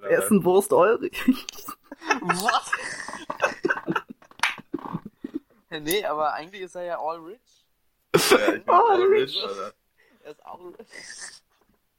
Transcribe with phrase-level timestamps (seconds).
[0.00, 0.08] oder?
[0.10, 1.16] Wer ist ein Wurst Ulrich?
[2.22, 2.70] Was?
[5.70, 7.40] nee, aber eigentlich ist er ja all rich.
[8.30, 9.34] Ja, ich Oh, all Rich.
[9.36, 9.74] rich, Alter.
[10.24, 10.88] Er ist all rich.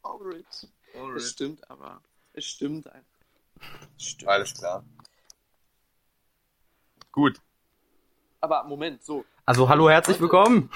[0.03, 0.45] All rich.
[0.95, 1.31] All Es rich.
[1.31, 2.01] stimmt aber.
[2.33, 3.07] Es stimmt einfach.
[3.97, 4.29] Stimmt.
[4.29, 4.83] Alles klar.
[7.11, 7.39] Gut.
[8.41, 9.23] Aber Moment, so.
[9.45, 10.71] Also hallo, herzlich willkommen.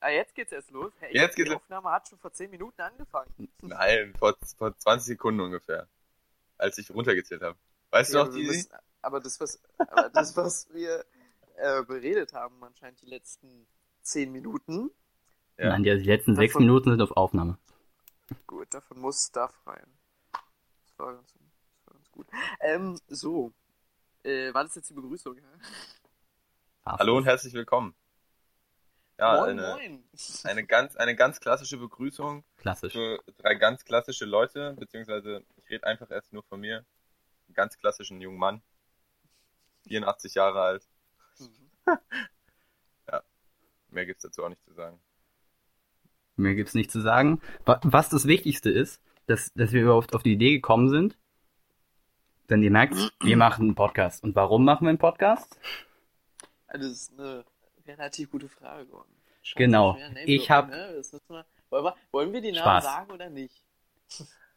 [0.00, 0.92] Ah, jetzt geht's erst los.
[1.00, 3.32] Hey, Jetzt die geht's- Aufnahme hat schon vor 10 Minuten angefangen.
[3.62, 5.88] Nein, vor, vor 20 Sekunden ungefähr.
[6.56, 7.58] Als ich runtergezählt habe.
[7.90, 8.46] Weißt Ja, du noch, Didi?
[8.48, 8.70] müssen-
[9.02, 11.04] aber das, was, aber das, was wir
[11.56, 13.66] äh, beredet haben, anscheinend die letzten
[14.02, 14.90] 10 Minuten,
[15.56, 15.70] Ja.
[15.70, 17.58] Nein, die, die letzten sechs Davon- Minuten sind auf Aufnahme.
[18.46, 19.86] gut, davon muss Stuff rein.
[20.86, 22.26] Das war ganz, das war ganz gut.
[22.60, 23.52] Ähm, so.
[24.22, 25.36] Äh, war das jetzt die Begrüßung?
[25.36, 25.42] Ja?
[26.86, 27.94] Hallo und herzlich willkommen.
[29.18, 30.04] Ja, moin, eine, moin.
[30.44, 32.92] eine ganz, eine ganz klassische Begrüßung Klassisch.
[32.92, 36.84] für drei ganz klassische Leute, beziehungsweise ich rede einfach erst nur von mir.
[37.48, 38.62] Einen ganz klassischen jungen Mann.
[39.88, 40.88] 84 Jahre alt.
[41.38, 41.48] Mhm.
[43.90, 45.00] Mehr gibt's dazu auch nicht zu sagen.
[46.36, 47.40] Mehr gibt's nicht zu sagen.
[47.64, 51.16] Wa- Was das Wichtigste ist, dass, dass wir überhaupt auf die Idee gekommen sind.
[52.50, 54.22] Denn ihr merkt, wir machen einen Podcast.
[54.22, 55.58] Und warum machen wir einen Podcast?
[56.66, 57.44] Also, das ist eine
[57.88, 59.12] relativ gute Frage, Gordon.
[59.42, 59.96] Scheiße, Genau.
[60.26, 61.02] Ich droppen, hab- Ne?
[61.70, 62.84] Wollen, wir, wollen wir die Namen Spaß.
[62.84, 63.64] sagen oder nicht?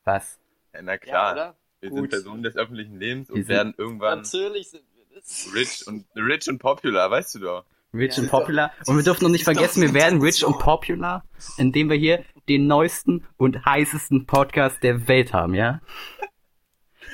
[0.04, 0.40] Was?
[0.74, 1.56] Ja, na Ja, klar, oder?
[1.82, 2.00] wir Gut.
[2.00, 5.48] sind Personen des öffentlichen Lebens Wir und sind- werden irgendwann Natürlich sind wir das.
[5.54, 7.66] rich und rich und popular, weißt du doch.
[7.94, 8.72] Rich Ja, and ist doch- popular.
[8.88, 11.26] Und wir dürfen noch nicht vergessen, wir werden rich und popular,
[11.58, 15.82] indem wir hier den neuesten und heißesten Podcast der Welt haben, ja?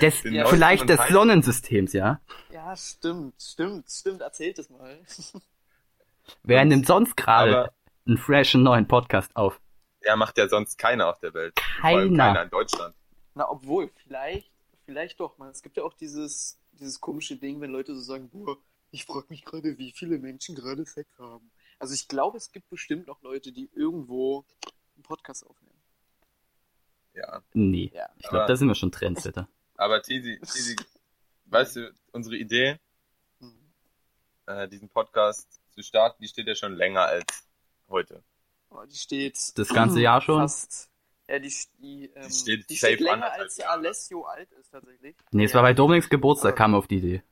[0.01, 0.99] Des, Ja, vielleicht und des.
[1.09, 2.21] Sonnensystems, ja?
[2.51, 4.21] Ja, stimmt, stimmt, stimmt.
[4.21, 4.99] Erzählt es mal.
[6.43, 7.71] Wer nimmt sonst gerade
[8.05, 9.59] einen freshen neuen Podcast auf?
[10.01, 11.53] er macht ja sonst keiner auf der Welt.
[11.55, 12.27] Keiner.
[12.27, 12.95] Keiner in Deutschland.
[13.33, 14.49] Na, obwohl, vielleicht,
[14.85, 15.49] vielleicht doch, man.
[15.49, 18.57] Es gibt ja auch dieses, dieses komische Ding, wenn Leute so sagen, boah,
[18.91, 21.51] ich frage mich gerade, wie viele Menschen gerade Sex haben.
[21.77, 24.45] Also ich glaube, es gibt bestimmt noch Leute, die irgendwo
[24.95, 25.81] einen Podcast aufnehmen.
[27.13, 27.41] Ja.
[27.53, 27.91] Nee.
[27.93, 28.07] Ja.
[28.17, 29.49] Ich glaube, da sind wir schon Trendsetter.
[29.75, 30.77] Aber Tizi, Tizi,
[31.47, 32.79] weißt du, unsere Idee,
[33.41, 33.51] Hm.
[34.45, 37.47] äh, diesen Podcast zu starten, die steht ja schon länger als
[37.87, 38.23] heute.
[38.71, 40.39] Oh, die steht Das ganze Jahr schon?
[40.41, 40.89] fast.
[41.29, 43.59] Ja, die, die, ähm, Die steht die steht länger als.
[43.59, 45.15] Alessio alt ist tatsächlich.
[45.31, 47.23] Nee, es war bei Dominiks Geburtstag, kam wir auf die Idee.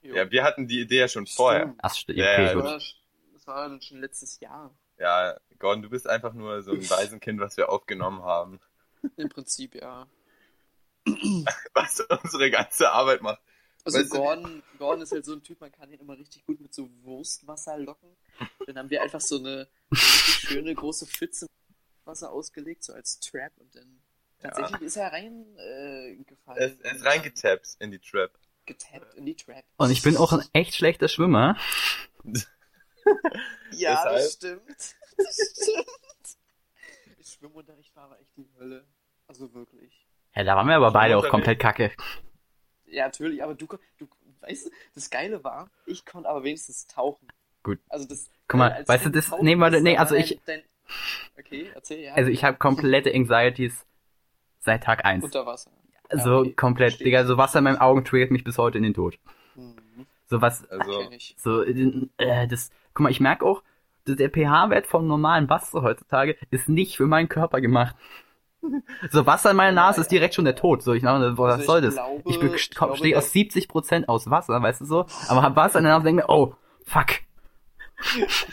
[0.00, 0.14] Jo.
[0.16, 1.74] Ja, wir hatten die Idee ja schon vorher.
[1.82, 2.64] Ach, okay, ja, Das gut.
[2.64, 2.80] war,
[3.34, 4.74] das war dann schon letztes Jahr.
[4.98, 8.60] Ja, Gordon, du bist einfach nur so ein Waisenkind, was wir aufgenommen haben.
[9.16, 10.06] Im Prinzip, ja.
[11.74, 13.40] Was unsere ganze Arbeit macht.
[13.84, 16.44] Also Weißt du- Gordon, Gordon ist halt so ein Typ, man kann ihn immer richtig
[16.46, 18.16] gut mit so Wurstwasser locken.
[18.66, 21.46] Dann haben wir einfach so eine, so eine richtig schöne große Pfütze
[22.06, 24.00] Wasser ausgelegt, so als Trap und dann
[24.40, 26.18] tatsächlich ist er reingefallen.
[26.20, 26.58] Äh, gefallen.
[26.58, 28.30] Er ist, ist reingetappt in die Trap.
[28.66, 29.64] Getappt in die Trap.
[29.76, 31.56] Und ich bin auch ein echt schlechter Schwimmer.
[33.72, 34.62] Ja, das stimmt.
[35.18, 35.86] Das stimmt.
[37.26, 38.86] Schwimmunterricht war aber echt die Hölle.
[39.26, 40.06] Also wirklich.
[40.34, 41.92] Ja, da waren wir aber beide auch komplett kacke.
[42.86, 43.66] Ja, natürlich, aber du,
[43.98, 44.08] du
[44.40, 47.28] weißt du, das Geile war, ich konnte aber wenigstens tauchen.
[47.62, 47.78] Gut.
[47.88, 48.30] Also das.
[48.46, 51.70] Guck mal, als weißt du, das- tauchen nee, warte, nee, also ich- Dein, dein, okay,
[51.74, 52.14] erzähl, ja.
[52.14, 53.84] Also ich habe komplette Anxieties
[54.60, 55.24] seit Tag eins.
[55.24, 55.70] Unter Wasser.
[56.12, 57.04] So okay, komplett, verstehe.
[57.06, 59.18] Digga, so Wasser in meinen Augen triggert mich bis heute in den Tod.
[59.54, 60.06] Mhm.
[60.26, 63.62] So was, Also, so, äh, das, guck mal, ich merke auch,
[64.04, 67.96] dass der pH-Wert vom normalen Wasser heutzutage ist nicht für meinen Körper gemacht.
[69.10, 70.82] So Wasser in meiner Nase ist direkt schon der Tod.
[70.82, 71.94] So, ich boah, was Also ich soll das?
[71.94, 75.06] glaube- ich ich glaube, stehe aus dass- 70% aus Wasser, weißt du so?
[75.28, 76.54] Aber hab Wasser in der Nase und denke mir, oh,
[76.84, 77.06] fuck.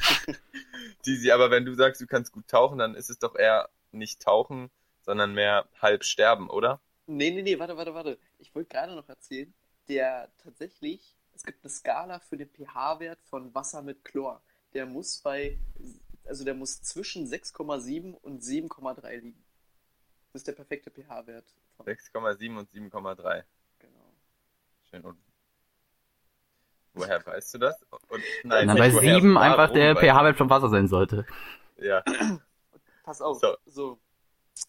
[1.03, 4.21] Tizi, aber wenn du sagst, du kannst gut tauchen, dann ist es doch eher nicht
[4.21, 4.69] tauchen,
[5.01, 6.79] sondern mehr halb sterben, oder?
[7.07, 8.17] Nee, nee, nee, warte, warte, warte.
[8.37, 9.53] Ich wollte gerade noch erzählen,
[9.89, 14.41] der tatsächlich, es gibt eine Skala für den pH-Wert von Wasser mit Chlor.
[14.73, 15.57] Der muss bei,
[16.25, 19.43] also der muss zwischen 6,7 und 7,3 liegen.
[20.33, 21.45] Das ist der perfekte pH-Wert.
[21.77, 23.43] von- 6,7 und 7,3.
[23.79, 24.13] Genau.
[24.89, 25.01] Schön.
[25.03, 25.17] Und
[26.93, 27.81] woher weißt du das?
[28.09, 31.25] Und, Na, nicht bei woher, 7 warum einfach der pH-Wert vom Wasser sein sollte.
[31.77, 32.03] Ja,
[33.03, 33.55] Pass auf, So.
[33.65, 33.99] so.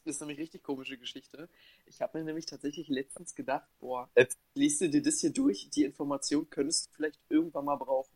[0.04, 1.48] Das ist nämlich richtig komische Geschichte.
[1.86, 5.68] Ich habe mir nämlich tatsächlich letztens gedacht, boah, Jetzt- liest du dir das hier durch,
[5.70, 8.14] die Information könntest du vielleicht irgendwann mal brauchen.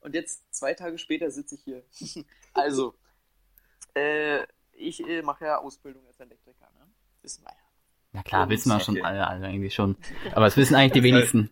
[0.00, 1.82] Und jetzt, zwei Tage später, sitze ich hier.
[2.52, 2.94] also,
[3.94, 6.86] äh, ich äh, mache ja Ausbildung als Elektriker, ne?
[7.22, 7.56] Wissen wir ja.
[8.12, 9.04] Na klar, wissen wir schon Okay.
[9.04, 9.96] alle, alle eigentlich schon.
[10.32, 11.50] Aber es wissen eigentlich die wenigsten.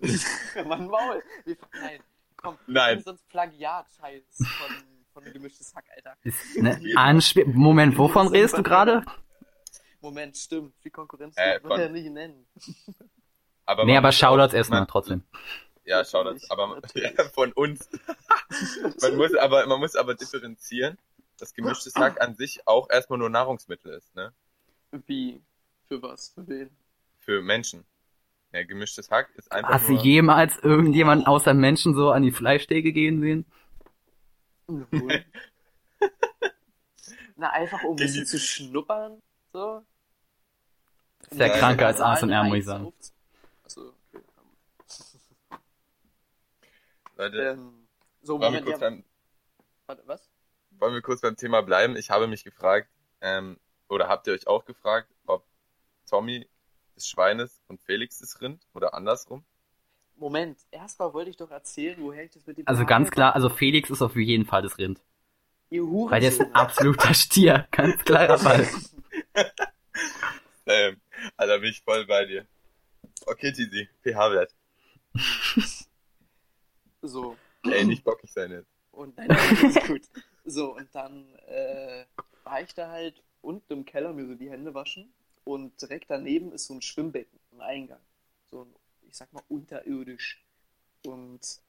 [0.66, 1.22] Mann, Maul!
[1.44, 2.00] Wir, nein,
[2.36, 3.00] komm, Nein.
[3.02, 4.76] sonst Plagiat-Scheiß von,
[5.24, 6.16] von gemischtes Hack, Alter.
[6.22, 9.04] Ist, ne, Anspiel Moment, wovon redest du gerade?
[10.00, 10.74] Moment, stimmt.
[10.80, 12.46] Viel Konkurrenz Äh, man von- ja nicht nennen.
[13.66, 15.22] Aber Nee, aber Shoutouts erstmal man- trotzdem.
[15.84, 16.50] Ja, Shoutouts.
[16.50, 17.88] Aber ja, von uns.
[19.02, 20.98] man, muss aber, man muss aber differenzieren,
[21.40, 24.32] dass gemischtes Hack an sich auch erstmal nur Nahrungsmittel ist, ne?
[25.06, 25.40] Wie?
[25.88, 26.30] Für was?
[26.30, 26.70] Für wen?
[27.18, 27.84] Für Menschen.
[28.52, 30.02] Ja, gemischtes Hack ist einfach Hast du nur...
[30.02, 33.46] jemals irgendjemanden außer Menschen so an die Fleischtheke gehen sehen?
[37.36, 39.20] Na, einfach um ein bisschen zu schnuppern,
[39.52, 39.84] so.
[41.30, 41.58] Sehr Nein.
[41.58, 42.86] kranker als ASMR, muss ich sagen.
[42.86, 43.12] aufzu-
[43.64, 44.24] Achso, okay.
[47.16, 47.86] Leute, Ähm,
[48.22, 49.04] so, Moment, kurz ja, beim,
[49.86, 50.29] warte, was?
[50.80, 51.96] Wollen wir kurz beim Thema bleiben?
[51.96, 52.88] Ich habe mich gefragt,
[53.20, 55.44] ähm, oder habt ihr euch auch gefragt, ob
[56.08, 56.48] Tommy
[56.96, 59.44] des Schweines und Felix des Rind oder andersrum?
[60.16, 63.48] Moment, erstmal wollte ich doch erzählen, woher ich das mit dem Also ganz klar, also
[63.48, 65.00] Felix ist auf jeden Fall das Rind.
[65.70, 66.10] Ihr Hurensohn.
[66.10, 67.66] Weil der ist ein absoluter Stier.
[67.70, 68.68] Ganz klarer Fall.
[70.66, 71.00] Ähm,
[71.36, 72.46] Alter, bin ich voll bei dir.
[73.26, 74.54] Okay, Tizi, pH-Wert.
[77.02, 78.70] So, Ey, nicht bockig sein jetzt.
[78.90, 80.02] und nein, nein, das ist gut.
[80.44, 82.06] So, und dann äh,
[82.44, 85.12] war ich da halt unten im Keller mir so die Hände waschen
[85.44, 88.00] und direkt daneben ist so ein Schwimmbecken, ein Eingang.
[88.50, 90.44] So ein, ich sag mal, unterirdisch.
[91.04, 91.60] Und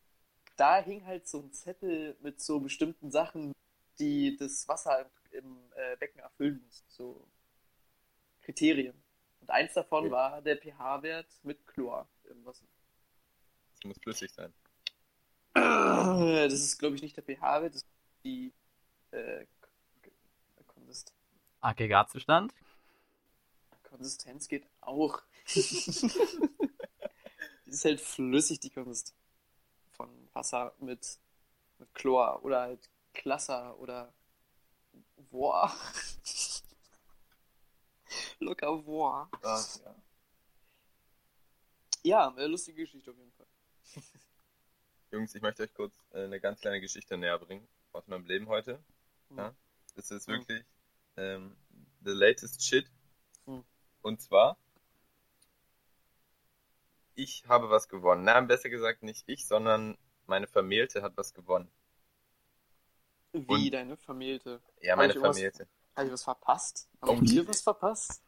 [0.58, 3.54] da hing halt so ein Zettel mit so bestimmten Sachen,
[4.00, 6.84] die das Wasser im, äh, Becken erfüllen muss.
[6.90, 7.28] So
[8.42, 9.02] Kriterien.
[9.40, 10.12] Und eins davon Okay.
[10.12, 12.66] war der pH-Wert mit Chlor im Wasser.
[13.76, 14.54] Es muss flüssig sein.
[15.54, 17.90] Das ist, glaube ich, nicht der pH-Wert, das ist
[18.24, 18.54] die
[19.12, 19.46] äh,
[20.02, 20.12] K-
[20.68, 21.14] Konsist
[21.62, 22.54] Aggregatzustand.
[23.84, 25.22] Konsistenz geht auch.
[25.54, 25.62] die
[27.66, 29.16] ist halt flüssig, die Konsistenz
[29.92, 31.20] von Wasser mit,
[31.78, 34.14] mit Chlor oder halt Klasser oder
[35.30, 35.74] Boah.
[38.40, 39.30] Locker boah.
[39.42, 39.96] Ach, ja.
[42.04, 43.48] Ja, lustige Geschichte auf jeden Fall.
[45.12, 48.48] Jungs, ich möchte euch kurz äh, eine ganz kleine Geschichte näher bringen aus meinem Leben
[48.48, 48.84] heute.
[49.38, 49.54] Ja?
[49.96, 50.34] Das ist Hm.
[50.36, 50.64] wirklich
[51.18, 51.56] ähm,
[52.04, 52.90] the latest shit.
[53.46, 53.64] Hm.
[54.02, 54.58] Und zwar,
[57.16, 58.24] ich habe was gewonnen.
[58.24, 61.70] Nein, besser gesagt nicht ich, sondern meine Vermählte hat was gewonnen.
[63.34, 64.62] Wie Und- deine Vermählte.
[64.82, 65.68] Ja, Hab meine irgendwas- Vermählte.
[65.96, 66.90] Habe ich was verpasst?
[67.02, 68.24] Oh, Haben die- wir was verpasst?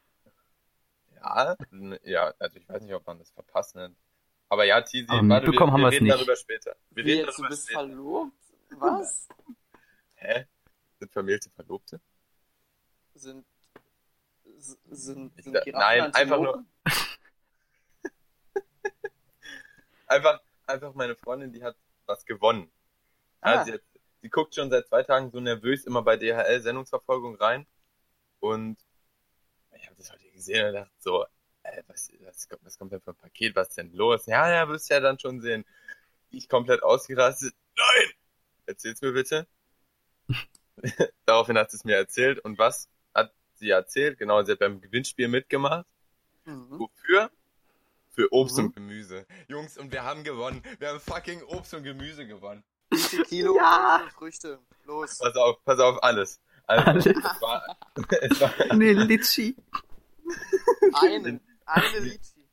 [1.15, 1.55] Ja,
[2.03, 3.97] ja, also ich weiß nicht, ob man das verpasst nennt.
[4.49, 6.15] Aber ja, Tizi, Aber warte, wir, wir reden nicht.
[6.17, 6.75] darüber später.
[6.91, 7.79] Wir Wie reden jetzt, du darüber bist später.
[7.79, 8.33] verlobt?
[8.71, 9.27] Was?
[10.15, 10.45] Hä?
[11.03, 11.99] Sind Vermählte Verlobte?
[13.13, 13.45] Sind,
[14.89, 16.63] sind, Ich sind Giraffen nein, einfach nur-?
[20.07, 22.71] Einfach, einfach meine Freundin, die hat was gewonnen.
[23.43, 23.65] Ja, Ah.
[23.65, 23.81] sie, hat,
[24.21, 27.67] sie guckt schon seit zwei Tagen so nervös immer bei DHL Sendungsverfolgung rein.
[28.39, 28.77] Und
[29.75, 31.25] ich habe das heute gesehen und dachte so,
[31.63, 33.57] ey, was, was, kommt, was kommt denn für ein Paket?
[33.57, 34.25] Was ist denn los?
[34.27, 35.65] Ja, ja, wirst ja dann schon sehen.
[36.29, 37.53] Ich komplett ausgerastet.
[37.75, 38.13] Nein!
[38.67, 39.47] Erzähl's mir bitte.
[41.25, 42.39] Daraufhin hat sie es mir erzählt.
[42.39, 44.17] Und was hat sie erzählt?
[44.17, 45.85] Genau, sie hat beim Gewinnspiel mitgemacht.
[46.45, 46.67] Mhm.
[46.79, 47.31] Wofür?
[48.11, 48.65] Für Obst Mhm.
[48.65, 49.25] und Gemüse.
[49.47, 50.61] Jungs, und wir haben gewonnen.
[50.79, 52.63] Wir haben fucking Obst und Gemüse gewonnen.
[52.91, 54.07] Wie viel Kilo Ja.
[54.15, 54.59] Früchte?
[54.85, 55.17] Los.
[55.19, 56.39] Pass auf, pass auf, alles.
[56.67, 57.05] Also, Alles.
[57.07, 57.77] Es, war,
[58.21, 59.55] es, war, Ne, Litschi.
[60.93, 61.39] Eine.
[61.65, 62.47] Eine Litchi.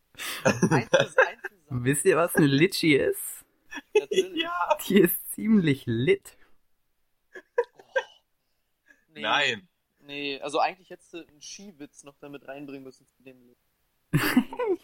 [0.45, 1.85] Eins ist eins zusammen.
[1.85, 3.21] Wisst ihr, was eine Litschi ist?
[3.95, 4.43] Natürlich.
[4.43, 4.77] ja.
[4.87, 6.37] Die ist ziemlich lit.
[9.13, 9.69] Nee, Nein.
[10.01, 13.59] Nee, also eigentlich hättest du einen Skiwitz noch damit reinbringen müssen zu dem Lied.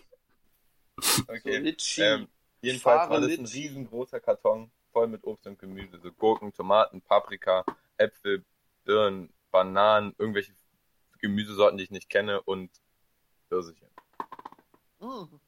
[0.99, 1.59] So, Okay.
[1.59, 2.01] Litchi.
[2.01, 2.29] Ähm,
[2.63, 5.99] jedenfalls Fahre war das ein riesengroßer Karton voll mit Obst und Gemüse.
[6.01, 7.65] So Gurken, Tomaten, Paprika,
[7.99, 8.45] Äpfel,
[8.85, 10.55] Birnen, Bananen, irgendwelche
[11.19, 12.71] Gemüsesorten, die ich nicht kenne und
[13.49, 13.91] Pfirsiche.
[15.01, 15.41] Mhm.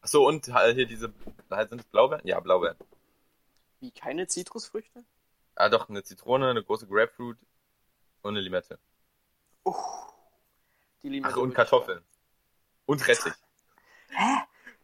[0.00, 1.12] Achso, und halt hier diese,
[1.50, 2.26] halt sind es Blaubeeren?
[2.26, 2.76] Ja, Blaubeeren.
[3.80, 5.04] Wie, keine Zitrusfrüchte?
[5.56, 7.36] Ah, doch, eine Zitrone, eine große Grapefruit
[8.22, 8.78] und eine Limette.
[9.64, 9.74] Uh,
[11.02, 12.04] die Limette Ach, und wirklich Kartoffeln.
[12.86, 13.32] Und Rettich.
[14.10, 14.42] Hä?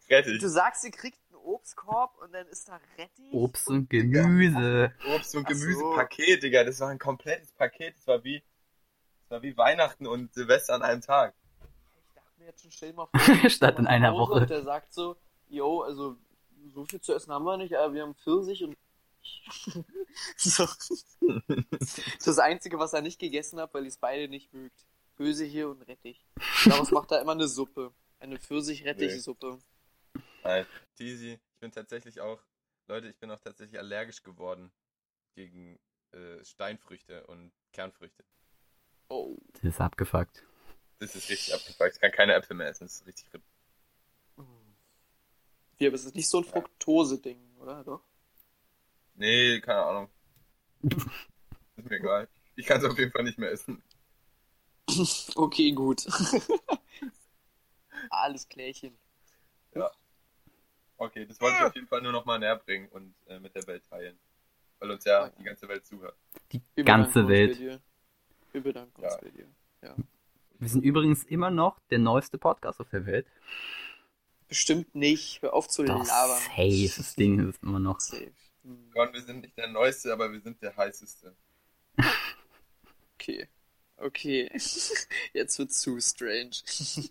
[0.08, 0.40] Rettich.
[0.40, 3.32] Du sagst, ihr kriegt einen Obstkorb und dann ist da Rettich?
[3.32, 4.92] Obst und Gemüse.
[5.08, 5.54] Obst- und so.
[5.54, 6.64] Gemüsepaket, Digga.
[6.64, 7.96] Das war ein komplettes Paket.
[7.96, 8.42] Das war wie,
[9.22, 11.34] das war wie Weihnachten und Silvester an einem Tag.
[12.08, 14.34] Ich dachte mir jetzt schon, stell mal vor, Statt in einer Woche.
[14.34, 15.16] Und der sagt so,
[15.48, 16.16] yo, also
[16.74, 18.76] so viel zu essen haben wir nicht, aber wir haben Pfirsich und
[20.36, 20.66] so.
[21.78, 24.86] Das ist das Einzige, was er nicht gegessen hat, weil ich es beide nicht mögt.
[25.16, 26.26] Pfirsich und Rettich.
[26.66, 27.92] Daraus macht er immer eine Suppe.
[28.18, 29.58] Eine Pfirsich-Rettich-Suppe.
[30.42, 30.66] Nein.
[30.94, 32.40] Tizi, ich bin tatsächlich auch,
[32.86, 34.70] Leute, ich bin auch tatsächlich allergisch geworden
[35.34, 35.78] gegen
[36.12, 38.24] äh, Steinfrüchte und Kernfrüchte.
[39.08, 39.36] Oh.
[39.54, 40.44] Das ist abgefuckt.
[40.98, 41.94] Das ist richtig abgefuckt.
[41.94, 42.84] Ich kann keine Äpfel mehr essen.
[42.84, 43.26] Das ist richtig.
[45.78, 47.84] Wie, aber es ist nicht so ein Fructose-Ding, oder?
[47.84, 48.02] Doch?
[49.16, 50.10] Nee, keine Ahnung.
[50.82, 52.28] ist mir egal.
[52.54, 53.82] Ich kann es auf jeden Fall nicht mehr essen.
[55.34, 56.06] Okay, gut.
[58.10, 58.96] Alles klärchen.
[60.98, 63.54] Okay, das wollte ich auf jeden Fall nur noch mal näher bringen und äh, mit
[63.54, 64.18] der Welt teilen.
[64.78, 66.16] Weil uns ja die ganze Welt zuhört.
[66.52, 67.50] Die Wir ganze bedanken uns Welt.
[67.50, 67.80] bei dir.
[68.52, 69.20] Wir bedanken uns Ja.
[69.20, 69.46] bei dir.
[69.82, 69.94] Ja.
[70.58, 73.26] Wir sind übrigens immer noch der neueste Podcast auf der Welt.
[74.48, 75.42] Bestimmt nicht.
[75.42, 76.38] Hör auf zu Doch, labern.
[76.38, 78.00] safe, das Ding ist immer noch.
[78.00, 78.32] Safe.
[78.92, 81.36] Gott, wir sind nicht der Neueste, aber wir sind der Heißeste.
[83.14, 83.48] Okay.
[83.96, 84.50] Okay.
[85.32, 86.50] Jetzt wird zu strange.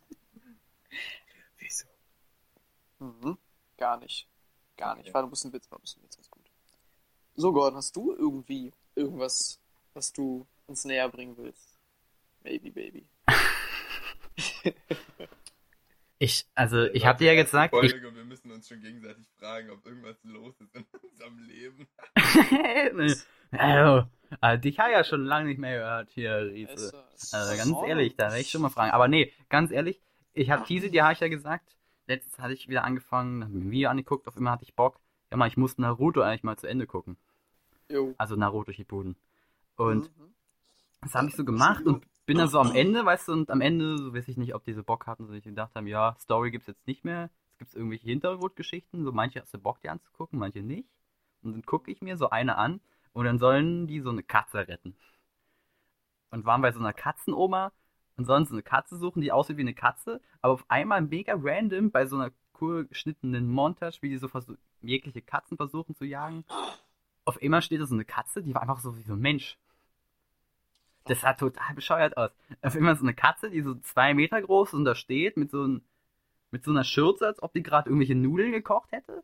[1.57, 1.87] Wieso?
[2.99, 3.37] Mhm.
[3.77, 4.27] Gar nicht.
[4.77, 5.15] Gar nicht.
[5.15, 5.27] Okay.
[5.27, 6.49] Muss ein Witz, war ein bisschen Witz, ist gut.
[7.35, 9.59] So, Gordon, hast du irgendwie irgendwas,
[9.93, 11.79] was du uns näher bringen willst?
[12.43, 13.07] Maybe, baby.
[16.17, 19.27] Ich, also, ich hab dir ja gesagt, ich, Folge und wir müssen uns schon gegenseitig
[19.37, 21.87] fragen, ob irgendwas los ist in unserem Leben.
[23.51, 24.07] also,
[24.41, 26.71] äh, dich habe ich ja schon lange nicht mehr gehört hier, Riese.
[26.71, 28.91] Also, Also ganz ehrlich, da werde ich schon mal fragen.
[28.91, 30.01] Aber nee, ganz ehrlich,
[30.33, 31.75] ich habe diese, die habe ich ja gesagt.
[32.07, 34.99] Letztens hatte ich wieder angefangen, hab mir ein Video angeguckt, auf immer hatte ich Bock.
[35.31, 37.17] Ja mal, ich muss Naruto eigentlich mal zu Ende gucken.
[37.89, 38.13] Jo.
[38.17, 39.15] Also Naruto Shippuden.
[39.75, 40.33] Und Mhm.
[41.01, 43.61] das habe ich so gemacht und bin dann so am Ende, weißt du, und am
[43.61, 46.51] Ende, so weiß ich nicht, ob diese Bock hatten, so ich gedacht haben, ja, Story
[46.51, 47.29] gibt's jetzt nicht mehr.
[47.53, 50.89] Es gibt irgendwelche Hintergrundgeschichten, so manche hast du Bock, die anzugucken, manche nicht.
[51.41, 52.81] Und dann gucke ich mir so eine an
[53.13, 54.95] und dann sollen die so eine Katze retten.
[56.31, 57.71] Und waren bei so einer Katzenoma
[58.17, 61.35] und sollen so eine Katze suchen, die aussieht wie eine Katze, aber auf einmal mega
[61.37, 64.29] random bei so einer cool geschnittenen Montage, wie die so
[64.81, 66.43] jegliche Katzen versuchen zu jagen.
[67.25, 69.57] Auf einmal steht da so eine Katze, die war einfach so wie so ein Mensch.
[71.05, 72.31] Das sah total bescheuert aus.
[72.61, 75.51] Auf einmal so eine Katze, die so zwei Meter groß ist und da steht mit
[75.51, 75.85] so, ein,
[76.51, 79.23] mit so einer Schürze, als ob die gerade irgendwelche Nudeln gekocht hätte.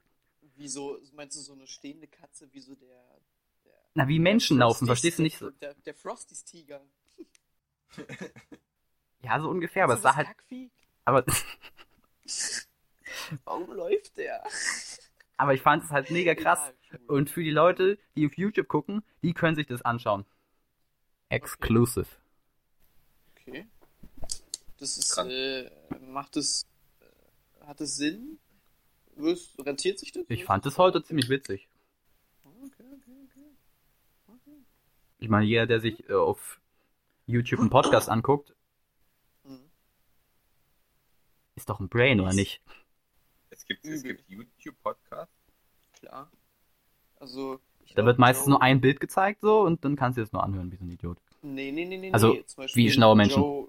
[0.55, 3.03] Wieso, meinst du so eine stehende Katze, wie so der.
[3.65, 5.49] der Na, wie Menschen laufen, verstehst du nicht so?
[5.49, 6.81] Der, der Frosties Tiger.
[9.23, 10.71] Ja, so ungefähr, aber es sah halt, Kackvieh?
[11.05, 11.23] aber,
[13.43, 14.43] Warum läuft der?
[15.37, 16.73] aber ich fand es halt mega krass.
[16.89, 17.17] Egal, cool.
[17.17, 20.25] Und für die Leute, die auf YouTube gucken, die können sich das anschauen.
[21.31, 22.07] Exclusive.
[23.31, 23.67] Okay.
[24.77, 25.69] Das ist, äh,
[26.01, 26.65] macht es,
[26.99, 28.39] äh, hat es Sinn?
[29.15, 30.25] Wirst, rentiert sich das?
[30.29, 31.67] Ich fand es heute ziemlich witzig.
[32.43, 33.47] Okay, okay, okay.
[34.27, 34.57] okay.
[35.19, 36.59] Ich meine, jeder, der sich äh, auf
[37.27, 38.53] YouTube einen Podcast anguckt,
[39.43, 39.69] Mhm.
[41.55, 42.61] ist doch ein Brain, oder nicht?
[43.49, 45.33] Es gibt, es gibt YouTube-Podcasts.
[45.93, 46.31] Klar.
[47.15, 47.59] Also,
[47.95, 50.43] Da wird meistens Joe- nur ein Bild gezeigt so und dann kannst du es nur
[50.43, 51.17] anhören wie so ein Idiot.
[51.41, 52.11] Nee, nee, nee, nee.
[52.11, 52.43] Also, nee.
[52.45, 53.41] Zum Beispiel wie schlaue Menschen.
[53.41, 53.67] Joe,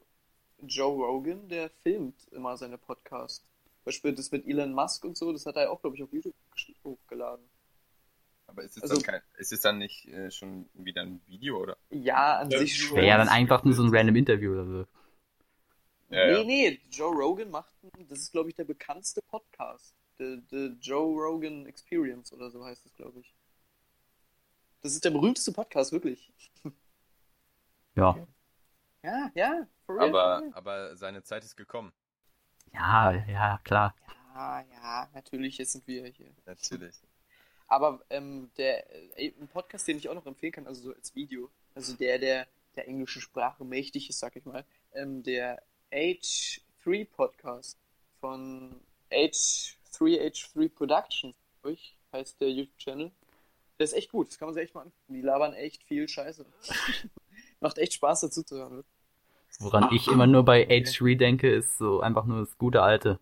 [0.67, 3.41] Joe Rogan, der filmt immer seine Podcasts.
[3.45, 6.03] Zum Beispiel das mit Elon Musk und so, das hat er ja auch, glaube ich,
[6.03, 6.35] auf YouTube
[6.85, 7.45] hochgeladen.
[8.47, 11.59] Aber ist es Also- dann kein, ist es dann nicht äh, schon wieder ein Video
[11.61, 11.77] oder?
[11.91, 12.97] Ja, an Ja, sich schon.
[12.97, 14.85] Wäre ja dann das einfach nur so ein random Interview oder so.
[16.11, 16.45] Ja, ja.
[16.45, 19.95] Nee, nee, Joe Rogan macht, einen- das ist, glaube ich, der bekannteste Podcast.
[20.19, 23.35] The, the Joe Rogan Experience oder so heißt es, glaube ich.
[24.83, 26.33] Das ist der berühmteste Podcast, wirklich.
[27.95, 28.17] Ja.
[29.05, 30.11] Ja, ja, for real.
[30.11, 30.53] for Aber, real.
[30.55, 31.93] aber seine Zeit ist gekommen.
[32.73, 33.95] Ja, ja, klar.
[34.35, 36.35] Ja, ja, natürlich, jetzt sind wir hier.
[36.47, 36.97] Natürlich.
[37.67, 41.15] Aber ähm, der äh, ein Podcast, den ich auch noch empfehlen kann, also so als
[41.15, 42.47] Video, also der, der
[42.77, 45.63] der englischen Sprache mächtig ist, sag ich mal, ähm, der
[45.93, 47.79] H3 Podcast
[48.21, 53.13] von H3H3 Productions, ich, heißt der YouTube-Channel.
[53.83, 55.13] Der ist echt gut, das kann man sich echt mal angucken.
[55.13, 56.47] Die labern echt viel Scheiße.
[57.61, 58.85] Macht echt Spaß dazu zu hören.
[59.59, 63.19] Woran ich immer nur bei H3 denke, ist so einfach nur das gute alte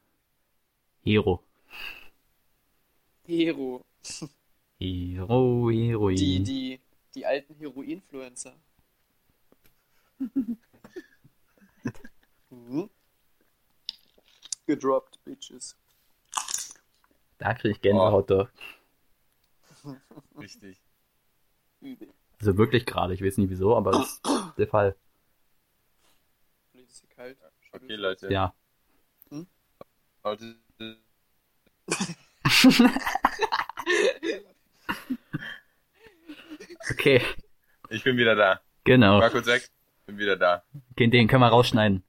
[1.03, 1.43] Hero.
[3.27, 3.87] Hero,
[4.79, 6.17] Hero, Heroin.
[6.17, 6.81] die, die,
[7.15, 8.53] die alten Hero-Influencer.
[12.51, 12.91] mhm.
[14.67, 15.75] Gedroppt, Bitches.
[17.39, 18.51] Da kriege ich Gänsehaut doch.
[20.39, 20.81] Richtig.
[21.81, 22.13] Übel.
[22.39, 24.23] Also wirklich gerade, ich weiß nicht wieso, aber das ist
[24.59, 24.97] der Fall.
[26.73, 27.39] Ist hier kalt.
[27.73, 28.31] Okay, Leute.
[28.33, 28.55] Ja.
[30.25, 30.57] Heute,
[36.91, 37.23] Okay,
[37.89, 38.61] ich bin wieder da.
[38.85, 39.19] genau.
[39.19, 39.63] Marco Zack,
[40.07, 40.63] bin wieder da.
[40.93, 42.03] Okay, den können wir rausschneiden.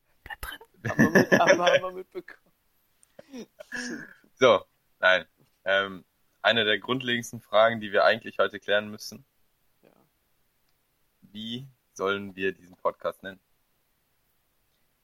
[0.87, 3.47] Haben wir, mit, haben, wir- haben wir mitbekommen.
[4.39, 4.63] So,
[4.99, 5.25] nein.
[5.65, 6.03] Ähm,
[6.41, 9.25] eine der grundlegendsten Fragen, die wir eigentlich heute klären müssen.
[9.83, 9.89] Ja.
[11.21, 13.39] Wie sollen wir diesen Podcast nennen?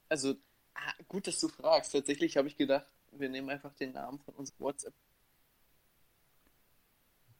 [0.09, 0.35] Also,
[0.79, 1.91] Ah, gut, dass du fragst.
[1.91, 4.93] Tatsächlich habe ich gedacht, wir nehmen einfach den Namen von unserem WhatsApp.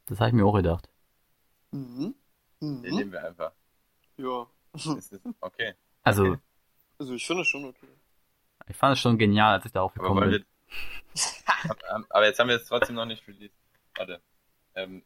[0.06, 0.88] Das habe ich mir auch gedacht.
[1.70, 2.16] Mhm.
[2.60, 2.80] Den Mhm.
[2.82, 3.52] nehmen wir einfach.
[4.16, 4.46] Ja.
[5.40, 5.74] Okay.
[6.02, 6.38] Also, Okay.
[6.98, 7.86] Also ich finde es schon okay.
[8.66, 10.46] ich fand es schon genial, als ich darauf Aber, gekommen weil bin.
[11.14, 13.54] wir, aber, aber jetzt haben wir es trotzdem noch nicht released.
[13.98, 14.22] Warte.
[14.76, 15.02] Ähm,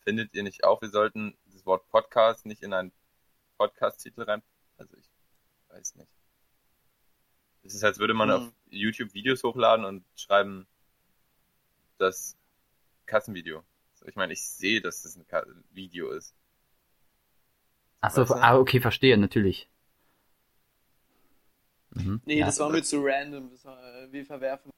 [0.00, 2.92] findet ihr nicht auch, wir sollten das Wort Podcast nicht in einen
[3.58, 4.42] Podcast-Titel rein?
[4.78, 5.08] Also ich
[5.68, 6.08] weiß nicht.
[7.62, 8.36] Es ist, als würde man Hm.
[8.36, 10.66] auf YouTube Videos hochladen und schreiben
[11.98, 12.36] das
[13.06, 13.62] Kassenvideo.
[14.06, 16.34] Ich meine, ich sehe, dass das ein Ka Video ist.
[18.02, 18.34] Achso, Weißt du?
[18.34, 19.68] ah, okay, verstehe, natürlich.
[21.90, 22.20] Mhm.
[22.26, 22.46] Nee, ja.
[22.46, 23.50] das war mir zu random.
[23.50, 23.78] Das war,
[24.12, 24.70] wir verwerfen.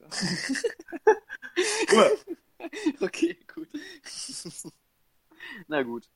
[3.00, 3.68] okay, gut.
[5.68, 6.08] Na gut.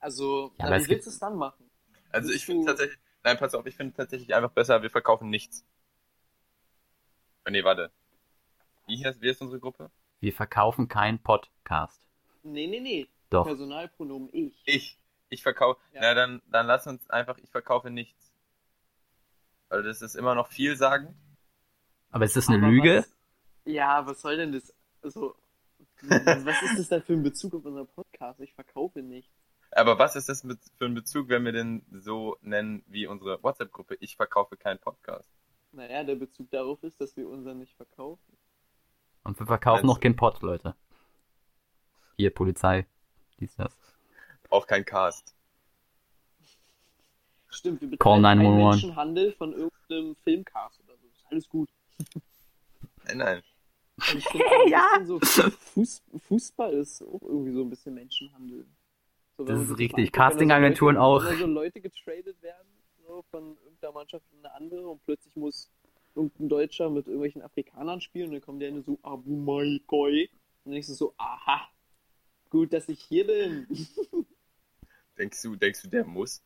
[0.00, 1.70] Also, Ja, na, wie willst du es dann machen?
[2.10, 5.64] Also ich finde tatsächlich, nein, pass auf, ich finde tatsächlich einfach besser, wir verkaufen nichts.
[7.46, 7.90] Oh, nee, warte.
[8.86, 9.90] Wie heißt, wie ist unsere Gruppe?
[10.20, 12.00] Wir verkaufen keinen Podcast.
[12.42, 13.08] Nee, nee, nee.
[13.30, 13.46] Doch.
[13.46, 14.60] Personalpronomen ich.
[14.64, 14.98] Ich.
[15.28, 15.80] Ich verkaufe.
[15.94, 16.00] Ja.
[16.02, 18.32] Na, dann, dann lass uns einfach, ich verkaufe nichts.
[19.68, 21.16] Weil das ist immer noch viel sagen.
[22.12, 22.98] Aber ist das eine Aber Lüge?
[22.98, 23.14] Was,
[23.64, 24.72] ja, was soll denn das?
[25.02, 25.34] Also,
[26.02, 28.38] was ist das denn für ein Bezug auf unseren Podcast?
[28.40, 29.32] Ich verkaufe nichts.
[29.72, 33.96] Aber was ist das für ein Bezug, wenn wir den so nennen wie unsere WhatsApp-Gruppe?
[34.00, 35.28] Ich verkaufe keinen Podcast.
[35.72, 38.36] Naja, der Bezug darauf ist, dass wir unseren nicht verkaufen.
[39.24, 40.74] Und wir verkaufen Also- noch keinen Pod, Leute.
[42.16, 42.86] Hier, Polizei.
[43.40, 43.74] Dies, das.
[44.50, 45.34] Auch kein Cast.
[47.48, 48.70] Stimmt, wir Call betreiben keinen 911.
[48.82, 51.06] Menschenhandel von irgendeinem Filmcast oder so.
[51.08, 51.70] Ist alles gut.
[53.06, 53.42] Nein, nein.
[54.16, 54.86] Ich finde Ja.
[55.04, 58.66] so, Fuß, Fußball ist auch irgendwie so ein bisschen Menschenhandel.
[59.38, 60.06] So, Das ist richtig.
[60.06, 61.24] so Castingagenturen Leute- auch.
[61.24, 62.68] Wenn so Leute getradet werden,
[63.06, 65.70] so von irgendeiner Mannschaft in eine andere und plötzlich muss
[66.14, 70.24] irgendein Deutscher mit irgendwelchen Afrikanern spielen und dann kommt der eine so, Abu Maikoi.
[70.24, 70.30] Und
[70.64, 71.68] dann denkst du so, aha,
[72.50, 73.66] gut, dass ich hier bin.
[75.18, 76.42] Denkst du, denkst du, der muss?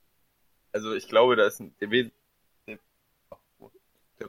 [0.72, 2.10] Also ich glaube, da ist ein, der, We-
[2.66, 2.78] der,
[3.60, 3.70] oh,
[4.18, 4.28] der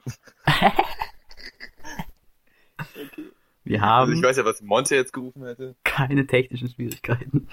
[3.05, 3.25] Okay.
[3.63, 5.75] Wir also ich haben weiß ja, was Monte jetzt gerufen hätte.
[5.83, 7.47] keine technischen Schwierigkeiten.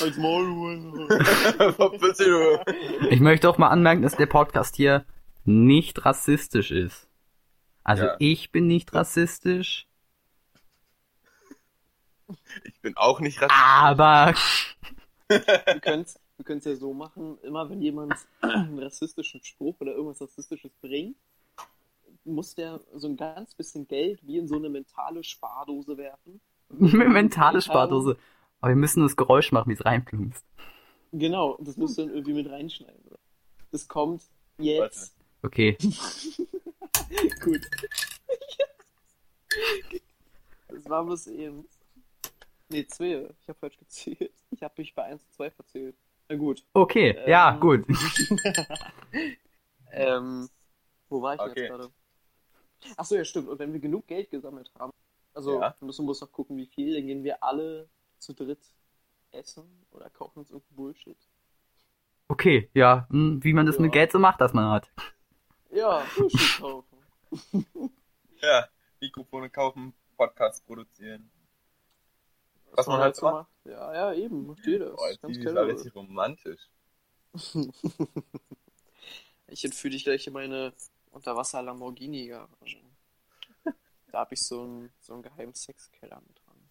[0.00, 1.08] Als Maul.
[3.10, 5.04] Ich möchte auch mal anmerken, dass der Podcast hier
[5.44, 7.08] nicht rassistisch ist.
[7.82, 8.16] Also Ja.
[8.18, 9.86] ich bin nicht rassistisch,
[12.64, 13.64] Ich bin auch nicht rassistisch.
[13.64, 14.34] aber
[15.28, 19.92] Wir können es wir können's ja so machen, immer wenn jemand einen rassistischen Spruch oder
[19.92, 21.16] irgendwas Rassistisches bringt,
[22.24, 26.40] muss der so ein ganz bisschen Geld wie in so eine mentale Spardose werfen.
[26.68, 28.16] mentale Spardose.
[28.60, 30.44] Aber wir müssen das Geräusch machen, wie es reinplumpst.
[31.12, 33.02] Genau, und das musst du dann irgendwie mit reinschneiden.
[33.72, 34.22] Das kommt
[34.58, 35.16] jetzt.
[35.42, 35.76] Okay.
[37.42, 37.60] Gut.
[40.68, 41.66] Das war bloß eben.
[42.68, 43.28] Nee, zwei.
[43.40, 44.32] Ich habe falsch gezählt.
[44.50, 45.96] Ich habe mich bei 1 zu 2 verzählt.
[46.28, 46.64] Na gut.
[46.72, 47.60] Okay, ja, Ähm.
[47.60, 47.84] gut.
[49.92, 50.48] Ähm,
[51.08, 51.62] wo war ich Okay.
[51.62, 51.90] jetzt gerade?
[52.96, 53.48] Achso, ja, stimmt.
[53.48, 54.92] Und wenn wir genug Geld gesammelt haben,
[55.34, 55.74] also Ja.
[55.78, 57.88] wir müssen bloß noch gucken, wie viel, dann gehen wir alle
[58.18, 58.60] zu dritt
[59.32, 61.18] essen oder kaufen uns irgendein Bullshit.
[62.28, 63.82] Okay, ja, hm, wie man das Ja.
[63.82, 64.90] mit Geld so macht, das man hat.
[65.70, 66.98] Ja, Bullshit kaufen.
[68.42, 68.66] Ja,
[69.00, 71.30] Mikrofone kaufen, Podcasts produzieren.
[72.72, 73.34] Was man halt so macht.
[73.34, 73.48] macht.
[73.66, 74.46] Ja, ja, eben.
[74.46, 74.90] Macht jeder.
[74.92, 75.82] Das ist ganz die ist alles clever.
[75.82, 76.68] hier romantisch.
[79.48, 80.72] Ich entführe dich gleich in meine
[81.10, 82.80] Unterwasser-Lamborghini-Garage.
[84.12, 86.68] Da habe ich so einen, so einen geheimen Sexkeller mit dran.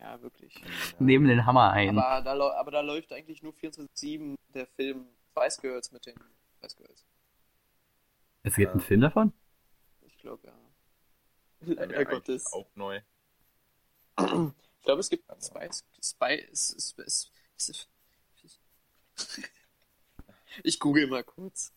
[0.00, 0.54] Ja, wirklich.
[0.98, 1.98] Nehmen den Hammer ein.
[1.98, 6.14] Aber da, aber da läuft eigentlich nur 24-7 der Film Spice Girls mit den
[6.58, 7.04] Spice Girls.
[8.44, 8.72] es gibt Ja.
[8.72, 9.32] einen Film davon?
[10.02, 10.54] Ich glaube, ja.
[11.74, 12.52] Leider Gottes.
[12.52, 13.00] Auch neu.
[14.18, 14.24] Ich
[14.84, 15.84] glaube, es gibt Spice.
[16.00, 16.76] Spice.
[16.78, 17.30] Spice.
[17.58, 17.88] Spice.
[20.62, 21.73] Ich google mal kurz.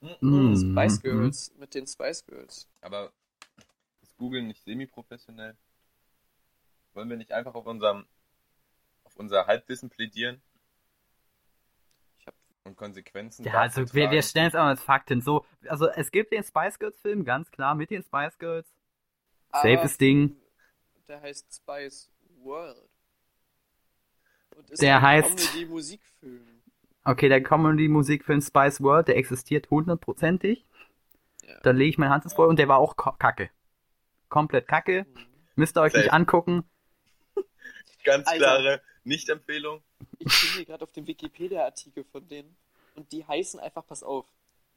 [0.00, 0.56] Mhm.
[0.56, 2.68] Spice Girls mit den Spice Girls.
[2.80, 3.12] Aber
[4.02, 5.56] ist Google nicht semi-professionell?
[6.94, 8.06] Wollen wir nicht einfach auf unserem
[9.04, 10.40] auf unser Halbwissen plädieren
[12.18, 12.34] Ich hab,
[12.64, 15.20] und Konsequenzen Ja, also wir, wir stellen es einmal als Fakt hin.
[15.20, 18.68] So, also es gibt den Spice Girls Film, ganz klar, mit den Spice Girls.
[19.52, 20.36] Safes Ding.
[21.08, 22.08] Der heißt Spice
[22.42, 22.88] World.
[24.56, 26.49] Und ist Der heißt- Comedy-Musikfilm.
[27.10, 30.64] Okay, der Comedy-Musikfilm Spice World, der existiert hundertprozentig.
[31.42, 31.58] Ja.
[31.62, 33.50] Da lege ich mein Hand ins Feuer und der war auch kacke.
[34.28, 35.06] Komplett kacke.
[35.08, 35.26] Mhm.
[35.56, 36.04] Müsst ihr euch Safe.
[36.04, 36.62] nicht angucken.
[38.04, 39.82] Ganz klare Nicht-Empfehlung.
[40.18, 42.56] Ich bin hier gerade auf dem Wikipedia-Artikel von denen
[42.94, 44.26] und die heißen einfach, pass auf,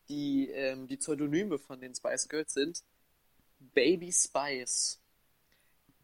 [0.10, 2.84] die, ähm, die Pseudonyme von den Spice Girls sind
[3.60, 5.00] Baby Spice,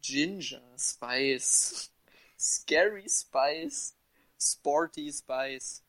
[0.00, 1.90] Ginger Spice,
[2.38, 3.96] Scary Spice,
[4.38, 5.82] Sporty Spice.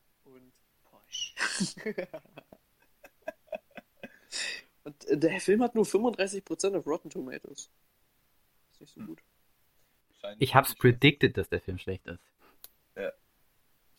[4.84, 7.70] und äh, der Film hat nur 35% auf Rotten Tomatoes.
[8.72, 9.06] Ist nicht so Hm.
[9.06, 9.22] gut.
[10.38, 12.20] Ich hab's predicted, dass der Film schlecht ist.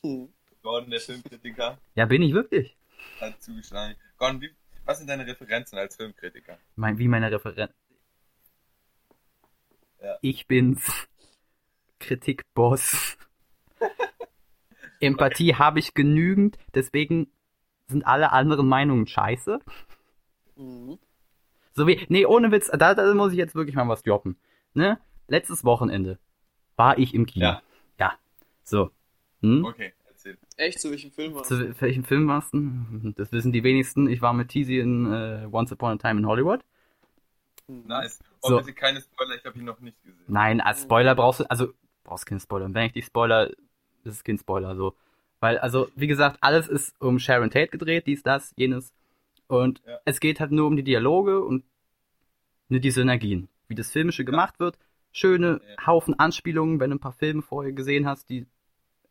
[0.05, 0.33] Hm.
[0.61, 2.75] Gordon, der Filmkritiker, Ja, bin ich wirklich.
[3.19, 3.95] hat zugeschlagen.
[4.17, 4.51] Gordon, wie,
[4.85, 6.57] was sind deine Referenzen als Filmkritiker?
[6.75, 7.73] Mein, wie meine Referent.
[10.01, 10.17] Ja.
[10.21, 11.07] Ich bin's.
[11.99, 13.17] Kritikboss.
[15.03, 17.27] Empathie habe ich genügend, deswegen
[17.87, 19.59] sind alle anderen Meinungen scheiße.
[20.55, 20.97] Mhm.
[21.73, 24.37] So wie, nee, ohne Witz, da, da muss ich jetzt wirklich mal was droppen.
[24.73, 24.99] Ne?
[25.27, 26.19] Letztes Wochenende
[26.75, 27.45] war ich im Kino.
[27.45, 27.61] Ja.
[27.99, 28.13] Ja.
[28.63, 28.91] So.
[29.41, 29.65] Hm?
[29.65, 30.37] Okay, erzähl.
[30.57, 33.13] Echt, zu welchem Film war Zu welchem Film warst du?
[33.15, 34.07] Das wissen die wenigsten.
[34.07, 36.61] Ich war mit Teasy in äh, Once Upon a Time in Hollywood.
[37.67, 37.83] Mhm.
[37.87, 38.19] Nice.
[38.41, 38.57] Und So.
[38.57, 40.23] bitte keine Spoiler, ich habe ihn noch nicht gesehen.
[40.27, 42.65] Nein, als Spoiler brauchst du, also brauchst keinen Spoiler.
[42.65, 43.49] Und wenn ich dich spoiler,
[44.03, 44.95] ist es kein Spoiler, so.
[45.39, 48.93] Weil, also, wie gesagt, alles ist um Sharon Tate gedreht, dies, das, jenes.
[49.47, 49.99] Und Ja.
[50.05, 51.63] es geht halt nur um die Dialoge und
[52.69, 53.49] nur die Synergien.
[53.67, 54.77] Wie das Filmische gemacht wird.
[55.11, 55.87] Schöne Ja.
[55.87, 58.47] Haufen Anspielungen, wenn du ein paar Filme vorher gesehen hast, die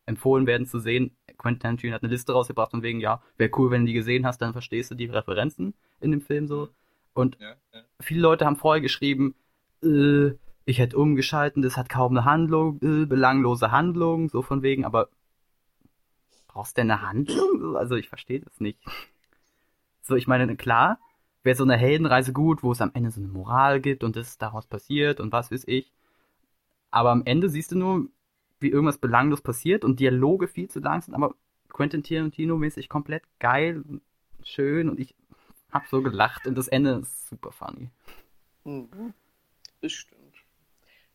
[0.07, 1.17] empfohlen werden zu sehen.
[1.39, 4.27] Quentin Tarantino hat eine Liste rausgebracht von wegen, ja, wäre cool, wenn du die gesehen
[4.27, 6.71] hast, dann verstehst du die Referenzen in dem Film so.
[7.15, 7.83] Und Ja, ja.
[8.01, 9.35] viele Leute haben vorher geschrieben,
[9.83, 10.31] äh,
[10.65, 15.09] ich hätte umgeschalten, das hat kaum eine Handlung, äh, belanglose Handlung, so von wegen, aber
[16.49, 17.77] brauchst du denn eine Handlung?
[17.77, 18.79] Also ich verstehe das nicht.
[20.03, 20.99] So, ich meine, klar,
[21.43, 24.39] wäre so eine Heldenreise gut, wo es am Ende so eine Moral gibt und das
[24.39, 25.93] daraus passiert und was weiß ich.
[26.91, 28.09] Aber am Ende siehst du nur,
[28.61, 31.35] wie irgendwas belanglos passiert und Dialoge viel zu lang sind, aber
[31.69, 33.83] Quentin Tarantino-mäßig komplett geil,
[34.45, 35.15] schön und ich
[35.73, 37.91] hab so gelacht und das Ende ist super funny.
[38.65, 39.15] Mhm.
[39.81, 40.22] Das stimmt.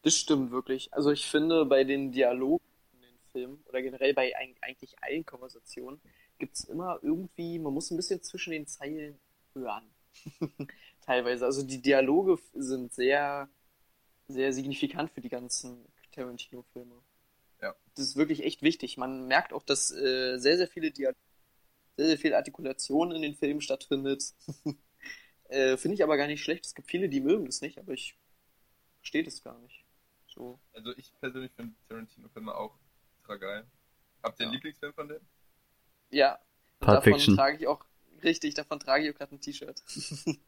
[0.07, 0.93] Das stimmt wirklich.
[0.93, 5.25] Also ich finde, bei den Dialogen in den Filmen oder generell bei eig- eigentlich allen
[5.25, 5.99] Konversationen
[6.39, 9.19] gibt es immer irgendwie, man muss ein bisschen zwischen den Zeilen
[9.53, 9.83] hören.
[11.01, 11.43] Teilweise.
[11.43, 13.49] Also die Dialoge sind sehr,
[14.29, 16.95] sehr signifikant für die ganzen Tarantino-Filme.
[17.61, 17.75] Ja.
[17.95, 18.95] Das ist wirklich echt wichtig.
[18.97, 21.19] Man merkt auch, dass äh, sehr, sehr viele Dialoge,
[21.97, 24.33] sehr, sehr viel Artikulation in den Filmen stattfindet.
[25.49, 26.65] Äh, Finde ich aber gar nicht schlecht.
[26.65, 28.17] Es gibt viele, die mögen das nicht, aber ich
[28.99, 29.86] verstehe das gar nicht.
[30.37, 30.59] So.
[30.73, 32.75] Also ich persönlich finde Tarantino-Filme auch
[33.21, 33.65] ultra geil.
[34.21, 34.55] Habt ihr einen Ja.
[34.57, 35.21] Lieblingsfilm von dem?
[36.11, 36.33] Ja.
[36.79, 37.35] Und Pulp davon Fiction.
[37.35, 37.83] trage ich auch,
[38.23, 39.81] richtig, davon trage ich auch gerade ein T-Shirt.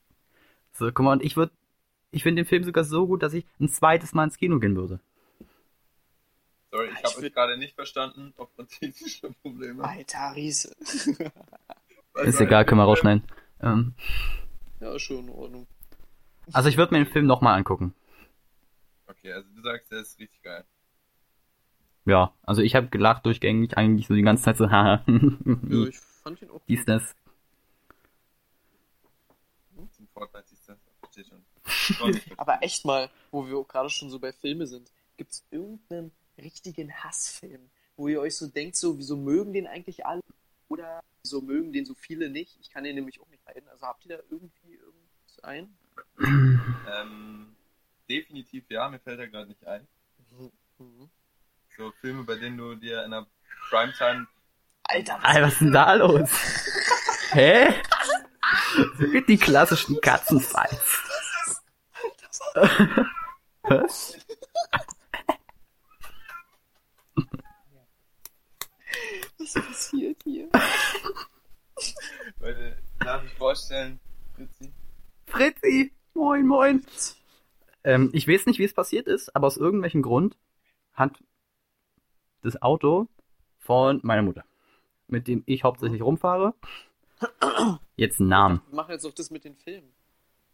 [0.71, 1.51] So, guck mal, und ich würde,
[2.11, 4.75] ich finde den Film sogar so gut, dass ich ein zweites Mal ins Kino gehen
[4.75, 4.99] würde.
[6.71, 9.83] Sorry, ich Ich habe euch würd- gerade nicht verstanden, aufgrund technischer Probleme.
[9.83, 10.75] Alter Riese.
[12.23, 13.23] Ist egal, können wir rausschneiden.
[13.61, 13.95] Ähm,
[14.79, 15.67] ja, schon in Ordnung.
[16.53, 17.95] also ich würde mir den Film nochmal angucken.
[19.19, 20.63] Okay, also du sagst, der ist richtig geil.
[22.05, 25.99] Ja, also ich habe gelacht durchgängig, eigentlich so die ganze Zeit so, haha, Ja, ich
[25.99, 26.87] fand ihn auch dies, gut.
[26.89, 27.15] das.
[29.91, 30.79] Zum Fortnite siehst du das.
[30.99, 32.21] Verstehe schon.
[32.37, 36.11] Aber echt mal, wo wir auch gerade schon so bei Filme sind, gibt es irgendeinen
[36.37, 40.21] richtigen Hassfilm, wo ihr euch so denkt, so, wieso mögen den eigentlich alle?
[40.69, 42.57] Oder wieso mögen den so viele nicht?
[42.61, 43.67] Ich kann den nämlich auch nicht leiden.
[43.69, 45.77] Also habt ihr da irgendwie irgendwas ein?
[46.19, 47.55] Ähm,
[48.09, 49.87] definitiv ja, mir fällt er gerade nicht ein.
[50.77, 51.09] Mhm.
[51.77, 53.25] So Filme, bei denen du dir in der
[53.69, 54.27] Primetime
[54.83, 56.29] Alter, Alter, was ist denn da los?
[57.31, 57.73] Hä?
[59.27, 61.03] Die klassischen Katzenfights.
[63.63, 64.17] Was?
[69.37, 70.49] was passiert hier?
[72.39, 73.99] Leute, darf ich vorstellen,
[74.35, 74.73] Fritzi?
[75.27, 75.93] Fritzi!
[76.15, 76.83] Moin, moin!
[77.83, 80.37] Ähm, ich weiß nicht, wie es passiert ist, aber aus irgendwelchem Grund
[80.93, 81.23] hat
[82.41, 83.07] das Auto
[83.57, 84.43] von meiner Mutter,
[85.07, 86.53] mit dem ich hauptsächlich rumfahre,
[87.95, 88.61] jetzt einen Namen.
[88.69, 89.93] Wir machen jetzt auch das mit den Filmen.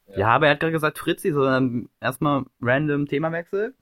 [0.07, 3.73] Ja, aber er hat gerade gesagt Fritzi, sondern erstmal random Themawechsel.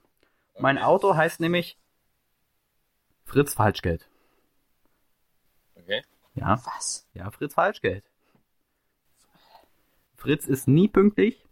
[0.60, 0.86] Mein Okay.
[0.86, 1.77] Auto heißt nämlich
[3.25, 4.08] Fritz Falschgeld.
[5.75, 6.01] Okay.
[6.36, 7.08] Ja, Was?
[7.13, 8.06] ja, Fritz Falschgeld.
[10.15, 11.43] Fritz ist nie pünktlich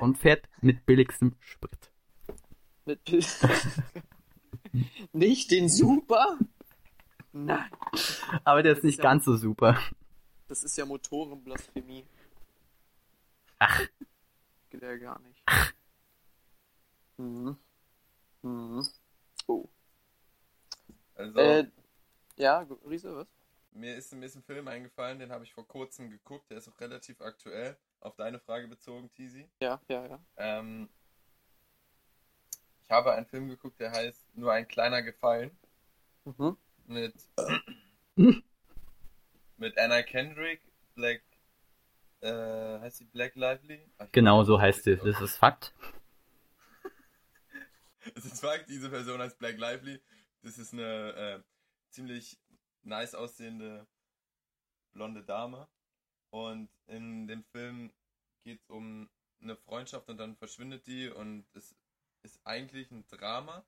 [0.00, 1.90] und fährt mit billigstem Sprit.
[2.84, 3.00] Mit
[5.12, 6.38] Nicht den Super?
[7.32, 7.70] Nein.
[8.44, 9.78] Aber der ist nicht ganz so super.
[10.48, 12.06] Das ist ja Motorenblasphemie.
[13.58, 13.82] Ach.
[14.70, 15.42] Geht ja gar nicht.
[17.18, 17.56] Mhm.
[18.42, 18.86] Mhm.
[19.46, 19.68] Oh.
[21.14, 21.66] Also, Äh,
[22.36, 23.26] ja, Riese, was?
[23.78, 26.68] Mir ist, mir ist ein Film eingefallen, den habe ich vor kurzem geguckt, der ist
[26.68, 27.76] auch relativ aktuell.
[28.00, 29.48] Auf deine Frage bezogen, Tizi.
[29.60, 30.20] Ja, ja, ja.
[30.36, 30.88] Ähm,
[32.84, 35.56] ich habe einen Film geguckt, der heißt Nur ein kleiner Gefallen
[36.24, 36.56] Mhm.
[36.86, 37.14] mit,
[39.56, 40.60] mit Anna Kendrick,
[40.94, 41.22] Black,
[42.20, 43.90] äh, heißt sie Black Lively?
[44.04, 45.72] Ich Genau so heißt sie Das ist Fakt.
[48.14, 50.00] Es ist Fakt, diese Person heißt Black Lively.
[50.42, 51.40] Das ist eine äh,
[51.90, 52.38] ziemlich
[52.82, 53.86] nice aussehende
[54.92, 55.68] blonde Dame.
[56.30, 57.92] Und in dem Film
[58.44, 59.08] geht es um
[59.40, 61.74] eine Freundschaft und dann verschwindet die und es
[62.22, 63.64] ist eigentlich ein Drama,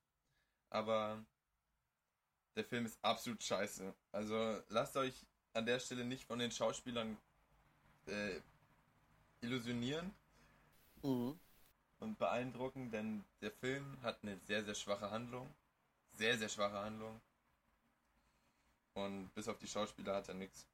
[0.70, 1.24] aber
[2.56, 3.92] der Film ist absolut scheiße.
[4.12, 7.16] Also lasst euch an der Stelle nicht von den Schauspielern
[8.06, 8.40] äh,
[9.42, 10.14] illusionieren
[11.02, 11.38] Mhm.
[12.00, 15.48] und beeindrucken, denn der Film hat eine sehr, sehr schwache Handlung.
[16.14, 17.20] Sehr, sehr schwache Handlung.
[18.94, 20.66] Und bis auf die Schauspieler hat er nichts.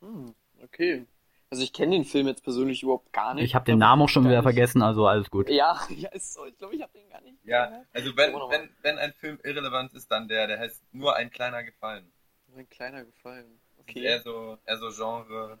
[0.00, 1.06] Hm, okay.
[1.50, 3.44] Also ich kenne den Film jetzt persönlich überhaupt gar nicht.
[3.44, 4.42] Ich habe den Namen auch schon wieder nicht.
[4.42, 5.48] vergessen, also alles gut.
[5.48, 6.44] Ja, ja, ist so.
[6.44, 7.38] Ich glaube, ich habe den gar nicht.
[7.44, 11.30] Ja, also wenn, wenn, wenn ein Film irrelevant ist, dann der, der heißt nur ein
[11.30, 12.10] kleiner Gefallen.
[12.48, 13.46] Nur ein kleiner gefallen.
[13.78, 14.02] Ist Okay.
[14.02, 15.58] Eher so, eher so Genre.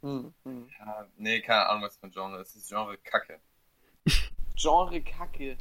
[0.00, 0.68] Hm, hm.
[0.80, 2.40] Ja, nee, keine Ahnung, was für ein Genre.
[2.40, 3.38] Es ist Genre Kacke.
[4.56, 5.56] Genre Kacke.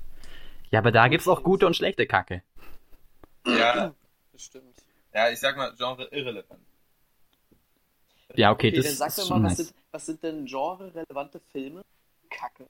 [0.71, 2.41] Ja, aber da gibt's auch gute und schlechte Kacke.
[3.45, 3.93] Ja,
[4.31, 4.77] Das stimmt.
[5.13, 6.61] ja, ich sag mal Genre irrelevant.
[8.35, 9.67] Ja, okay, das dann sag ist schon mal, was nice.
[9.67, 11.81] sind, was sind denn genre-relevante Filme?
[12.29, 12.67] Kacke.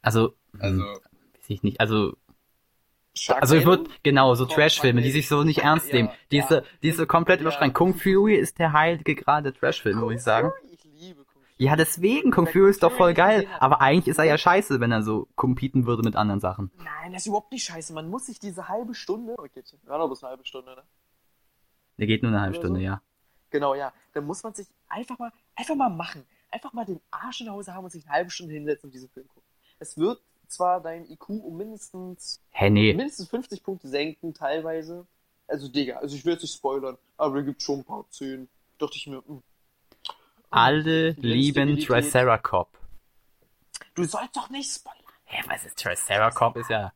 [0.00, 1.00] Also, Also, hm,
[1.34, 1.80] weiß ich nicht.
[1.80, 2.16] Also,
[3.16, 3.42] Sharknado?
[3.42, 6.10] also ich würde, genau, so Trash-Filme, die sich so nicht ernst Ja, nehmen.
[6.30, 6.46] Die ja.
[6.46, 7.42] so, die so komplett Ja.
[7.42, 7.72] überschreien.
[7.72, 10.52] Kung Fury ist der heilige Grad der Trash-Filme, muss ich sagen.
[10.70, 11.43] Ich liebe Kung Fury.
[11.56, 13.46] Ja, deswegen, Kung Fury ist doch voll geil.
[13.60, 16.70] Aber eigentlich ist er ja scheiße, wenn er so competen würde mit anderen Sachen.
[16.78, 17.92] Nein, das ist überhaupt nicht scheiße.
[17.92, 19.34] Man muss sich diese halbe Stunde.
[19.38, 20.82] Okay, war noch bis eine halbe Stunde, ne?
[21.98, 22.84] Der geht nur eine halbe Stunde, so?
[22.84, 23.00] ja.
[23.50, 23.92] Genau, ja.
[24.14, 26.24] Dann muss man sich einfach mal, einfach mal machen.
[26.50, 28.94] Einfach mal den Arsch in der Hose haben und sich eine halbe Stunde hinsetzen und
[28.94, 29.48] diesen Film gucken.
[29.78, 32.94] Es wird zwar dein IQ um mindestens, Hä, nee.
[32.94, 35.06] mindestens 50 Punkte senken, teilweise.
[35.46, 38.48] Also, Digga, also ich will jetzt nicht spoilern, aber da gibt schon ein paar Szenen.
[38.78, 39.42] Dachte ich mir, hm.
[40.54, 41.78] Alle lieben.
[41.78, 42.68] Triceracop.
[43.94, 45.00] Du sollst doch nicht spoilern.
[45.24, 46.56] Hä, was ist Triceracop?
[46.56, 46.92] Ist ja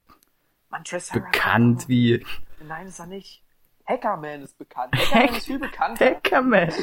[0.68, 1.30] Man, Triceratops.
[1.32, 2.24] bekannt wie
[2.66, 3.42] Nein, ist er nicht.
[3.86, 4.94] Hackerman ist bekannt.
[4.96, 6.06] Hackerman ist viel bekannter.
[6.06, 6.68] Hackerman.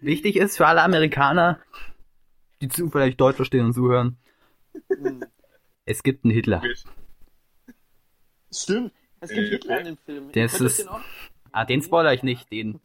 [0.00, 1.60] Wichtig ist für alle Amerikaner,
[2.60, 4.16] die zufällig Deutsch verstehen und zuhören,
[4.88, 5.24] Hm.
[5.84, 6.62] es gibt einen Hitler.
[8.52, 8.92] Stimmt.
[9.20, 10.32] Es gibt Äh, Hitler in dem Film.
[10.32, 11.00] Das ist- den auch-
[11.52, 12.80] Ah, den spoiler ich nicht, den,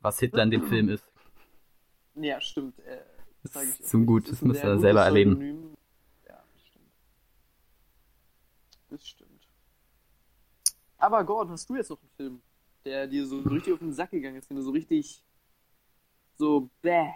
[0.00, 1.04] was Hitler in dem Film ist.
[2.14, 2.78] Ja, stimmt.
[2.80, 3.02] Äh,
[3.44, 5.32] ich ist zu gut, das müsst ihr selber erleben.
[5.32, 5.76] Pseudonym.
[6.26, 6.92] Ja, das stimmt.
[8.90, 9.48] Das stimmt.
[10.98, 12.42] Aber Gordon, hast du jetzt noch einen Film,
[12.84, 15.22] der dir so richtig auf den Sack gegangen ist, den du so richtig
[16.36, 17.10] so bäh.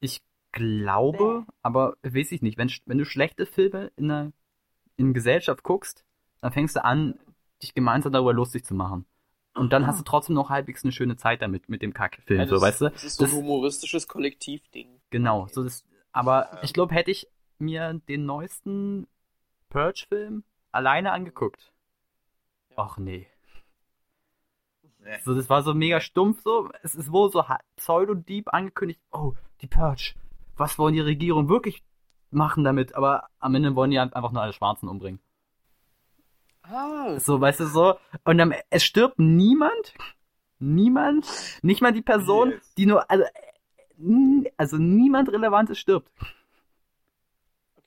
[0.00, 0.22] Ich
[0.52, 4.32] glaube, aber weiß ich nicht, wenn, wenn du schlechte Filme in einer
[4.96, 6.04] in Gesellschaft guckst,
[6.40, 7.18] dann fängst du an,
[7.62, 9.06] dich gemeinsam darüber lustig zu machen.
[9.54, 12.46] Und dann hast du trotzdem noch halbwegs eine schöne Zeit damit, mit dem Kackfilm, Ja,
[12.46, 12.88] so, das, weißt du?
[12.90, 15.00] Das ist so ein Das- humoristisches Kollektivding.
[15.10, 16.62] Genau, so das, aber Ja.
[16.62, 19.06] ich glaube, hätte ich mir den neuesten
[19.68, 21.70] Purge-Film alleine angeguckt.
[22.70, 22.76] Ja.
[22.78, 23.26] Ach nee.
[25.00, 25.18] Nee.
[25.24, 26.70] So, das war so mega stumpf so.
[26.82, 29.00] Es ist wohl so ha- pseudo-deep angekündigt.
[29.10, 30.14] Oh, die Purge.
[30.56, 31.82] Was wollen die Regierung wirklich
[32.30, 32.94] machen damit?
[32.94, 35.20] Aber am Ende wollen die einfach nur alle Schwarzen umbringen.
[36.62, 37.94] Ah, So, weißt du, so.
[38.24, 39.94] Und am, es stirbt niemand.
[40.58, 41.26] Niemand.
[41.62, 42.78] Nicht mal die Person, jetzt?
[42.78, 43.24] die nur, also,
[44.56, 46.08] also niemand Relevantes stirbt.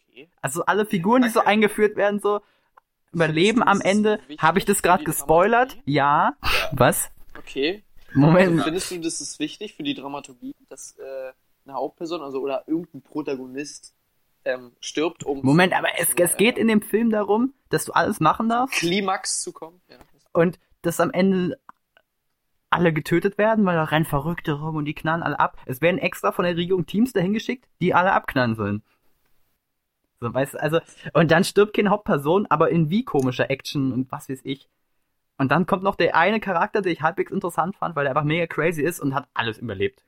[0.09, 0.29] okay.
[0.41, 2.41] Also alle Figuren, die so eingeführt werden, so
[3.13, 4.19] überleben am Ende.
[4.39, 5.77] Habe ich das gerade gespoilert?
[5.85, 6.35] Ja.
[6.41, 6.69] Ja.
[6.73, 7.09] Was?
[7.38, 7.83] Okay.
[8.13, 8.51] Moment.
[8.59, 11.31] Also findest du, das ist wichtig für die Dramaturgie, dass äh,
[11.65, 13.94] eine Hauptperson, also oder irgendein Protagonist
[14.45, 17.86] ähm, stirbt, um Moment, aber es, zum, es geht äh, in dem Film darum, dass
[17.86, 19.81] du alles machen darfst Klimax zu kommen.
[19.89, 19.97] Ja.
[20.34, 21.60] und dass am Ende
[22.69, 25.58] alle getötet werden, weil da rennen Verrückte rum und die knallen alle ab.
[25.65, 28.84] Es werden extra von der Regierung Teams dahin geschickt, die alle abknallen sollen.
[30.19, 30.79] So, weißt du, also,
[31.13, 34.69] und dann stirbt keine Hauptperson, aber in wie komischer Action und was weiß ich.
[35.38, 38.23] Und dann kommt noch der eine Charakter, den ich halbwegs interessant fand, weil der einfach
[38.23, 40.03] mega crazy ist und hat alles überlebt.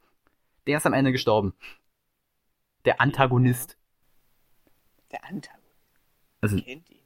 [0.65, 1.53] Der ist am Ende gestorben.
[2.85, 3.77] Der Antagonist.
[5.17, 5.65] Der Antagonist.
[6.41, 7.01] Also, Kennt ihn.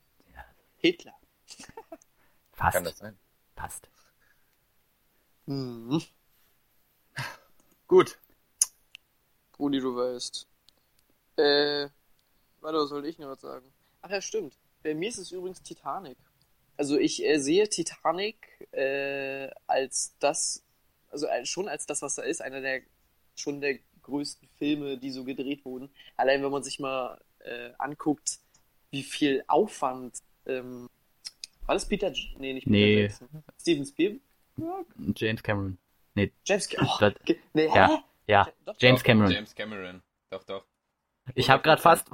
[0.76, 1.14] Hitler.
[2.52, 2.86] Kann passt.
[2.86, 3.18] das sein?
[3.56, 3.90] Passt.
[5.46, 6.02] Mhm.
[7.88, 8.20] Gut.
[9.58, 10.46] Rudi, du weißt.
[11.38, 11.88] Äh,
[12.60, 13.72] warte, was wollte ich noch was sagen?
[14.02, 14.58] Ach ja, stimmt.
[14.84, 16.18] Bei mir ist es übrigens Titanic.
[16.76, 20.66] Also ich äh, sehe Titanic äh, als das,
[21.10, 22.82] also als, schon als das, was er ist, einer der
[23.36, 25.94] schon der größten Filme, die so gedreht wurden.
[26.18, 28.40] Allein wenn man sich mal äh, anguckt,
[28.92, 30.20] wie viel Aufwand.
[30.46, 30.90] Ähm,
[31.66, 32.12] war das Peter?
[32.38, 33.02] Nee, nicht Peter Nee.
[33.04, 33.30] Jackson.
[33.60, 34.22] Steven Spielberg?
[35.16, 35.78] James Cameron.
[36.46, 36.90] James Cameron.
[37.02, 37.10] Oh,
[37.54, 37.76] nee, hä?
[37.76, 38.48] ja, ja.
[38.66, 39.32] Doch, James Doch, Cameron.
[39.32, 40.02] James Cameron.
[40.30, 40.66] Doch, doch.
[41.36, 42.10] Ich habe gerade fast,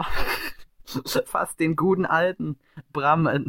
[1.26, 2.60] fast den guten alten
[2.94, 3.40] Bram äh,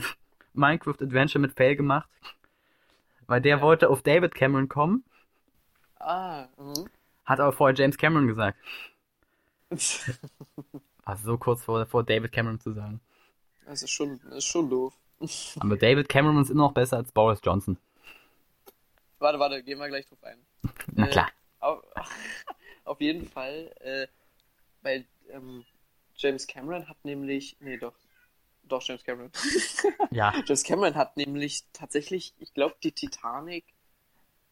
[0.54, 2.08] Minecraft Adventure mit Fail gemacht.
[3.26, 3.62] Weil der Ja.
[3.62, 5.04] wollte auf David Cameron kommen,
[6.00, 6.88] Ah, mhm.
[7.26, 8.58] hat aber vorher James Cameron gesagt.
[11.09, 13.01] Also so kurz vor, vor David Cameron zu sagen.
[13.64, 14.92] Das ist schon, das ist schon doof.
[15.59, 17.79] Aber David Cameron ist immer noch besser als Boris Johnson.
[19.18, 20.38] Warte, warte, gehen wir gleich drauf ein.
[20.92, 21.31] Na Äh, klar.
[21.61, 21.83] Auf,
[22.85, 24.07] auf jeden Fall, äh,
[24.83, 25.64] weil ähm,
[26.14, 27.94] James Cameron hat nämlich, nee, doch,
[28.62, 29.33] doch, James Cameron.
[30.12, 30.33] Ja.
[30.47, 33.64] James Cameron hat nämlich tatsächlich, ich glaube, die Titanic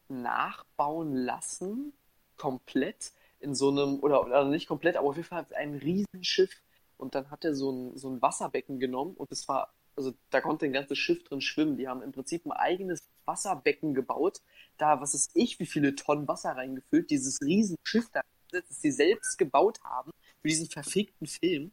[0.09, 1.93] nachbauen lassen,
[2.37, 3.13] komplett
[3.47, 6.51] in so einem, oder, oder nicht komplett, aber auf jeden Fall ein Riesenschiff.
[6.99, 10.41] Und dann hat er so ein, so ein Wasserbecken genommen und das war, also da
[10.41, 11.77] konnte ein ganzes Schiff drin schwimmen.
[11.77, 14.41] Die haben im Prinzip ein eigenes Wasserbecken gebaut,
[14.79, 19.39] da, was ist ich, wie viele Tonnen Wasser reingefüllt, dieses Riesenschiff da, das sie selbst
[19.39, 20.11] gebaut haben
[20.43, 21.73] für diesen verfickten Film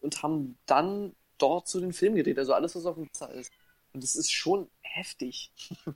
[0.00, 3.52] und haben dann dort zu den Film gedreht, also alles, was auf dem Wasser ist.
[3.92, 5.52] Und das ist schon heftig.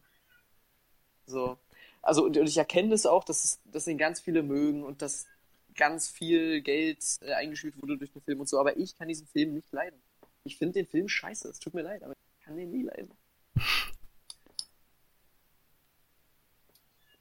[1.26, 1.58] so.
[2.02, 5.02] Also, und, und ich erkenne das auch, dass, es, dass ihn ganz viele mögen und
[5.02, 5.26] dass
[5.74, 9.26] ganz viel Geld äh, eingespielt wurde durch den Film und so, aber ich kann diesen
[9.26, 10.00] Film nicht leiden.
[10.44, 13.12] Ich finde den Film scheiße, es tut mir leid, aber ich kann den nie leiden.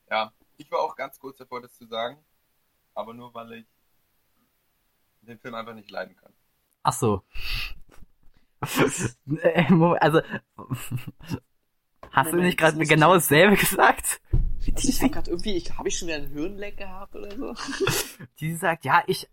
[0.09, 2.17] Ja, ich war auch ganz kurz davor, das zu sagen.
[2.93, 3.65] Aber nur, weil ich
[5.21, 6.33] den Film einfach nicht leiden kann.
[6.83, 7.23] Ach so.
[9.41, 10.21] Äh, also,
[12.11, 13.98] hast du nicht gerade genau dasselbe gesagt?
[14.83, 17.55] Ich habe gerade irgendwie, ich, habe ich schon wieder einen Hirnleck gehabt oder so?
[18.39, 19.27] Die sagt, ja, ich,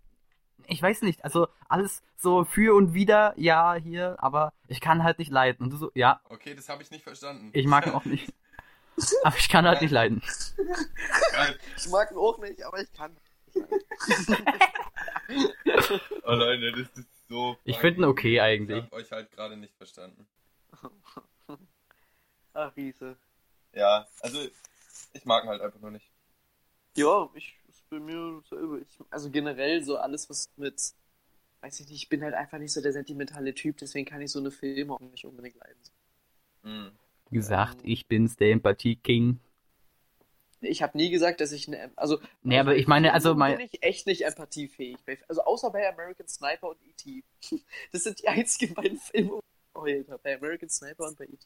[0.67, 5.19] ich weiß nicht, also alles so für und wider, ja, hier, aber ich kann halt
[5.19, 5.65] nicht leiden.
[5.65, 7.49] Und du so, ja, Okay, das habe ich nicht verstanden.
[7.53, 8.33] ich mag ihn auch nicht.
[9.23, 10.23] Aber ich kann halt nicht leiden.
[11.31, 11.59] Geil.
[11.77, 13.15] Ich mag ihn auch nicht, aber ich kann.
[16.23, 17.57] Oh Leute, das ist so.
[17.63, 18.77] Ich fucking finde ihn okay eigentlich.
[18.79, 20.27] Ich habe euch halt gerade nicht verstanden.
[22.53, 23.17] Ach, Riese.
[23.73, 24.39] Ja, also
[25.17, 26.09] ich mag ihn halt einfach nur nicht.
[26.95, 28.79] Ja, ich ist bei mir dasselbe.
[28.79, 30.93] Ich, also generell so alles, was mit,
[31.61, 34.31] weiß ich nicht, ich bin halt einfach nicht so der sentimentale Typ, deswegen kann ich
[34.31, 35.81] so eine Filme auch nicht unbedingt leiden.
[36.63, 36.91] Hm.
[37.29, 39.39] Wie gesagt, ich bin's, der Empathie-King.
[40.61, 43.59] Ich habe nie gesagt, dass ich eine, also Nee, aber ich meine, also bin mein,
[43.59, 44.97] ich echt nicht empathiefähig.
[45.27, 47.23] Also außer bei American Sniper und E.T.
[47.91, 50.21] Das sind die einzigen beiden Filme, wo ich geheult habe.
[50.23, 51.45] Bei American Sniper und bei E.T.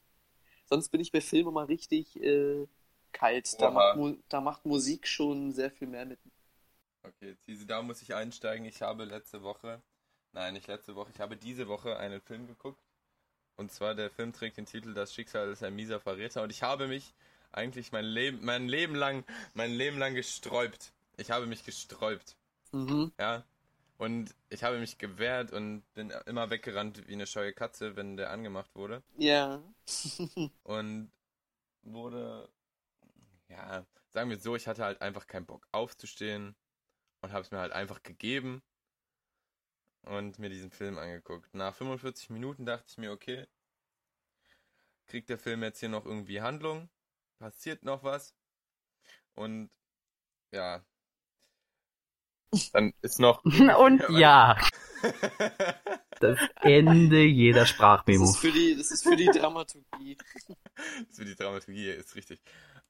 [0.65, 2.65] Sonst bin ich bei Filmen mal richtig äh,
[3.13, 3.59] kalt.
[3.61, 3.97] Da macht,
[4.29, 6.19] da macht Musik schon sehr viel mehr mit.
[7.03, 8.65] Okay, diese, da muss ich einsteigen.
[8.65, 9.81] Ich habe letzte Woche,
[10.33, 12.81] nein, nicht letzte Woche, ich habe diese Woche einen Film geguckt.
[13.57, 16.43] Und zwar der Film trägt den Titel Das Schicksal ist ein mieser Verräter.
[16.43, 17.13] Und ich habe mich
[17.51, 20.93] eigentlich mein Leben, mein Leben lang, mein Leben lang gesträubt.
[21.17, 22.35] Ich habe mich gesträubt.
[22.71, 23.11] Mhm.
[23.19, 23.43] Ja.
[23.97, 28.31] Und ich habe mich gewehrt und bin immer weggerannt wie eine scheue Katze, wenn der
[28.31, 29.03] angemacht wurde.
[29.17, 29.61] Ja.
[30.63, 31.11] Und
[31.83, 32.49] wurde,
[33.51, 36.55] ja, sagen wir so, ich hatte halt einfach keinen Bock aufzustehen
[37.21, 38.63] und habe es mir halt einfach gegeben
[40.03, 41.53] und mir diesen Film angeguckt.
[41.55, 43.47] Nach 45 Minuten dachte ich mir, okay,
[45.07, 46.89] kriegt der Film jetzt hier noch irgendwie Handlung?
[47.39, 48.33] Passiert noch was?
[49.35, 49.69] Und
[50.51, 50.83] ja,
[52.73, 53.43] dann ist noch.
[53.79, 54.57] und ja,
[56.19, 58.23] das Ende jeder Das Sprachmemo.
[58.23, 60.17] ist für die, das ist für die Dramaturgie.
[61.07, 62.41] Das für die Dramaturgie ist richtig.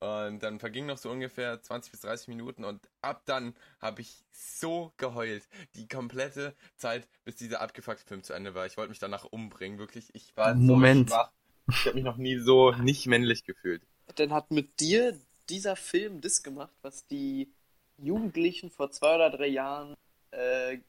[0.01, 4.25] Und dann verging noch so ungefähr 20 bis 30 Minuten und ab dann habe ich
[4.31, 5.47] so geheult.
[5.75, 8.65] Die komplette Zeit, bis dieser abgefuckte Film zu Ende war.
[8.65, 10.09] Ich wollte mich danach umbringen, wirklich.
[10.13, 11.09] Ich war Moment.
[11.09, 11.31] so schwach.
[11.69, 13.83] Ich habe mich noch nie so nicht männlich gefühlt.
[14.15, 15.15] Dann hat mit dir
[15.49, 17.53] dieser Film das gemacht, was die
[17.99, 19.93] Jugendlichen vor zwei oder drei Jahren,
[20.31, 20.79] äh,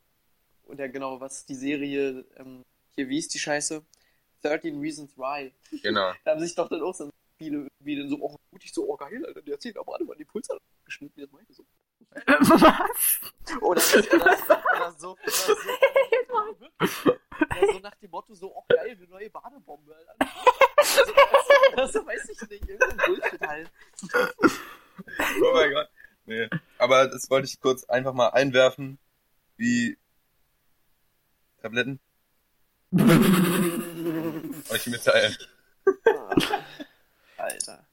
[0.64, 2.62] oder genau, was die Serie, ähm,
[2.94, 3.84] hier, wie ist die Scheiße?
[4.40, 5.52] 13 Reasons Why.
[5.82, 6.12] Genau.
[6.24, 7.10] Da haben sich doch dann auch so
[7.42, 10.16] viele irgendwie dann so, oh, mutig, so, oh geil, Alter, der erzählt aber alle mal
[10.16, 11.64] die Pulsar geschnitten, das meinte so.
[12.10, 13.20] Was?
[13.60, 15.16] Oder, oder, oder so, oder so,
[17.10, 20.16] oder so nach dem Motto so, oh geil, eine neue Badebombe, Alter.
[20.76, 21.12] Also,
[21.76, 23.70] also, weiß ich nicht, irgendein Bullshit halt.
[25.40, 25.88] Oh mein Gott.
[26.26, 26.48] Nee.
[26.78, 28.98] Aber das wollte ich kurz einfach mal einwerfen.
[29.56, 29.98] Wie
[31.60, 32.00] Tabletten.
[34.70, 35.36] euch mitteilen.
[37.42, 37.86] Alter.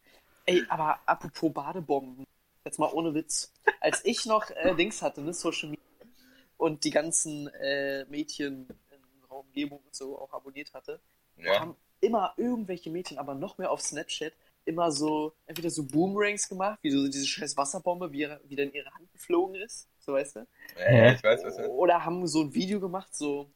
[0.45, 2.26] Ey, aber apropos Badebomben,
[2.66, 3.52] jetzt mal ohne Witz.
[3.82, 5.84] Als ich noch äh, Dings hatte, ne, Social Media
[6.58, 11.00] und die ganzen äh, Mädchen in unserer Umgebung und so auch abonniert hatte,
[11.38, 11.60] Ja.
[11.60, 14.34] haben immer irgendwelche Mädchen, aber noch mehr auf Snapchat,
[14.66, 18.74] immer so, entweder so Boomerangs gemacht, wie so diese scheiß Wasserbombe, wie, wie dann in
[18.74, 20.47] ihre Hand geflogen ist, so weißt du?
[20.78, 23.50] Ja, ich weiß, was du Oder haben so ein Video gemacht, so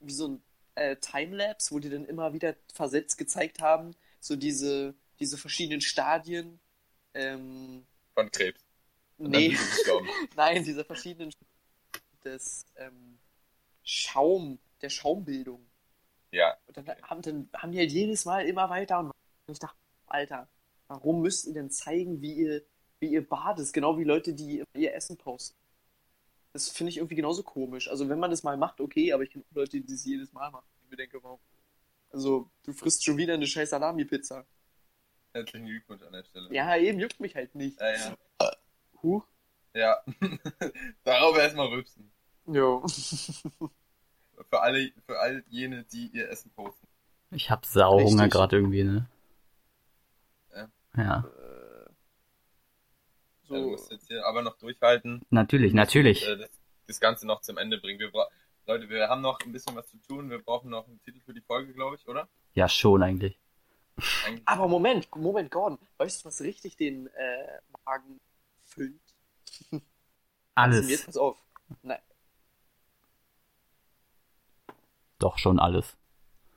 [0.00, 0.42] wie so ein
[0.74, 6.58] äh, Timelapse, wo die dann immer wieder versetzt gezeigt haben, so diese, diese verschiedenen Stadien.
[7.14, 8.60] Ähm, von Krebs.
[9.18, 9.56] Und nee,
[10.36, 11.30] nein, diese verschiedenen
[12.24, 13.18] des ähm,
[13.82, 15.66] Schaum, der Schaumbildung.
[16.32, 19.12] Ja, Und dann haben, dann haben die halt jedes Mal immer weiter und
[19.48, 20.48] ich dachte, Alter,
[20.88, 22.62] warum müsst ihr denn zeigen, wie ihr,
[23.00, 23.72] wie ihr badet?
[23.72, 25.56] Genau wie Leute, die ihr Essen posten.
[26.52, 27.88] Das finde ich irgendwie genauso komisch.
[27.88, 30.32] Also wenn man das mal macht, okay, aber ich kenne auch Leute, die das jedes
[30.32, 30.66] Mal machen.
[30.84, 31.40] Ich mir denke, warum?
[32.12, 34.44] Also, du frisst schon wieder eine scheiß Salami-Pizza.
[35.32, 36.52] Herzlichen Glückwunsch an der Stelle.
[36.52, 37.80] Ja, eben juckt mich halt nicht.
[37.80, 38.16] Ja, ja.
[39.02, 39.24] Huch.
[39.74, 39.98] ja.
[41.04, 42.10] Darauf erstmal rülpsen.
[42.46, 42.84] Jo.
[44.48, 46.86] Für alle, für all jene, die ihr Essen posten.
[47.30, 49.08] Ich hab Sauhunger gerade irgendwie, ne?
[50.54, 50.68] Ja.
[50.96, 51.90] Ja, Äh,
[53.44, 53.54] So.
[53.54, 53.70] Du so.
[53.70, 55.22] musst jetzt hier aber noch durchhalten.
[55.30, 56.26] natürlich, natürlich.
[56.26, 56.50] Äh, das,
[56.86, 58.00] das Ganze noch zum Ende bringen.
[58.00, 58.10] Wir
[58.66, 60.30] Leute, wir haben noch ein bisschen was zu tun.
[60.30, 62.28] Wir brauchen noch einen Titel für die Folge, glaube ich, oder?
[62.54, 63.38] Ja, schon eigentlich.
[64.44, 65.78] Aber Moment, Moment, Gordon.
[65.98, 68.20] Weißt du, was richtig den äh, Magen
[68.64, 69.00] füllt?
[70.54, 71.06] Also Jetzt Alles.
[71.06, 71.38] pass auf.
[71.82, 72.00] Nein,
[75.18, 75.96] Doch schon alles.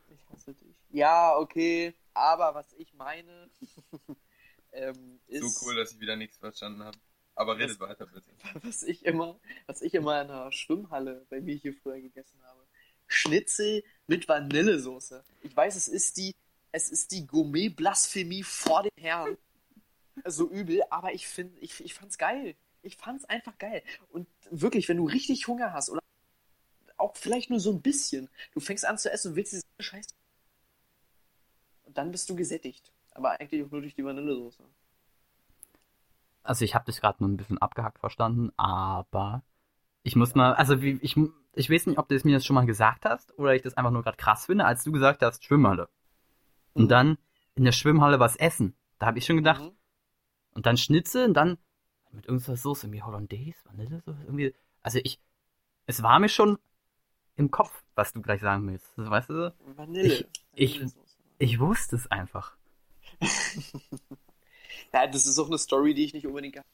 [0.10, 0.76] ich hasse dich.
[0.90, 1.94] Ja, okay.
[2.14, 3.50] Aber was ich meine,
[4.72, 6.98] ähm, ist, so cool, dass ich wieder nichts verstanden habe.
[7.36, 8.32] Aber redet Das- weiter, bitte.
[8.66, 12.66] was ich immer, was ich immer in der Schwimmhalle bei mir hier früher gegessen habe.
[13.08, 15.24] Schnitzel mit Vanillesoße.
[15.42, 16.36] Ich weiß, es ist die,
[16.74, 19.38] es ist die Gourmet-Blasphemie vor den Herren.
[20.26, 22.56] So übel, aber ich finde, ich, ich fand's geil.
[22.82, 23.84] Ich fand's einfach geil.
[24.10, 26.02] Und wirklich, wenn du richtig Hunger hast oder
[26.98, 30.10] auch vielleicht nur so ein bisschen, du fängst an zu essen und willst diese Scheiße.
[31.84, 32.92] Und dann bist du gesättigt.
[33.12, 34.64] Aber eigentlich auch nur durch die Vanillesoße.
[36.42, 39.44] Also ich habe das gerade nur ein bisschen abgehackt verstanden, aber
[40.02, 41.16] ich muss mal, also wie, ich,
[41.54, 43.78] ich weiß nicht, ob du es mir das schon mal gesagt hast oder ich das
[43.78, 45.88] einfach nur gerade krass finde, als du gesagt hast, Schwimmhalle.
[46.74, 46.90] Und Mhm.
[46.90, 47.18] dann
[47.56, 48.76] in der Schwimmhalle was essen.
[49.00, 49.72] Da habe ich schon gedacht, Mhm.
[50.54, 51.58] und dann Schnitzel und dann
[52.12, 55.20] mit irgendwas Soße, irgendwie Hollandaise, Vanillesoße, irgendwie, also ich,
[55.88, 56.58] es war mir schon
[57.36, 58.86] im Kopf, was du gleich sagen willst.
[58.98, 60.28] Weißt du, Vanille.
[60.56, 61.18] Ich- Vanillesoße.
[61.40, 62.56] ich wusste es einfach.
[64.92, 66.68] Ja, das ist auch eine Story, die ich nicht unbedingt habe.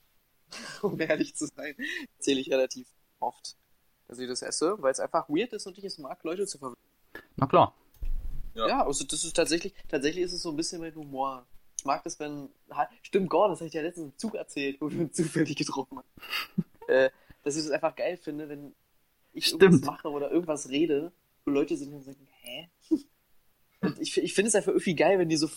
[0.82, 1.76] Um ehrlich zu sein,
[2.18, 2.88] erzähle ich relativ
[3.20, 3.56] oft,
[4.08, 6.58] dass ich das esse, weil es einfach weird ist und ich es mag, Leute zu
[6.58, 6.78] verwirren.
[7.38, 7.74] Na klar.
[8.56, 8.68] Ja.
[8.68, 11.46] Ja, also das ist tatsächlich, tatsächlich ist es so ein bisschen mein Humor.
[11.78, 12.50] Ich mag das, wenn,
[13.04, 16.08] stimmt, Gordon, das habe ich dir letztens im Zug erzählt, wo uns zufällig getroffen haben.
[16.88, 17.10] äh,
[17.44, 18.76] dass ich es einfach geil finde, wenn
[19.32, 19.64] ich Stimmt.
[19.64, 21.14] irgendwas mache oder irgendwas rede,
[21.46, 22.70] wo Leute sind und sagen, hä?
[23.82, 25.50] Und ich, ich finde es einfach irgendwie geil, wenn die so,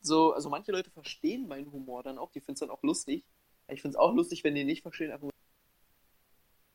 [0.00, 3.24] so, also manche Leute verstehen meinen Humor dann auch, die finden es dann auch lustig.
[3.66, 5.30] Ich finde es auch lustig, wenn die nicht verstehen, einfach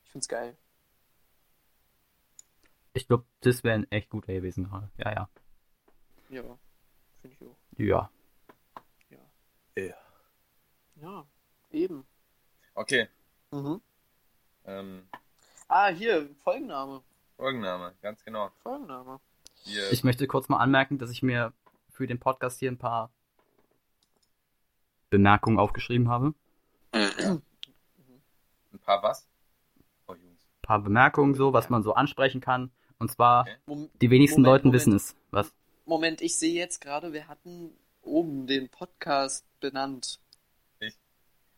[0.04, 0.58] ich finde es geil.
[2.94, 4.90] Ich glaube, das wäre ein echt guter gewesen gerade.
[4.98, 5.30] Ja, ja.
[6.30, 6.44] Ja,
[7.22, 7.56] finde ich auch.
[7.78, 8.10] Ja.
[9.76, 9.94] Ja.
[11.02, 11.26] Ja,
[11.72, 12.06] eben.
[12.74, 13.08] Okay.
[13.52, 13.82] Mhm.
[14.66, 15.08] Ähm,
[15.68, 17.02] Ah, hier, Folgenname.
[17.38, 18.50] Folgenname, ganz genau.
[18.64, 19.20] Folgenname.
[19.66, 21.54] Wir, Ich möchte kurz mal anmerken, dass ich mir
[21.90, 23.12] für den Podcast hier ein paar
[25.10, 26.34] Bemerkungen aufgeschrieben habe.
[26.92, 27.42] ein
[28.84, 29.28] paar was?
[30.08, 30.44] Oh, Jungs.
[30.44, 32.72] Ein paar Bemerkungen so, was man so ansprechen kann.
[33.00, 33.89] Und zwar, Okay.
[34.02, 34.82] Die wenigsten Moment, Leuten Moment.
[34.82, 35.16] wissen es.
[35.32, 35.52] Was?
[35.86, 37.72] Moment, ich sehe jetzt gerade, wir hatten
[38.02, 40.20] oben den Podcast benannt.
[40.80, 40.95] Ich?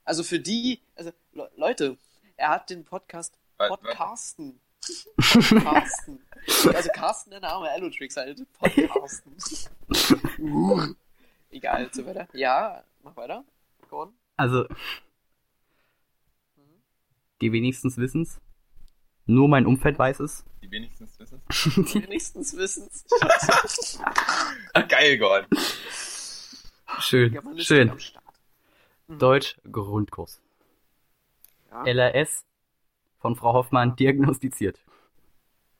[0.05, 1.97] Also für die, also Le Leute,
[2.37, 4.59] er hat den Podcast Podcasten.
[5.17, 6.21] Podcasten.
[6.73, 8.45] Also Carsten, der Name, Allotrix halt.
[8.53, 9.35] Podcasten.
[10.39, 10.93] uh.
[11.51, 12.27] Egal, so weiter.
[12.33, 13.43] Ja, mach weiter.
[13.89, 14.13] Gordon.
[14.37, 14.63] Also,
[16.55, 16.81] Mhm.
[17.41, 18.39] die wenigstens wissen es.
[19.31, 20.43] Nur mein Umfeld weiß es.
[20.61, 21.41] Die wenigstens wissen
[22.03, 23.05] Wenigstens wissen's.
[24.89, 25.47] Geil, Gordon.
[26.99, 27.93] Schön, Ja, schön.
[29.07, 29.19] Mhm.
[29.19, 30.41] Deutsch Grundkurs.
[31.71, 31.85] Ja.
[31.85, 32.43] LRS
[33.19, 34.79] von Frau Hoffmann diagnostiziert.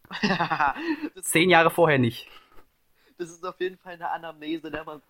[0.21, 2.29] das, Zehn Jahre vorher nicht.
[3.17, 5.01] das ist auf jeden Fall eine Anamnese, der man.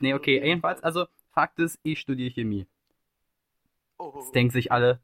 [0.00, 2.66] Nee, okay, jedenfalls, also Fakt ist, ich studiere Chemie.
[3.98, 5.00] Oh, Jetzt denken sich alle,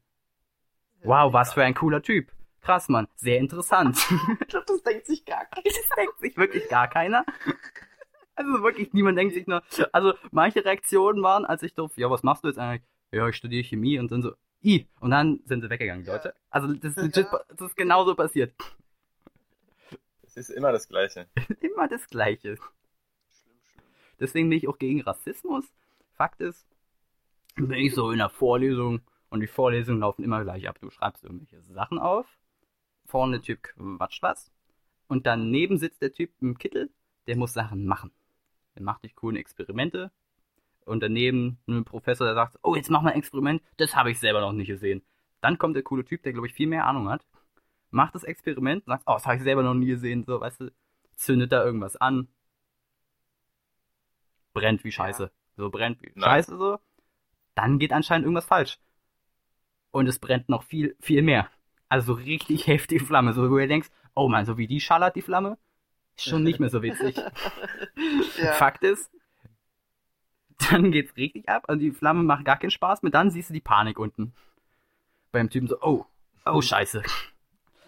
[1.03, 2.31] wow, was für ein cooler Typ.
[2.61, 3.97] krass, Mann, sehr interessant.
[4.41, 5.63] Ich glaube, das denkt sich gar keiner.
[5.65, 7.25] Das denkt sich wirklich gar keiner.
[8.35, 9.63] Also wirklich, niemand denkt sich nur.
[9.91, 12.83] Also manche Reaktionen waren, als ich drauf, ja, was machst du jetzt eigentlich?
[13.11, 14.33] Ja, ich studiere Chemie und dann so,
[14.63, 14.85] i.
[14.99, 16.15] Und dann sind sie weggegangen, die Ja.
[16.17, 16.33] Leute.
[16.49, 18.53] Also das ist, legit, das ist genauso passiert.
[20.23, 21.27] Es ist immer das Gleiche.
[21.61, 22.57] Immer das Gleiche.
[22.57, 23.83] Schlimm, schlimm.
[24.19, 25.65] Deswegen bin ich auch gegen Rassismus.
[26.15, 26.67] Fakt ist,
[27.55, 30.79] bin ich so in der Vorlesung und die Vorlesungen laufen immer gleich ab.
[30.79, 32.25] Du schreibst irgendwelche Sachen auf,
[33.05, 34.51] vorne der Typ quatscht was
[35.07, 36.89] und daneben sitzt der Typ im Kittel,
[37.27, 38.11] der muss Sachen machen.
[38.75, 40.11] Der macht nicht coole Experimente
[40.85, 44.19] und daneben ein Professor, der sagt, oh, jetzt mach mal ein Experiment, das habe ich
[44.19, 45.03] selber noch nicht gesehen.
[45.41, 47.25] Dann kommt der coole Typ, der glaube ich viel mehr Ahnung hat,
[47.89, 50.71] macht das Experiment, sagt, oh, das habe ich selber noch nie gesehen, so, weißt du,
[51.15, 52.27] zündet da irgendwas an,
[54.57, 55.31] brennt wie Scheiße.
[55.55, 56.23] So brennt wie Nein.
[56.23, 56.79] Scheiße so.
[57.55, 58.79] Dann geht anscheinend irgendwas falsch.
[59.97, 61.49] Und es brennt noch viel, viel mehr.
[61.89, 63.33] Also so richtig heftige Flamme.
[63.33, 65.57] So, wo du denkst, oh man, so wie die schallert die Flamme,
[66.15, 67.19] ist schon nicht mehr so witzig.
[68.37, 68.53] Ja.
[68.53, 69.11] Fakt ist,
[70.69, 71.63] dann geht's richtig ab.
[71.67, 73.11] Also die Flamme macht gar keinen Spaß mehr.
[73.11, 74.35] Dann siehst du die Panik unten.
[75.31, 76.05] Beim Typen so, oh,
[76.45, 77.01] oh Scheiße.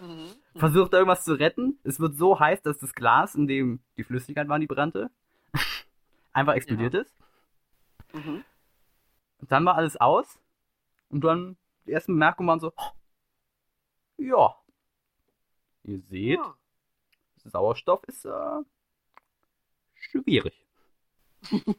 [0.02, 0.32] Mhm.
[0.56, 1.78] Versucht irgendwas zu retten.
[1.84, 5.12] Es wird so heiß, dass das Glas, in dem die Flüssigkeit war, die brannte,
[6.34, 7.14] einfach explodiert ist.
[8.14, 8.44] Mhm.
[9.38, 10.40] Und dann war alles aus.
[11.10, 11.56] Und dann
[11.90, 12.92] die ersten Bemerkungen waren so, "Oh,
[14.18, 14.56] ja,
[15.84, 16.56] ihr seht, Ja.
[17.46, 18.60] Sauerstoff ist äh,
[19.96, 20.54] schwierig.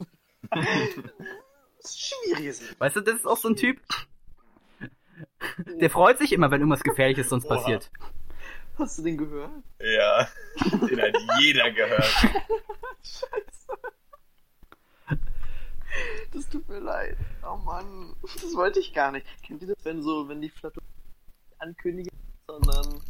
[1.83, 2.61] Das ist schwierig.
[2.79, 3.81] Weißt du, das ist auch so ein Typ,
[5.67, 7.55] der freut sich immer, wenn irgendwas Gefährliches sonst Oha.
[7.57, 7.91] passiert.
[8.79, 9.51] Hast du den gehört?
[9.79, 10.29] Ja,
[10.89, 12.05] den hat jeder gehört.
[13.03, 13.80] Scheiße.
[16.33, 17.17] Das tut mir leid.
[17.43, 19.27] Oh Mann, das wollte ich gar nicht.
[19.43, 20.81] Kennt ihr das, wenn so, wenn die Flatte
[21.59, 23.03] ankündigen, sondern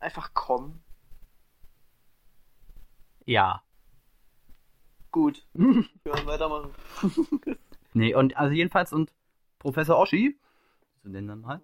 [0.00, 0.82] einfach kommen?
[3.24, 3.62] Ja.
[5.10, 6.74] Gut, wir können weitermachen.
[7.94, 9.12] Nee, und also jedenfalls, und
[9.58, 10.38] Professor Oschi,
[11.02, 11.62] so nennen wir mal,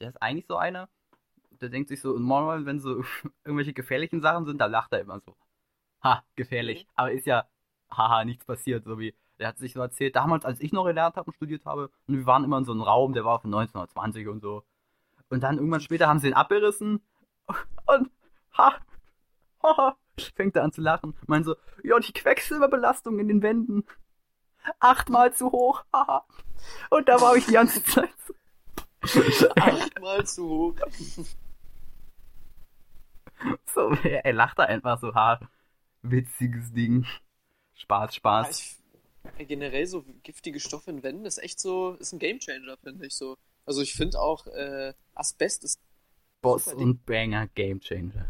[0.00, 0.88] der ist eigentlich so einer,
[1.60, 3.04] der denkt sich so, normal, wenn so
[3.44, 5.36] irgendwelche gefährlichen Sachen sind, da lacht er immer so.
[6.02, 6.86] Ha, gefährlich.
[6.94, 7.48] Aber ist ja,
[7.90, 11.16] haha, nichts passiert, so wie, der hat sich so erzählt, damals, als ich noch gelernt
[11.16, 13.52] habe und studiert habe, und wir waren immer in so einem Raum, der war von
[13.52, 14.64] 1920 und so.
[15.30, 17.00] Und dann irgendwann später haben sie ihn abgerissen
[17.86, 18.10] und,
[18.56, 18.74] ha,
[19.62, 19.96] haha,
[20.34, 21.14] fängt er an zu lachen.
[21.26, 23.84] Meint so, ja, die Quecksilberbelastung in den Wänden.
[24.80, 26.24] Achtmal zu hoch, haha.
[26.90, 28.10] Und da war ich die ganze Zeit
[29.02, 30.74] so, Achtmal zu hoch.
[33.66, 35.40] so er, er lacht da einfach so, ha,
[36.02, 37.06] witziges Ding.
[37.74, 38.60] Spaß, Spaß.
[38.60, 38.83] ich,
[39.38, 43.36] generell so giftige Stoffe in Wänden ist echt so, ist ein Gamechanger, finde ich so.
[43.66, 45.80] Also ich finde auch, äh, Asbest ist.
[46.42, 48.26] Boss und Banger Gamechanger.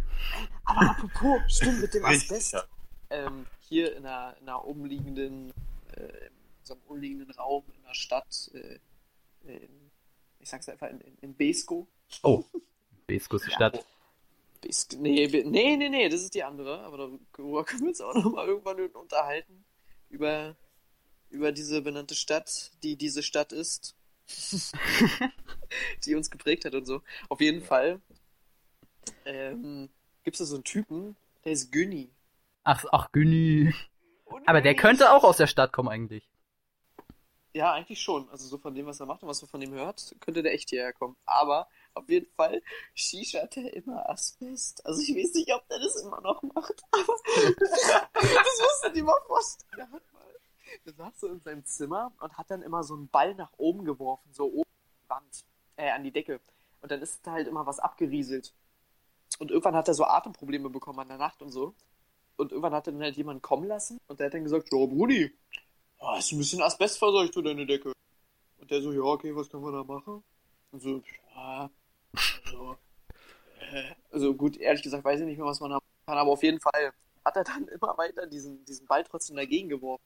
[0.65, 2.53] Aber apropos, stimmt, mit dem Asbest.
[2.53, 2.65] ja.
[3.11, 5.53] Ähm, hier in einer, in einer umliegenden,
[5.97, 6.33] äh, in
[6.63, 8.79] so einem umliegenden Raum in der Stadt, äh,
[9.47, 9.91] in,
[10.39, 11.89] ich sag's einfach, in, in, in Besko.
[12.23, 12.45] Oh,
[13.07, 13.53] Beskus Ja.
[13.53, 13.85] Stadt.
[14.61, 16.97] Besk nee, nee, nee, nee, das ist die andere, aber
[17.37, 19.65] darüber können wir uns auch nochmal irgendwann unterhalten.
[20.09, 20.57] Über,
[21.35, 23.97] über diese benannte Stadt, die diese Stadt ist.
[26.07, 27.03] die uns geprägt hat und so.
[27.29, 28.01] Auf jeden Fall
[29.27, 29.91] ähm,
[30.23, 32.11] gibt es da so einen Typen, der ist Günni.
[32.63, 33.75] Ach, ach, Günni.
[34.47, 36.27] Aber der könnte auch aus der Stadt kommen eigentlich.
[37.53, 38.29] Ja, eigentlich schon.
[38.31, 40.55] Also so von dem, was er macht und was man von ihm hört, könnte der
[40.55, 41.17] echt hierher kommen.
[41.25, 42.63] Aber auf jeden Fall
[42.95, 44.85] shishat er immer Asbest.
[44.87, 47.15] Also ich weiß nicht, ob der das immer noch macht, aber
[47.61, 50.01] das musst du dir mal vorstellen.
[50.85, 53.85] Der saß so in seinem Zimmer und hat dann immer so einen Ball nach oben
[53.85, 55.45] geworfen, so oben an die Wand,
[55.77, 56.41] äh, an die Decke.
[56.81, 58.53] Und dann ist da halt immer was abgerieselt.
[59.39, 61.75] Und irgendwann hat er so Atemprobleme bekommen an der Nacht und so.
[62.37, 64.87] Und irgendwann hat er dann halt jemanden kommen lassen und der hat dann gesagt, ja,
[64.87, 65.33] Brudi,
[65.99, 67.93] oh, ist ein bisschen Asbest verseucht, du deine Decke.
[68.59, 70.23] Und der so, ja, okay, was können wir da machen?
[70.73, 71.03] Und so,
[71.35, 71.71] ja,
[72.45, 72.77] also,
[73.61, 76.33] äh, also gut, ehrlich gesagt weiß ich nicht mehr, was man da machen kann, aber
[76.33, 76.93] auf jeden Fall
[77.25, 80.03] hat er dann immer weiter diesen, diesen Ball trotzdem dagegen geworfen.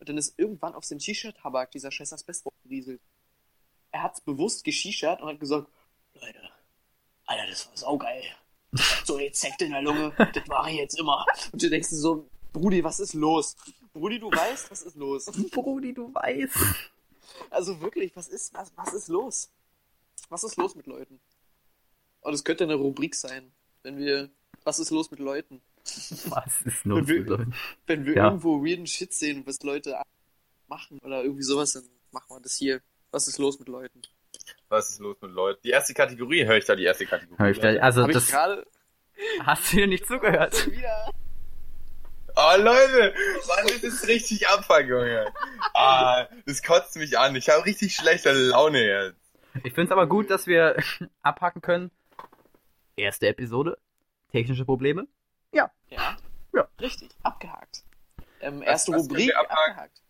[0.00, 3.00] Und dann ist irgendwann auf den Shisha-Tabak dieser scheiß Asbest gerieselt.
[3.92, 5.68] Er hat's bewusst geschichert und hat gesagt,
[6.14, 6.40] Leute,
[7.26, 8.24] Alter, das war saugeil.
[9.04, 11.26] So, jetzt Sekt in der Lunge, das mache ich jetzt immer.
[11.52, 13.56] Und du denkst dir so, Brudi, was ist los?
[13.92, 15.26] Brudi, du weißt, was ist los?
[15.50, 16.56] Brudi, du weißt.
[17.50, 19.50] Also wirklich, was ist, was, was ist los?
[20.28, 21.20] Was ist los mit Leuten?
[22.22, 24.30] Oh, das könnte eine Rubrik sein, wenn wir,
[24.64, 25.60] was ist los mit Leuten?
[26.30, 27.54] Was ist los wir- mit Leuten?
[27.86, 28.24] Wenn wir Ja.
[28.26, 29.96] irgendwo weirden Shit sehen, was Leute
[30.68, 32.80] machen oder irgendwie sowas, dann machen wir das hier.
[33.10, 34.02] Was ist los mit Leuten?
[34.68, 35.60] Was ist los mit Leuten?
[35.64, 37.38] Die erste Kategorie, höre ich da die erste Kategorie?
[37.38, 38.66] Hör ich da, also Habe ich das gerade
[39.44, 40.66] hast du dir nicht zugehört.
[40.70, 41.10] wieder.
[42.36, 43.12] Oh Leute,
[43.48, 45.26] Mann, das ist richtig Abfuck, Junge.
[45.74, 47.34] Ah, das kotzt mich an.
[47.34, 49.16] Ich habe richtig schlechte Laune jetzt.
[49.64, 50.76] Ich finde es aber gut, dass wir
[51.22, 51.90] abhaken können.
[52.96, 53.76] Erste Episode,
[54.30, 55.08] technische Probleme.
[55.52, 55.70] Ja.
[55.88, 56.16] Ja.
[56.80, 57.84] Richtig, abgehakt.
[58.40, 60.02] Ähm, erste was Rubrik abgehakt.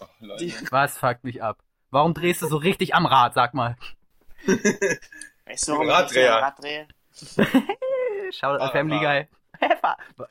[0.00, 0.44] Oh, Leute.
[0.46, 1.62] Die, Was fuckt mich ab?
[1.90, 3.76] Warum drehst du so richtig am Rad, sag mal?
[4.46, 6.88] weißt du, warum Raddreher.
[7.10, 7.68] ich so Raddreher?
[8.32, 9.28] Schau an Fahrer, Family Guy.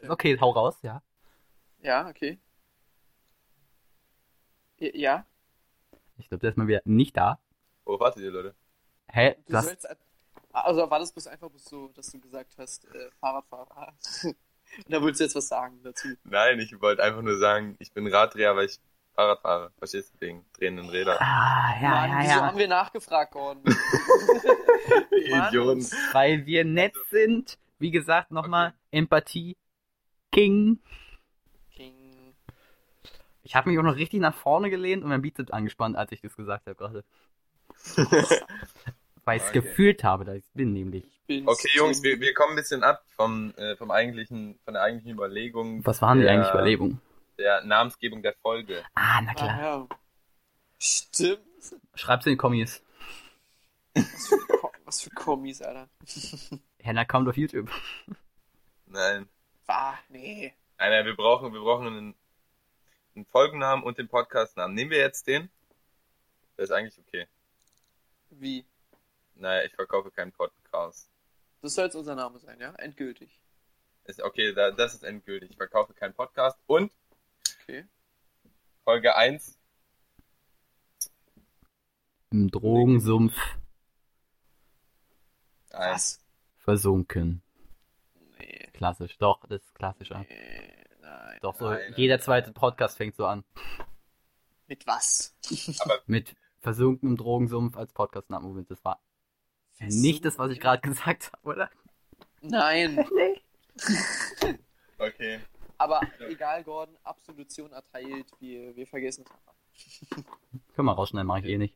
[0.09, 1.01] okay, hau raus, ja.
[1.79, 2.39] Ja, okay.
[4.77, 5.25] Ja,
[6.17, 7.39] Ich glaube, der ist mal wieder nicht da.
[7.85, 8.55] Wo wartet ihr, Leute?
[9.07, 9.35] Hä?
[9.45, 9.87] du Das, sollst.
[10.51, 13.93] Also war das bloß einfach bloß so, dass du gesagt hast, äh, Fahrradfahrer.
[14.87, 16.07] Da willst du jetzt was sagen dazu.
[16.23, 18.79] Nein, ich wollte einfach nur sagen, ich bin Raddreher, weil ich
[19.15, 19.71] Fahrrad fahre.
[19.77, 20.21] Verstehst du?
[20.21, 21.17] Wegen drehenden Rädern.
[21.19, 22.41] ah, ja, Mann, ja, wieso ja.
[22.47, 23.63] haben wir nachgefragt, Gordon?
[25.11, 25.85] Idioten.
[26.13, 27.57] Weil wir nett sind.
[27.79, 29.55] Wie gesagt, nochmal Empathie.
[30.31, 30.79] King.
[31.71, 32.33] King.
[33.43, 36.21] Ich habe mich auch noch richtig nach vorne gelehnt und mein Bizeps angespannt, als ich
[36.21, 37.03] das gesagt habe gerade.
[39.25, 39.61] Weil ich es Okay.
[39.61, 41.12] gefühlt habe, dass ich bin nämlich.
[41.27, 45.11] Okay, Jungs, wir, wir kommen ein bisschen ab vom, äh, vom eigentlichen, von der eigentlichen
[45.11, 45.85] Überlegung.
[45.85, 47.01] Was waren die der, eigentlich Überlegungen?
[47.37, 48.83] Der Namensgebung der Folge.
[48.93, 49.59] Ah, na Ah, klar.
[49.61, 49.87] ja.
[50.79, 51.39] Stimmt.
[51.95, 52.83] Schreib's in die Kommis.
[53.95, 54.37] Was für,
[54.85, 55.87] was für Kommis, Alter.
[56.79, 57.69] Henna kommt auf YouTube.
[58.87, 59.29] Nein.
[59.67, 60.53] Ah, nee.
[60.77, 62.15] Nein, nein, wir brauchen, wir brauchen einen,
[63.15, 64.75] einen Folgennamen und den Podcastnamen.
[64.75, 65.49] Nehmen wir jetzt den?
[66.57, 67.27] Das ist eigentlich okay.
[68.29, 68.65] Wie?
[69.35, 71.09] Naja, ich verkaufe keinen Podcast.
[71.63, 72.73] Das soll jetzt unser Name sein, ja?
[72.75, 73.39] Endgültig.
[74.03, 75.51] Ist okay, da, das ist endgültig.
[75.51, 76.59] Ich verkaufe keinen Podcast.
[76.67, 76.91] Und
[77.63, 77.85] Okay.
[78.83, 79.57] Folge 1,
[82.31, 83.33] Im Drogensumpf.
[85.71, 86.19] Was?
[86.57, 87.41] versunken.
[88.39, 88.67] Nee.
[88.73, 89.17] Klassisch.
[89.17, 90.19] Doch, das ist klassischer.
[90.27, 91.39] Nee, nein.
[91.41, 92.23] Doch, so Nein, jeder nein.
[92.23, 93.45] zweite Podcast fängt so an.
[94.67, 95.33] Mit was?
[96.07, 98.47] Mit versunken im Drogensumpf als Podcastname.
[98.47, 99.01] Moment, Das war
[99.87, 101.69] nicht das, was ich gerade gesagt habe, oder?
[102.41, 103.05] Nein.
[104.99, 105.39] Okay.
[105.77, 108.27] Aber egal, Gordon, Absolution erteilt.
[108.39, 110.13] Wir, wir vergessen es
[110.75, 111.75] Können wir rausschneiden, mache ich eh nicht.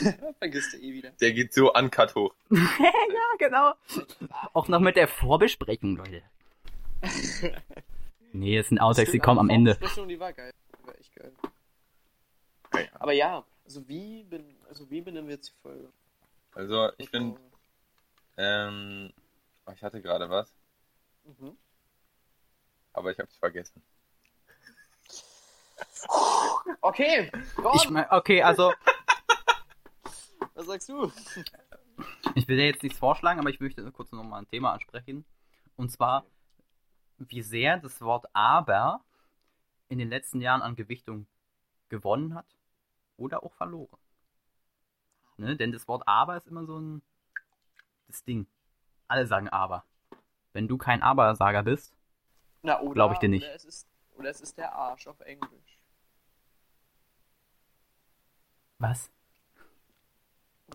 [0.00, 0.34] einfach.
[0.38, 1.10] Vergisst du eh wieder.
[1.20, 2.34] Der geht so uncut hoch.
[2.50, 3.74] ja, genau.
[4.54, 6.22] Auch noch mit der Vorbesprechung, Leute.
[8.32, 9.74] Nee, es sind Outtakes, die kommen am Ende.
[9.74, 10.52] Vorbesprechung, Die war geil.
[10.80, 11.32] Die war echt geil.
[12.68, 12.88] Okay.
[12.94, 15.92] Aber ja, also wie, bin, also wie benennen wir jetzt die Folge?
[16.54, 17.38] Also, ich bin,
[18.36, 19.12] ähm,
[19.66, 20.54] oh, ich hatte gerade was,
[21.24, 21.56] Mhm.
[22.92, 23.82] aber ich hab's vergessen.
[26.80, 28.72] Okay, Ich Gordon, mein, okay, also,
[30.54, 31.12] was sagst du?
[32.34, 35.24] ich will dir jetzt nichts vorschlagen, aber ich möchte kurz nochmal ein Thema ansprechen.
[35.76, 36.24] Und zwar,
[37.18, 39.04] wie sehr das Wort aber
[39.88, 41.26] in den letzten Jahren an Gewichtung
[41.88, 42.46] gewonnen hat
[43.16, 43.98] oder auch verloren.
[45.36, 45.56] Ne?
[45.56, 47.02] Denn das Wort aber ist immer so ein
[48.08, 48.46] das Ding.
[49.08, 49.84] Alle sagen aber.
[50.52, 51.94] Wenn du kein Aber-Sager bist,
[52.62, 53.44] Na, oder, Glaub ich dir nicht.
[53.46, 55.78] Oder es, ist, oder es ist der Arsch auf Englisch.
[58.78, 59.10] was?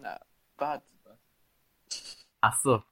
[0.02, 0.20] Na,
[0.58, 0.86] warte.
[2.42, 2.84] Ach so.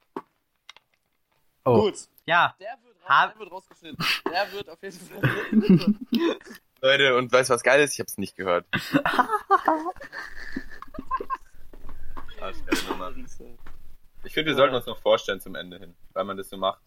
[1.63, 1.81] Oh.
[1.81, 2.07] Gut.
[2.25, 4.05] Ja, Der wird, raus, Ha- der wird rausgeschnitten.
[4.31, 5.95] Der wird auf jeden Fall.
[6.81, 7.93] Leute, und weißt du was geil ist?
[7.93, 8.67] Ich hab's nicht gehört.
[12.89, 13.13] Nummer.
[14.23, 16.81] Ich finde, wir sollten uns noch vorstellen zum Ende hin, weil man das so macht.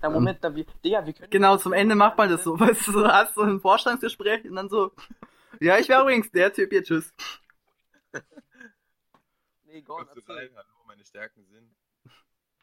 [0.00, 1.30] Na, Moment, da wir, Digga, wir können.
[1.30, 2.58] genau, zum Ende macht man das so.
[2.60, 4.90] Weißt du, du hast so ein Vorstandsgespräch und dann so,
[5.60, 7.14] ja, ich war übrigens der Typ hier, tschüss.
[9.64, 10.56] Nee, Gordon, du rein, erzähl.
[10.56, 11.70] hallo, meine Stärken sind.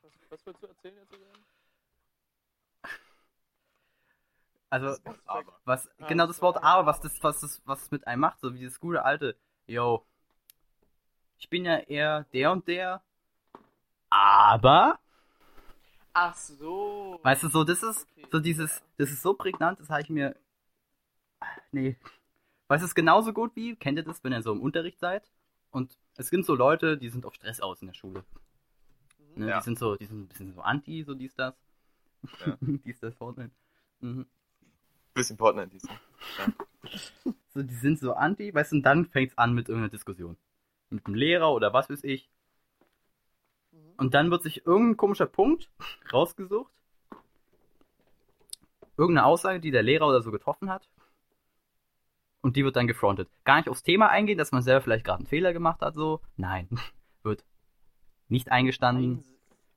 [0.02, 1.12] Was, was wolltest du erzählen jetzt?
[1.14, 1.46] Julian?
[4.70, 5.60] Also, Aber.
[5.66, 8.22] was, Ah, genau das das Wort aber, was das, was das, was es mit einem
[8.22, 9.36] macht, so wie das gute alte,
[9.66, 10.06] yo,
[11.40, 13.02] ich bin ja eher der und der,
[14.10, 15.00] aber,
[16.14, 17.20] Ach so.
[17.24, 18.28] weißt du, so, das ist, Okay.
[18.32, 20.36] so dieses, das ist so prägnant, das habe ich mir,
[21.72, 21.96] nee,
[22.68, 25.00] weißt du, es ist genauso gut wie, kennt ihr das, wenn ihr so im Unterricht
[25.00, 25.30] seid
[25.72, 28.24] und es gibt so Leute, die sind auf Stress aus in der Schule,
[29.36, 29.44] Mhm.
[29.46, 29.50] ne?
[29.50, 29.58] Ja.
[29.60, 31.54] die sind so, die sind ein bisschen so anti, so dies, das,
[32.46, 32.58] Ja.
[32.62, 33.52] dies, das, Fortnite,
[34.02, 34.26] mhm.
[35.14, 35.84] Bisschen Fortnite dies.
[37.54, 40.38] so, die sind so anti, weißt du, und dann fängt's an mit irgendeiner Diskussion.
[40.90, 42.30] Mit dem Lehrer oder was weiß ich.
[43.72, 43.94] Mhm.
[43.98, 45.70] Und dann wird sich irgendein komischer Punkt
[46.14, 46.72] rausgesucht.
[48.98, 50.90] Irgendeine Aussage, die der Lehrer oder so getroffen hat.
[52.42, 53.30] Und die wird dann gefrontet.
[53.44, 56.22] Gar nicht aufs Thema eingehen, dass man selber vielleicht gerade einen Fehler gemacht hat, so.
[56.38, 56.68] Nein.
[57.24, 57.46] wird
[58.28, 59.24] nicht eingestanden.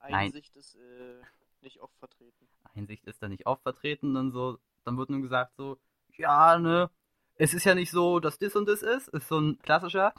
[0.00, 0.14] Nein.
[0.14, 1.22] Einsicht ist äh,
[1.60, 2.48] nicht oft vertreten.
[2.74, 4.58] Einsicht ist da nicht oft vertreten und so.
[4.84, 5.78] Dann wird nur gesagt so,
[6.16, 6.90] ja, ne,
[7.36, 9.08] es ist ja nicht so, dass das und das ist.
[9.08, 10.12] Ist so ein klassischer,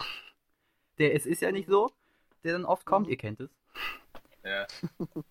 [1.00, 1.92] der es ist ja nicht so,
[2.44, 3.12] der dann oft kommt, Mhm.
[3.12, 3.50] ihr kennt es.
[4.44, 4.68] Ja.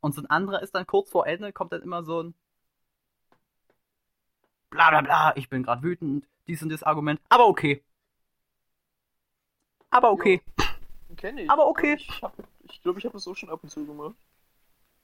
[0.00, 2.34] Und so ein anderer ist dann kurz vor Ende, kommt dann immer so ein
[4.70, 7.82] bla bla bla, ich bin gerade wütend, dies und das Argument, aber okay.
[9.90, 10.40] Aber okay.
[11.16, 11.50] Kenne ich.
[11.50, 11.96] Aber okay.
[11.98, 14.14] Ich glaube, ich, glaub, ich habe es auch schon ab und zu gemacht.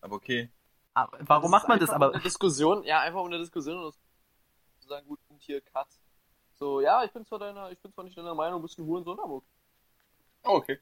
[0.00, 0.50] Aber okay.
[0.94, 2.12] Aber warum macht man das aber?
[2.14, 3.92] Eine Diskussion, ja, einfach um eine Diskussion und
[4.78, 5.88] zu sagen, gut, und hier Cut.
[6.54, 9.18] So, ja, ich bin zwar deiner, ich bin zwar nicht deiner Meinung, bist ein Hurensohn,
[9.18, 9.46] aber okay.
[10.46, 10.78] Oh, okay.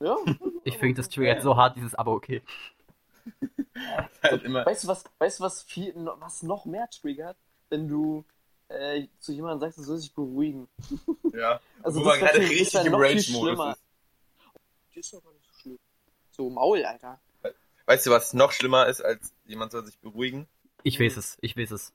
[0.00, 0.16] Ja.
[0.64, 2.42] Ich finde das triggert so hart, dieses aber okay.
[4.22, 4.64] Halt immer.
[4.66, 7.36] Weißt du, was, weißt du, was viel, was noch mehr triggert,
[7.68, 8.24] wenn du
[8.68, 10.68] äh, zu jemandem sagst, er soll sich beruhigen.
[11.32, 11.60] Ja.
[11.82, 13.70] Also Wo das man gerade richtig im noch viel Rage-Modus schlimmer.
[13.72, 13.82] ist.
[14.94, 15.78] Das ist doch gar nicht so schlimm.
[16.32, 17.20] So, Maul, Alter.
[17.86, 20.46] Weißt du, was noch schlimmer ist, als jemand soll sich beruhigen?
[20.82, 21.92] Ich weiß es, ich weiß es.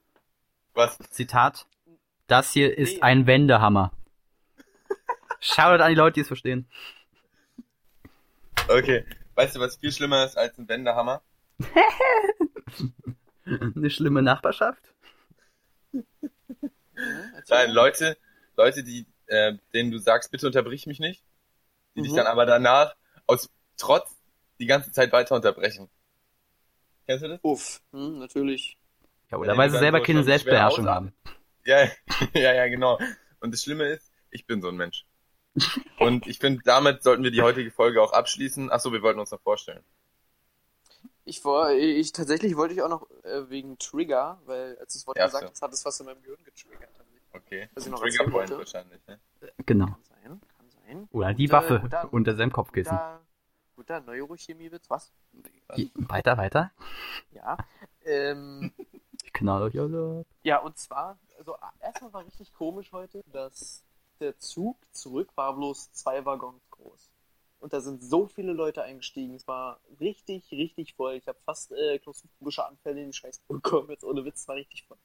[0.73, 0.97] Was?
[1.11, 1.67] Zitat.
[2.27, 3.01] Das hier ist Nee.
[3.01, 3.91] ein Wendehammer.
[5.43, 6.67] Shoutout an die Leute, die es verstehen.
[8.69, 9.05] Okay.
[9.35, 11.21] Weißt du, was viel schlimmer ist als ein Wendehammer?
[13.45, 14.93] Eine schlimme Nachbarschaft?
[17.49, 17.71] Nein.
[17.71, 18.17] Leute,
[18.55, 21.23] Leute, die, äh, denen du sagst, bitte unterbrich mich nicht,
[21.95, 22.17] die dich Mhm.
[22.17, 22.95] dann aber danach
[23.27, 24.15] aus Trotz
[24.59, 25.89] die ganze Zeit weiter unterbrechen.
[27.05, 27.39] Kennst du das?
[27.41, 28.77] Uff, hm, natürlich.
[29.29, 31.11] Ja, oder weil sie selber so keine Selbstbeherrschung haben.
[31.65, 31.89] Ja,
[32.33, 32.97] ja, ja, genau.
[33.41, 35.05] Und das Schlimme ist, ich bin so ein Mensch.
[35.99, 38.71] Und ich finde, damit sollten wir die heutige Folge auch abschließen.
[38.71, 39.83] Achso, wir wollten uns noch vorstellen.
[41.25, 45.07] Ich war, ich tatsächlich wollte ich auch noch äh, wegen Trigger, weil als du das
[45.07, 45.49] Wort Ja, gesagt so.
[45.51, 46.89] hast, hat es was in meinem Gehirn getriggert.
[47.31, 47.69] Okay.
[47.75, 48.57] Was ich Trigger Point wollte.
[48.57, 49.19] wahrscheinlich, ne?
[49.65, 49.85] Genau.
[49.85, 51.07] Kann sein, kann sein.
[51.11, 52.91] Oder die Guter- Waffe guter- unter seinem Kopfkissen.
[52.91, 53.21] Guter,
[53.75, 55.13] guter Neurochemiewitz, was?
[55.77, 56.71] I- Weiter, weiter.
[57.31, 57.57] Ja.
[58.03, 58.73] Ähm,
[59.23, 60.25] Ich knall euch alle ab.
[60.43, 63.83] ja, und zwar, also erstmal war richtig komisch heute, dass
[64.19, 67.09] der Zug zurück war bloß zwei Waggons groß.
[67.59, 69.35] Und da sind so viele Leute eingestiegen.
[69.35, 71.15] Es war richtig, richtig voll.
[71.15, 73.89] Ich habe fast äh, klaustrophobische Anfälle in den Scheiß bekommen.
[73.89, 74.97] Jetzt ohne Witz, es war richtig voll.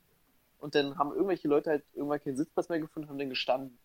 [0.58, 3.78] Und dann haben irgendwelche Leute halt irgendwann keinen Sitzplatz mehr gefunden, haben dann gestanden.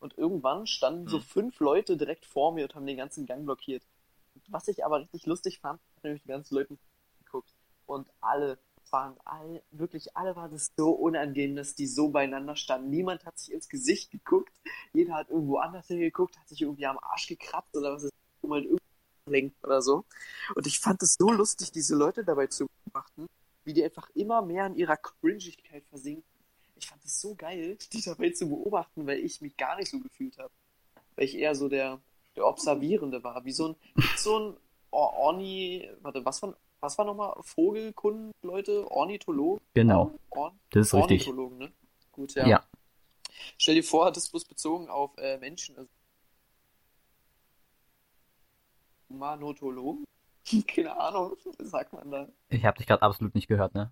[0.00, 1.22] Und irgendwann standen so Hm.
[1.24, 3.82] fünf Leute direkt vor mir und haben den ganzen Gang blockiert.
[4.48, 6.78] Was ich aber richtig lustig fand, hab nämlich die ganzen Leute
[7.24, 7.52] geguckt.
[7.84, 8.58] Und alle
[8.92, 12.90] waren all, wirklich alle waren es so unangenehm, dass die so beieinander standen.
[12.90, 14.52] Niemand hat sich ins Gesicht geguckt.
[14.92, 18.12] Jeder hat irgendwo anders hingeguckt, hat sich irgendwie am Arsch gekratzt oder was ist,
[18.42, 18.66] um halt
[19.26, 20.04] lenkt oder so.
[20.54, 23.26] Und ich fand es so lustig, diese Leute dabei zu beobachten,
[23.64, 26.24] wie die einfach immer mehr in ihrer Cringigkeit versinken.
[26.76, 29.98] Ich fand es so geil, die dabei zu beobachten, weil ich mich gar nicht so
[29.98, 30.50] gefühlt habe.
[31.16, 32.00] Weil ich eher so der,
[32.36, 33.44] der Observierende war.
[33.44, 33.76] Wie so ein,
[34.16, 34.56] so ein
[34.90, 38.90] Or Orni, warte, was war, was war nochmal Vogelkunden, Leute?
[38.90, 39.60] Ornithologen?
[39.74, 41.26] Genau, Orn das ist richtig.
[41.26, 41.72] Ornithologen, ne?
[42.12, 42.46] Gut, ja.
[42.46, 42.64] Ja.
[43.56, 45.76] Stell dir vor, das bloß bezogen auf äh, Menschen.
[45.76, 45.90] Also
[49.08, 50.04] Humanotologen?
[50.66, 52.28] Keine Ahnung, was sagt man da?
[52.48, 53.90] Ich habe dich gerade absolut nicht gehört, ne?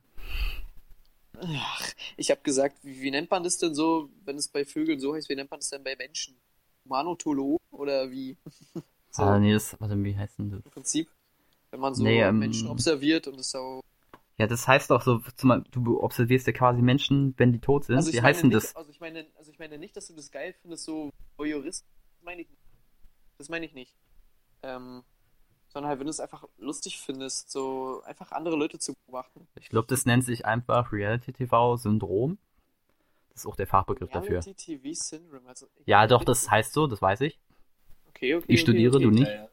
[1.38, 5.00] Ach, ich habe gesagt, wie, wie nennt man das denn so, wenn es bei Vögeln
[5.00, 6.36] so heißt, wie nennt man das denn bei Menschen?
[6.84, 8.36] Humanotologen oder wie?
[9.10, 10.64] so, Ah, nee, das, warte, wie heißt denn das?
[10.64, 11.10] im Prinzip,
[11.76, 13.82] wenn man so Nee, ähm, Menschen observiert und es auch.
[14.38, 17.96] Ja, das heißt doch so, zum, du observierst ja quasi Menschen, wenn die tot sind.
[17.96, 18.76] Also ich wie meine heißt denn nicht, das?
[18.76, 21.84] Also ich meine, also ich meine nicht, dass du das geil findest, so Voyeurist.
[22.14, 22.62] Das meine ich nicht.
[23.38, 23.94] Das meine ich nicht.
[24.62, 25.02] Ähm,
[25.68, 29.46] sondern halt, wenn du es einfach lustig findest, so einfach andere Leute zu beobachten.
[29.60, 32.38] Ich glaube, das nennt sich einfach Reality-TV-Syndrom.
[33.30, 34.40] Das ist auch der Fachbegriff dafür.
[34.40, 35.46] Reality TV Syndrome.
[35.46, 37.38] Also, Ja, doch, das heißt so, das weiß ich.
[38.08, 38.44] Okay, okay.
[38.48, 39.04] Ich okay, studiere, okay.
[39.04, 39.28] du nicht.
[39.28, 39.48] Ja, ja.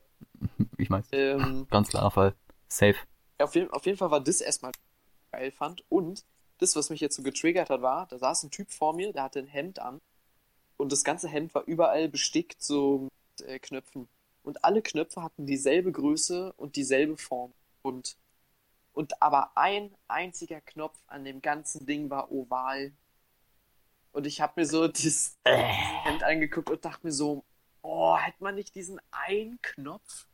[0.77, 1.07] Ich mein's.
[1.11, 2.35] Ähm, Ganz klarer Fall.
[2.67, 2.95] Safe.
[3.39, 4.71] Auf, jeden, auf jeden Fall war das erstmal
[5.31, 5.83] geil fand.
[5.89, 6.25] Und
[6.59, 9.23] das, was mich jetzt so getriggert hat, war, da saß ein Typ vor mir, der
[9.23, 10.01] hatte ein Hemd an.
[10.77, 14.07] Und das ganze Hemd war überall bestickt so mit äh, Knöpfen.
[14.43, 17.53] Und alle Knöpfe hatten dieselbe Größe und dieselbe Form.
[17.81, 18.17] Und,
[18.93, 22.91] und aber ein einziger Knopf an dem ganzen Ding war oval.
[24.11, 27.43] Und ich habe mir so dieses Hemd angeguckt und dachte mir so,
[27.83, 30.27] oh, hätte man nicht diesen einen Knopf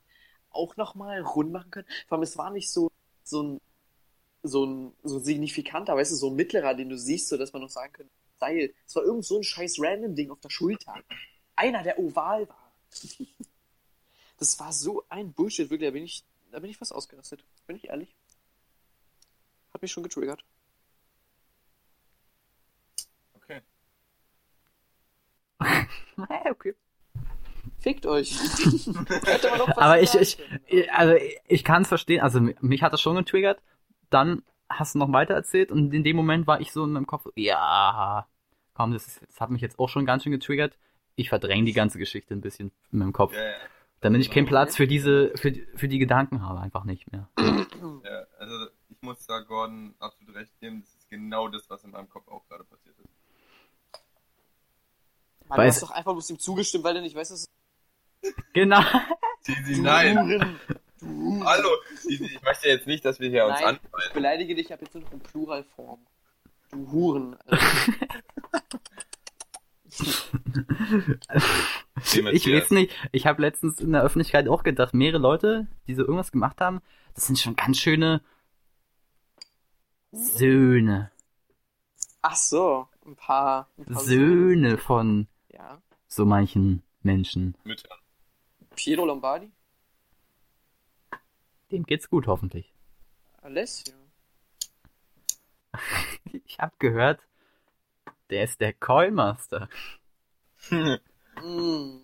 [0.51, 1.87] auch nochmal rund machen können?
[2.07, 2.91] Vor allem, es war nicht so,
[3.23, 3.61] so ein,
[4.43, 7.53] so ein, so ein signifikanter, weißt du, so ein mittlerer, den du siehst, so dass
[7.53, 8.73] man noch sagen könnte, Seil.
[8.87, 10.95] Es war irgend so ein scheiß random Ding auf der Schulter.
[11.55, 12.71] Einer, der oval war.
[14.37, 17.43] Das war so ein Bullshit, wirklich, da bin ich, da bin ich fast ausgerastet.
[17.67, 18.15] Bin ich ehrlich.
[19.73, 20.45] Hat mich schon getriggert.
[23.33, 23.61] Okay.
[26.49, 26.73] okay.
[27.79, 28.31] Fickt euch.
[28.87, 29.07] Man
[29.75, 30.37] Aber ich, ich,
[30.91, 31.15] also
[31.47, 32.21] ich kann es verstehen.
[32.21, 33.61] Also mi- mich hat das schon getriggert.
[34.09, 37.07] Dann hast du noch weiter erzählt und in dem Moment war ich so in meinem
[37.07, 38.27] Kopf, so, ja,
[38.73, 40.77] komm, das, ist, das hat mich jetzt auch schon ganz schön getriggert.
[41.15, 43.53] Ich verdränge die ganze Geschichte ein bisschen in meinem Kopf, Ja, ja,
[44.01, 47.29] damit ich keinen Platz für diese, für, die- für die Gedanken habe, einfach nicht mehr.
[47.39, 48.25] ja.
[48.39, 50.81] Also ich muss da Gordon absolut recht geben.
[50.81, 53.09] Das ist genau das, was in meinem Kopf auch gerade passiert ist.
[55.47, 57.45] Mann, Weiß- du hast doch einfach bloß ihm zugestimmt, weil du nicht weißt, dass
[58.53, 58.81] Genau.
[59.43, 60.59] Tizi, nein.
[61.01, 61.69] Hallo.
[62.07, 64.13] Ich möchte jetzt nicht, dass wir hier uns Nein, ich anfallen.
[64.13, 65.99] beleidige dich ab jetzt nur noch in Pluralform.
[66.71, 67.37] Du Huren.
[67.47, 67.65] Also,
[72.31, 76.01] Ich weiß nicht, ich habe letztens in der Öffentlichkeit auch gedacht, mehrere Leute, die so
[76.01, 76.81] irgendwas gemacht haben,
[77.13, 78.21] das sind schon ganz schöne
[80.11, 81.11] Söhne.
[82.21, 83.69] ach so, ein paar.
[83.77, 85.81] Ein paar Söhne von Ja.
[86.07, 87.55] so manchen Menschen.
[87.63, 87.89] Mütter.
[88.79, 89.51] Piero Lombardi?
[91.69, 92.73] Dem geht's gut, hoffentlich.
[93.41, 93.93] Alessio?
[96.31, 97.19] Ich habe gehört,
[98.29, 99.67] der ist der Coinmaster.
[100.69, 101.99] Mm,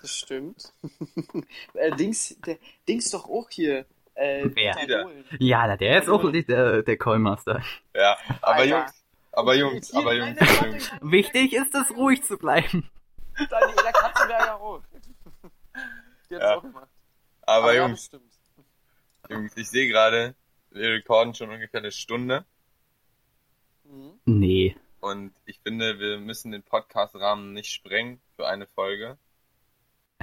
[0.00, 0.72] das stimmt.
[1.74, 2.58] äh, Dings, der,
[2.88, 3.86] Dings doch auch hier.
[4.14, 5.08] Äh, Wer?
[5.38, 7.62] Ja, na, der ist auch der, der Coinmaster.
[7.94, 8.66] Ja, aber Alter.
[8.66, 10.90] Jungs, aber Jungs, aber Jungs.
[11.00, 12.90] Wichtig ist es, ruhig zu bleiben.
[13.36, 14.82] Daniela Katzenberger auch.
[16.32, 16.56] Die hat's Ja.
[16.56, 16.88] auch gemacht.
[17.42, 18.66] Aber ja, Jungs, das stimmt.
[19.28, 20.34] Jungs, ich sehe gerade,
[20.70, 22.46] wir rekorden schon ungefähr eine Stunde
[23.84, 24.18] Mhm.
[24.24, 24.76] Nee.
[25.00, 29.18] und ich finde, wir müssen den Podcast-Rahmen nicht sprengen für eine Folge.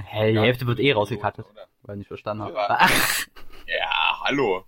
[0.02, 1.68] Hä, die Ja, Hälfte wird eh rausgekattet, oder?
[1.82, 2.58] weil ich nicht verstanden habe.
[2.58, 3.26] Aber- Ach,
[3.68, 4.64] Ja, hallo.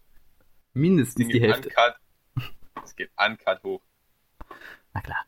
[0.75, 1.69] mindestens die Hälfte.
[1.71, 1.97] uncut.
[2.85, 3.83] Es geht uncut hoch.
[4.93, 5.25] Na klar.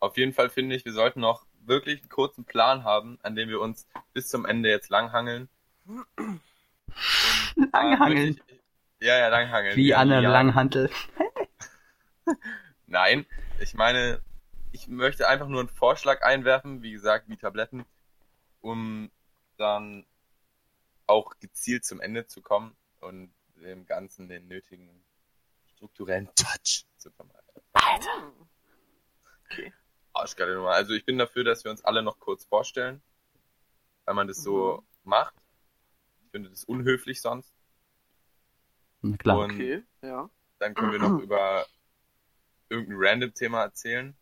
[0.00, 3.48] Auf jeden Fall finde ich, wir sollten noch wirklich einen kurzen Plan haben, an dem
[3.48, 5.48] wir uns bis zum Ende jetzt langhangeln.
[5.86, 8.40] Und, da Langhangeln.
[8.46, 9.76] Ich, ja, ja, langhangeln.
[9.76, 10.30] Wie an der ja.
[10.30, 10.90] Langhantel.
[12.86, 13.26] Nein,
[13.60, 14.20] ich meine,
[14.72, 17.84] ich möchte einfach nur einen Vorschlag einwerfen, wie gesagt, wie Tabletten,
[18.60, 19.10] um
[19.56, 20.06] dann
[21.06, 25.04] auch gezielt zum Ende zu kommen und dem Ganzen den nötigen
[25.74, 27.42] strukturellen Touch zu vermeiden.
[27.72, 28.32] Alter.
[30.12, 30.70] Arschgeile Nummer.
[30.70, 33.02] Also ich bin dafür, dass wir uns alle noch kurz vorstellen,
[34.04, 35.34] weil man das so macht.
[36.24, 37.52] Ich finde das unhöflich sonst.
[39.02, 39.38] Na klar.
[39.38, 40.30] Und Okay, ja.
[40.58, 41.66] dann können wir noch über
[42.68, 44.16] irgendein random Thema erzählen.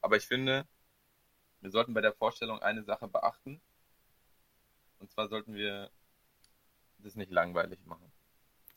[0.00, 0.66] Aber ich finde,
[1.60, 3.60] wir sollten bei der Vorstellung eine Sache beachten.
[4.98, 5.90] Und zwar sollten wir
[6.98, 8.12] das nicht langweilig machen.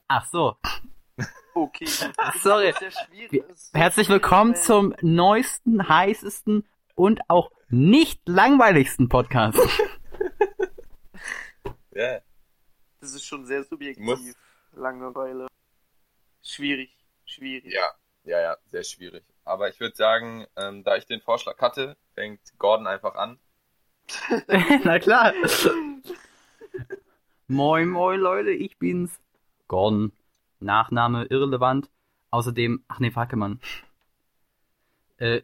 [0.08, 0.58] Ach so.
[1.54, 1.86] Okay.
[2.42, 2.74] Sorry.
[3.74, 9.60] Herzlich willkommen zum neuesten, heißesten und auch nicht langweiligsten Podcast.
[11.92, 12.20] Ja,
[13.02, 14.06] Das ist schon sehr subjektiv.
[14.06, 14.36] Muss-
[14.74, 15.48] Langeweile.
[16.42, 16.96] Schwierig.
[17.26, 17.74] Schwierig.
[17.74, 17.84] ja,
[18.24, 19.24] ja, ja, sehr schwierig.
[19.44, 23.38] Aber ich würde sagen, ähm, da ich den Vorschlag hatte, fängt Gordon einfach an.
[24.84, 25.34] Na klar.
[27.48, 29.20] Moin, moin, Leute, ich bin's.
[29.68, 30.12] Gordon.
[30.60, 31.90] Nachname irrelevant.
[32.32, 33.60] Außerdem, ach nee, Fackelmann.
[35.22, 35.42] Äh,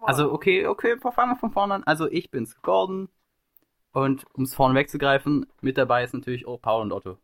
[0.00, 1.84] also, okay, okay, fangen wir von vorne an.
[1.84, 3.08] Also, ich bin's, Gordon.
[3.92, 7.18] Und um es vorne wegzugreifen, mit dabei ist natürlich auch Paul und Otto.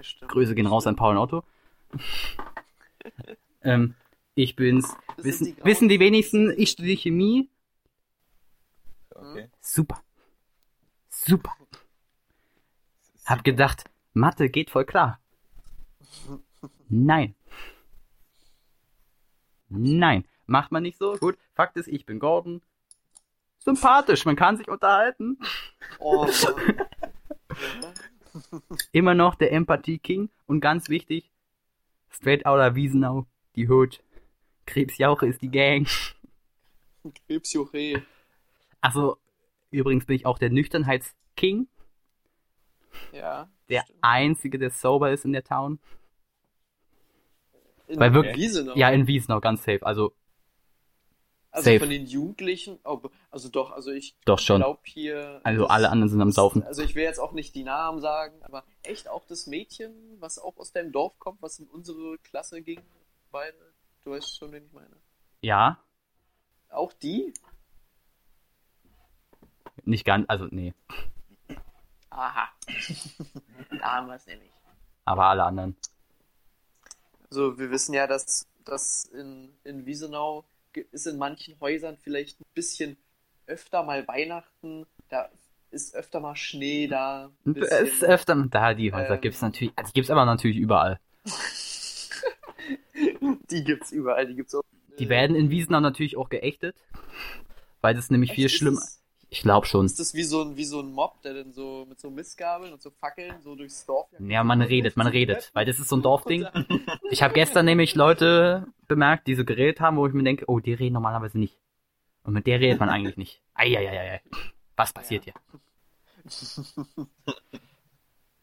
[0.00, 0.30] Stimmt.
[0.30, 1.44] Grüße gehen raus an Paul und Otto.
[3.62, 3.94] ähm,
[4.34, 4.96] ich bin's.
[5.16, 7.48] Das Wissen, die wissen die wenigsten, ich studiere Chemie.
[9.14, 9.48] Okay.
[9.60, 10.02] Super.
[11.08, 11.52] Super.
[13.26, 15.20] Hab gedacht, Mathe geht voll klar.
[16.88, 17.34] Nein.
[19.68, 20.24] Nein.
[20.46, 21.16] Macht man nicht so.
[21.16, 21.38] Gut.
[21.54, 22.62] Fakt ist, ich bin Gordon.
[23.58, 25.38] Sympathisch, man kann sich unterhalten.
[25.98, 26.28] Oh,
[28.92, 30.30] Immer noch der Empathie King.
[30.46, 31.30] Und ganz wichtig,
[32.10, 34.02] straight outer Wiesenau, die Hood.
[34.66, 35.86] Krebsjauche ist die Gang.
[37.26, 38.02] Krebsjuche.
[38.80, 39.18] Also,
[39.70, 41.68] übrigens bin ich auch der Nüchternheits-King.
[43.12, 43.48] Ja.
[43.68, 45.78] Der einzige, der sober ist in der Town.
[47.86, 48.74] In weil wirklich- Wiesenau.
[48.76, 49.84] Ja, in Wiesenau, ganz safe.
[49.84, 50.14] Also,
[51.50, 51.80] Also safe.
[51.80, 53.00] von den Jugendlichen, oh,
[53.30, 54.60] also doch, also ich doch schon.
[54.60, 55.40] glaube hier.
[55.44, 56.62] Also, alle anderen sind am Saufen.
[56.64, 60.38] Also ich will jetzt auch nicht die Namen sagen, aber echt auch das Mädchen, was
[60.38, 62.80] auch aus deinem Dorf kommt, was in unsere Klasse ging,
[63.30, 63.56] beide,
[64.04, 64.96] du weißt schon, wen ich meine.
[65.42, 65.78] Ja,
[66.70, 67.32] Auch die?
[69.84, 70.72] nicht ganz, also, nee.
[72.10, 72.48] Aha.
[73.78, 74.50] da haben wir es nämlich.
[75.04, 75.76] Aber alle anderen.
[77.30, 80.44] Also wir wissen ja, dass, dass in, in Wiesenau
[80.92, 82.96] ist in manchen Häusern vielleicht ein bisschen
[83.46, 85.28] öfter mal Weihnachten, da
[85.70, 87.30] ist öfter mal Schnee da.
[87.44, 88.08] Es ist bisschen.
[88.08, 89.20] öfter, da, die Häuser Ähm.
[89.20, 90.98] gibt's natürlich, also die gibt's aber natürlich überall.
[93.50, 94.62] die gibt's überall, die gibt's auch.
[94.98, 96.76] Die werden in Wiesenau natürlich auch geächtet,
[97.80, 98.56] weil das nämlich viel Echt?
[98.56, 99.02] schlimmer, Ist
[99.34, 99.84] ich glaube schon.
[99.84, 102.72] ist das wie so, ein, wie so ein Mob, der dann so mit so Mistgabeln
[102.72, 104.08] und so Fackeln so durchs Dorf?
[104.20, 106.46] Ja, man redet, man redet, weil das ist so ein Dorfding.
[107.10, 110.58] Ich habe gestern nämlich Leute bemerkt, die so geredet haben, wo ich mir denke, oh,
[110.60, 111.58] die reden normalerweise nicht.
[112.22, 113.42] Und mit der redet man eigentlich nicht.
[113.54, 114.20] Eieieiei.
[114.76, 115.34] Was passiert hier?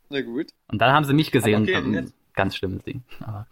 [0.10, 0.52] Na gut.
[0.68, 1.64] Und dann haben sie mich gesehen.
[1.64, 3.04] Okay, dann- ganz schlimmes Ding.
[3.22, 3.48] Aber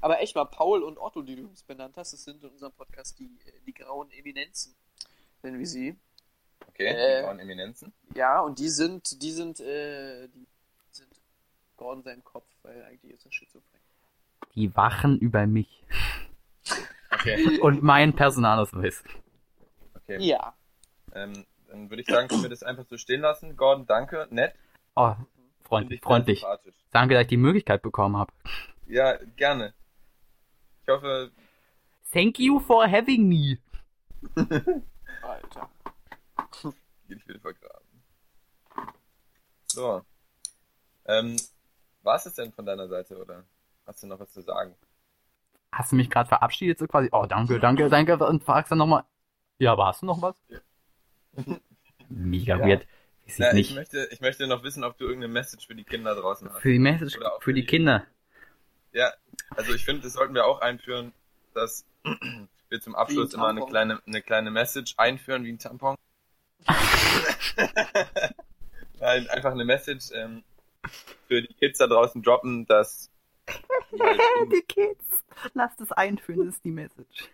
[0.00, 2.72] Aber echt mal, Paul und Otto, die du uns benannt hast, das sind in unserem
[2.72, 3.30] Podcast die,
[3.66, 4.74] die grauen Eminenzen,
[5.42, 5.96] nennen wir sie.
[6.68, 7.18] Okay, Äh.
[7.20, 7.92] die grauen Eminenzen.
[8.14, 10.46] Ja, und die sind, die sind, äh, die
[10.92, 11.08] sind
[11.76, 13.80] Gordon seinem Kopf, weil eigentlich ist er schizophren.
[14.54, 15.82] die wachen über mich
[17.12, 19.02] Okay, und mein Personalausweis.
[19.96, 20.18] okay.
[20.20, 20.54] Ja.
[21.14, 23.56] Ähm, dann würde ich sagen, können wir das einfach so stehen lassen.
[23.56, 24.54] Gordon, danke, nett.
[24.96, 25.14] Oh,
[25.62, 26.44] freundlich, freundlich.
[26.90, 28.32] Danke, dass ich die Möglichkeit bekommen habe.
[28.86, 29.72] Ja, gerne.
[30.82, 31.30] Ich hoffe,
[32.12, 33.58] Thank you for having me.
[35.22, 35.70] Alter.
[37.08, 37.86] ich will vergraben.
[39.66, 40.04] So.
[41.06, 41.36] Ähm,
[42.02, 43.44] war es das denn von deiner Seite oder
[43.86, 44.74] hast du noch was zu sagen?
[45.72, 47.08] Hast du mich gerade verabschiedet so quasi?
[47.12, 48.16] Oh, danke, danke, danke.
[48.26, 49.04] Und fragst dann nochmal.
[49.58, 50.36] Ja, aber hast du noch was?
[52.08, 52.66] Mega Ja.
[52.66, 52.86] weird.
[53.26, 53.74] Ich Ja, ich nicht.
[53.74, 56.60] möchte, ich möchte noch wissen, ob du irgendeine Message für die Kinder draußen hast.
[56.60, 58.04] Für die Message, Oder auch für die Kinder.
[58.92, 59.12] Ja,
[59.50, 61.12] also ich finde, das sollten wir auch einführen,
[61.54, 61.84] dass
[62.70, 65.96] wir zum Abschluss ein immer eine kleine, eine kleine Message einführen wie ein Tampon.
[69.00, 70.44] Nein, einfach eine Message ähm,
[71.26, 73.10] für die Kids da draußen droppen, dass
[73.90, 75.04] die halt die Kids.
[75.54, 77.30] Lass das einführen, das ist die Message.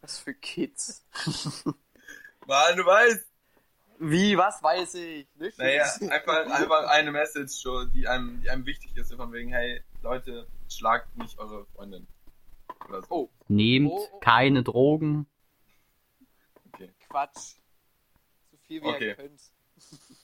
[0.00, 1.04] Was für Kids.
[2.46, 3.26] Mann, du weißt,
[3.98, 5.28] Wie, was weiß ich?
[5.36, 9.50] Nicht naja, einfach, einfach eine Message, so, die einem, die einem wichtig ist, von wegen,
[9.50, 12.06] hey, Leute, schlagt nicht eure Freundin.
[12.86, 13.08] Oder so.
[13.10, 14.18] Oh, Nehmt Oh, oh.
[14.20, 15.26] keine Drogen.
[16.72, 16.92] Okay.
[17.08, 17.56] Quatsch.
[18.50, 19.08] So viel wie Okay.
[19.08, 19.40] ihr könnt.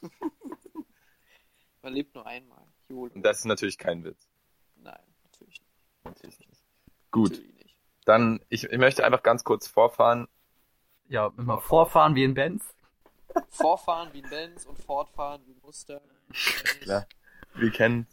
[1.83, 2.67] Man lebt nur einmal.
[2.89, 4.29] Und das ist natürlich kein Witz.
[4.77, 5.73] Nein, natürlich nicht.
[6.05, 6.63] Natürlich nicht.
[7.11, 7.77] Gut, Natürlich nicht.
[8.05, 10.29] dann, ich, ich möchte einfach ganz kurz vorfahren.
[11.09, 12.75] Ja, immer vorfahren wie in Benz.
[13.51, 16.01] Vorfahren wie ein Benz und fortfahren wie ein Mustang.
[16.81, 17.07] Klar.
[17.55, 18.07] Wir kennen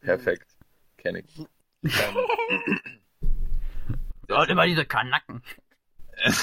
[0.00, 0.56] Perfekt.
[0.96, 1.46] Kenn ich.
[4.28, 5.42] Und immer diese Kanacken.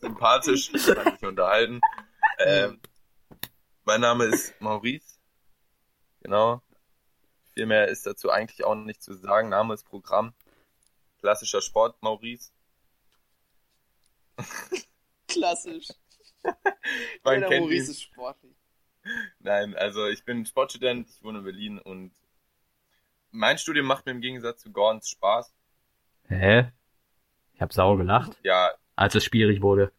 [0.00, 1.80] sympathisch, kann mich unterhalten.
[2.38, 2.80] Ähm,
[3.84, 5.18] mein Name ist Maurice.
[6.20, 6.62] Genau.
[7.52, 9.48] Viel mehr ist dazu eigentlich auch nicht zu sagen.
[9.48, 10.34] Name ist Programm.
[11.20, 12.50] Klassischer Sport, Maurice.
[15.28, 15.88] Klassisch.
[17.24, 17.90] Man Jeder kennt Maurice ihn.
[17.90, 18.56] ist sportlich.
[19.38, 22.12] Nein, also ich bin Sportstudent, ich wohne in Berlin und
[23.30, 25.52] mein Studium macht mir im Gegensatz zu Gordons Spaß.
[26.28, 26.72] Hä?
[27.54, 29.92] Ich hab sauer gelacht, Ja, als es schwierig wurde.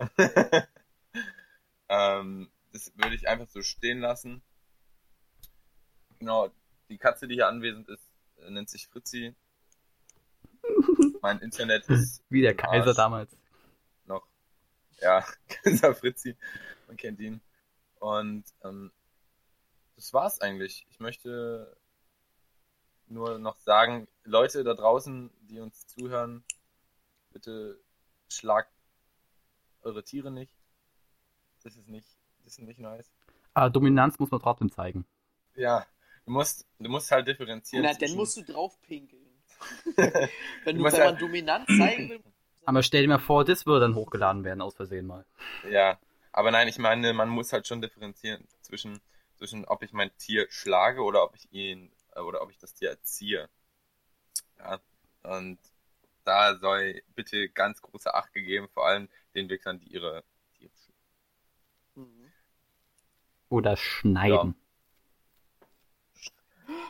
[1.88, 4.42] ähm, das würde ich einfach so stehen lassen.
[6.18, 6.50] Genau,
[6.88, 9.34] die Katze, die hier anwesend ist, äh, nennt sich Fritzi.
[11.22, 12.96] mein Internet ist Wie der Kaiser Arsch.
[12.96, 13.36] damals.
[14.06, 14.26] noch,
[15.00, 16.36] ja, Kaiser Fritzi,
[16.86, 17.40] man kennt ihn.
[17.98, 18.90] Und ähm,
[19.96, 20.86] das war's eigentlich.
[20.90, 21.76] Ich möchte
[23.10, 26.44] nur noch sagen, Leute da draußen, die uns zuhören,
[27.30, 27.80] bitte
[28.28, 28.72] schlagt
[29.82, 30.54] eure Tiere nicht.
[31.62, 32.08] Das ist nicht,
[32.44, 33.10] das ist nicht nice.
[33.54, 35.04] Aber Dominanz muss man trotzdem zeigen.
[35.54, 35.86] Ja,
[36.24, 37.84] du musst, du musst halt differenzieren.
[37.84, 39.26] Na, dann musst du drauf pinkeln.
[39.96, 42.20] Du wenn du, musst wenn ja- man Dominanz zeigen will,
[42.66, 45.24] Aber stell dir mal vor, das würde dann hochgeladen werden, aus Versehen mal.
[45.70, 45.98] Ja,
[46.32, 49.00] aber nein, ich meine, man muss halt schon differenzieren zwischen,
[49.36, 52.90] zwischen ob ich mein Tier schlage oder ob ich ihn oder ob ich das Tier
[52.90, 53.48] erziehe.
[54.58, 54.80] Ja,
[55.22, 55.58] und
[56.24, 60.98] da soll bitte ganz große Acht gegeben, vor allem den Wichsern, die ihre Tiere schlagen.
[61.94, 62.32] Mhm.
[63.48, 64.54] Oder schneiden.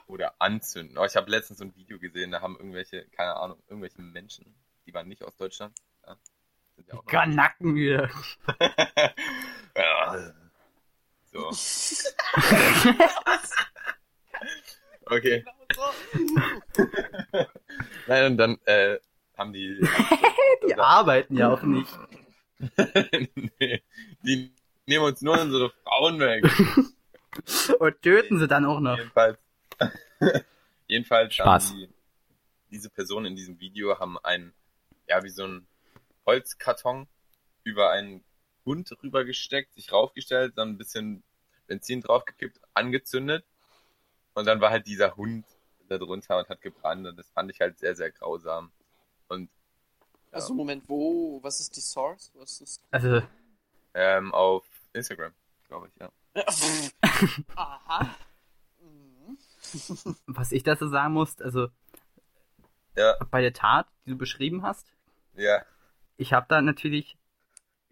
[0.07, 0.99] oder anzünden.
[0.99, 4.55] Oh, ich habe letztens so ein Video gesehen, da haben irgendwelche, keine Ahnung, irgendwelche Menschen,
[4.85, 5.79] die waren nicht aus Deutschland.
[6.07, 6.17] Ja,
[6.77, 8.11] sind ja auch Kanacken wieder.
[9.77, 10.35] Ja.
[11.31, 11.53] So.
[15.11, 15.45] okay.
[18.07, 18.99] Nein, und dann äh,
[19.37, 19.81] haben die.
[20.67, 21.91] Die arbeiten ja auch nicht.
[23.59, 23.83] nee,
[24.23, 24.53] die
[24.85, 26.45] nehmen uns nur unsere Frauen weg.
[27.79, 28.99] Und töten sie dann auch noch.
[28.99, 29.39] Jedenfalls.
[30.87, 31.71] jedenfalls Spaß.
[31.71, 31.89] haben die,
[32.71, 34.53] diese Personen in diesem Video haben ein,
[35.09, 35.67] ja, wie so ein
[36.27, 37.09] Holzkarton
[37.65, 38.23] über einen
[38.67, 41.23] Hund rübergesteckt, sich raufgestellt, dann ein bisschen
[41.67, 43.45] Benzin draufgekippt, angezündet.
[44.41, 45.45] Und dann war halt dieser Hund
[45.89, 47.07] da drunter und hat gebrannt.
[47.07, 48.73] Und das fand ich halt sehr, sehr grausam.
[49.29, 49.51] Und
[50.31, 50.37] Ja.
[50.39, 52.33] Also Moment, wo, was ist die Source?
[52.35, 52.83] Was ist...
[52.91, 53.21] Also,
[53.93, 54.65] ähm, auf
[54.95, 55.33] Instagram,
[55.69, 56.11] glaube ich, ja.
[57.55, 58.15] Aha.
[58.81, 60.17] Mhm.
[60.27, 61.69] was ich dazu sagen muss, also
[62.97, 64.87] Ja, bei der Tat, die du beschrieben hast,
[65.35, 65.63] ja.
[66.17, 67.19] ich habe da natürlich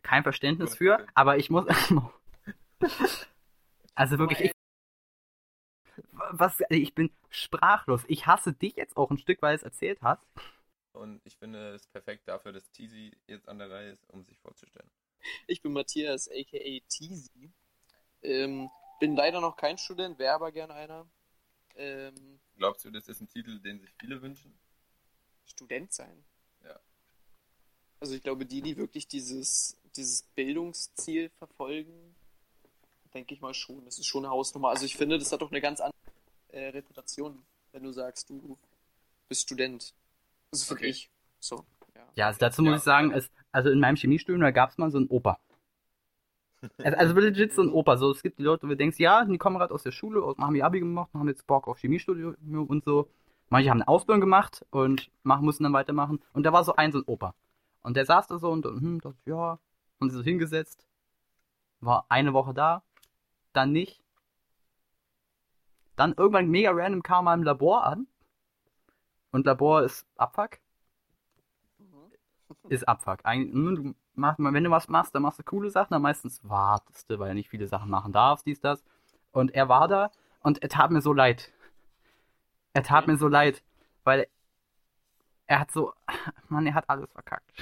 [0.02, 1.66] kein Verständnis für, aber ich muss.
[3.94, 4.52] also wirklich, ich,
[6.32, 8.02] was, ich bin sprachlos.
[8.08, 10.22] Ich hasse dich jetzt auch ein Stück, weil du es erzählt hast.
[10.92, 14.38] Und ich finde es perfekt dafür, dass Teasy jetzt an der Reihe ist, um sich
[14.38, 14.90] vorzustellen.
[15.46, 17.52] Ich bin Matthias, aka Teasy.
[18.22, 18.70] Ähm,
[19.00, 21.06] bin leider noch kein Student, wäre aber gern einer.
[21.76, 24.58] Ähm, Glaubst du, das ist ein Titel, den sich viele wünschen?
[25.46, 26.24] Student sein.
[26.64, 26.80] Ja.
[28.00, 32.16] Also ich glaube, die, die wirklich dieses, dieses Bildungsziel verfolgen,
[33.18, 33.84] denke ich mal schon.
[33.84, 34.68] Das ist schon eine Hausnummer.
[34.70, 35.98] Also ich finde, das hat doch eine ganz andere
[36.50, 37.42] äh, Reputation,
[37.72, 38.56] wenn du sagst, du
[39.28, 39.94] bist Student.
[40.52, 40.90] Das finde Okay.
[40.90, 41.10] ich.
[41.40, 41.64] So,
[41.94, 42.02] ja.
[42.14, 42.76] Ja, also dazu muss Ja.
[42.78, 45.38] ich sagen, es, also in meinem Chemiestudium, da gab es mal so einen Opa.
[46.78, 47.96] Also, also legit so ein Opa.
[47.96, 50.22] So, es gibt die Leute, wo du denkst, ja, die kommen gerade aus der Schule,
[50.38, 52.36] haben ihr Abi gemacht, haben jetzt Bock auf Chemiestudium
[52.68, 53.08] und so.
[53.48, 56.20] Manche haben eine Ausbildung gemacht und machen, mussten dann weitermachen.
[56.32, 57.34] Und da war so ein, so ein Opa.
[57.82, 59.58] Und der saß da so und, hm, dachte, ja,
[60.00, 60.86] und sich so hingesetzt.
[61.80, 62.82] War eine Woche da,
[63.58, 64.02] dann nicht.
[65.96, 68.06] Dann irgendwann mega random kam mal im Labor an.
[69.32, 70.58] Und Labor ist Abfuck
[71.78, 72.70] Mhm.
[72.70, 73.20] ist Abfuck.
[73.24, 76.40] Eigentlich, hm, du machst, wenn du was machst, dann machst du coole Sachen, dann meistens
[76.48, 78.82] wartest du, weil du nicht viele Sachen machen darfst, dies, das.
[79.32, 80.10] Und er war da
[80.42, 81.52] und er tat mir so leid.
[82.72, 83.62] Er tat mir so leid,
[84.04, 84.26] weil
[85.46, 85.92] er hat so,
[86.48, 87.52] Mann, er hat alles verkackt.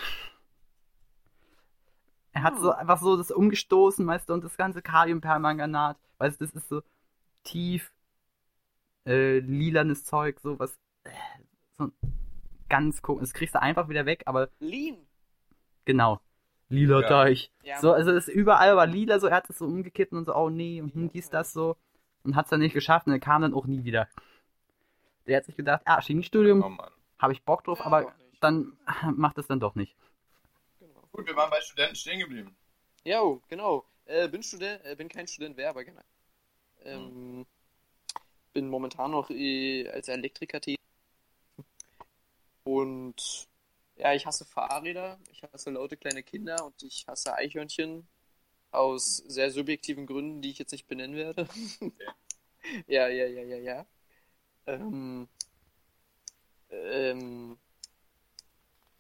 [2.37, 2.79] Er hat so Hm.
[2.81, 6.83] einfach so das umgestoßen, weißt du, und das ganze Kaliumpermanganat, weißt du, das ist so
[7.45, 7.91] tief
[9.07, 11.11] äh, lilanes Zeug, so was, äh,
[11.79, 11.91] so
[12.69, 13.23] ganz komisch.
[13.23, 14.99] Das kriegst du einfach wieder weg, aber Lean.
[15.87, 16.21] Genau.
[16.69, 17.09] Lila Ja.
[17.09, 17.51] Teich.
[17.65, 17.81] Ja.
[17.81, 20.51] So, also es überall war lila, so er hat es so umgekippt und so, oh
[20.51, 21.77] nee, und hm, dies, das so.
[22.23, 24.09] Und hat es dann nicht geschafft und er kam dann auch nie wieder.
[25.27, 26.91] Der hat sich gedacht, ah, Oh Chemiestudium, Mann.
[27.19, 28.73] habe ich Bock drauf, Ja, aber dann
[29.17, 29.97] macht es dann doch nicht.
[31.17, 32.55] Gut, wir waren bei Studenten stehen geblieben.
[33.03, 33.87] Jo, genau.
[34.05, 36.05] Äh, bin Student, äh, bin kein Student, wäre aber gerne.
[36.85, 37.47] Ähm,
[38.53, 40.79] bin momentan noch äh, als Elektriker tätig.
[42.65, 43.49] Und
[43.97, 48.07] ja, ich hasse Fahrräder, ich hasse laute kleine Kinder und ich hasse Eichhörnchen
[48.71, 51.49] aus sehr subjektiven Gründen, die ich jetzt nicht benennen werde.
[52.89, 53.87] Ja, ja, ja, ja, ja.
[54.67, 55.29] Ähm,
[56.69, 57.57] ähm,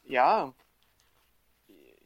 [0.05, 0.55] ja,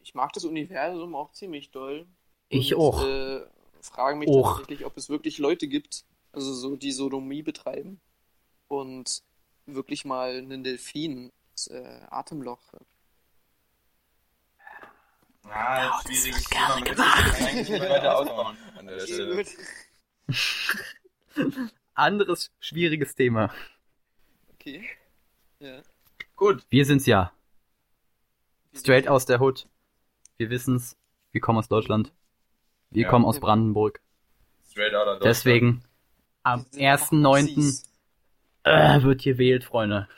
[0.03, 2.07] ich mag das Universum auch ziemlich doll.
[2.49, 3.07] Ich Und, auch.
[3.07, 3.43] Äh,
[3.83, 4.59] frage mich Och.
[4.59, 8.01] tatsächlich, ob es wirklich Leute gibt, also so, die Sodomie betreiben
[8.69, 9.23] und
[9.67, 12.63] wirklich mal einen Delfin ins äh, Atemloch.
[15.45, 17.37] Ah, das wird gerne gemacht.
[19.03, 19.45] Stelle.
[21.95, 23.53] Anderes schwieriges Thema.
[24.55, 24.89] Okay.
[25.59, 25.83] Ja.
[26.37, 26.65] Gut.
[26.69, 27.33] Wir sind's ja.
[28.75, 29.67] Straight aus der Hood.
[30.41, 30.97] Wir wissen's.
[31.33, 32.15] Wir kommen aus Deutschland.
[32.89, 33.09] Wir Ja.
[33.11, 34.01] kommen aus Brandenburg.
[34.71, 35.25] Straight out of Deutschland.
[35.27, 35.85] Deswegen,
[36.45, 37.59] am Wir sind einfach 1.9.
[37.59, 37.93] Ossis.
[38.63, 40.09] Äh, wird gewählt, Freunde.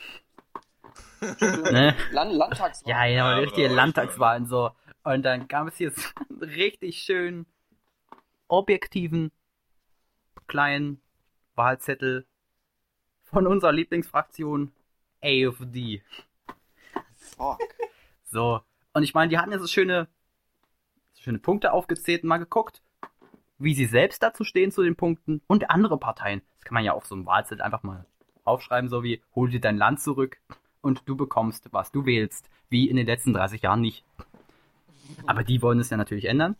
[1.20, 1.96] Ne?
[2.12, 2.88] Land Landtagswahl.
[2.88, 4.70] Ja, ja, Ja, richtige aber- Landtagswahlen so.
[5.02, 6.00] Und dann gab es hier so
[6.30, 7.46] einen richtig schönen,
[8.46, 9.32] objektiven,
[10.46, 11.02] kleinen
[11.56, 12.28] Wahlzettel
[13.24, 14.70] von unserer Lieblingsfraktion
[15.20, 16.04] AfD.
[17.18, 17.58] Fuck.
[18.30, 18.60] So.
[18.92, 20.08] Und ich meine, die hatten ja so schöne,
[21.14, 22.82] so schöne Punkte aufgezählt und mal geguckt,
[23.58, 26.42] wie sie selbst dazu stehen zu den Punkten und andere Parteien.
[26.56, 28.06] Das kann man ja auf so einem Wahlzettel einfach mal
[28.44, 30.38] aufschreiben, so wie, hol dir dein Land zurück
[30.80, 32.50] und du bekommst, was du wählst.
[32.68, 34.04] Wie in den letzten 30 Jahren nicht.
[35.26, 36.56] Aber die wollen es ja natürlich ändern.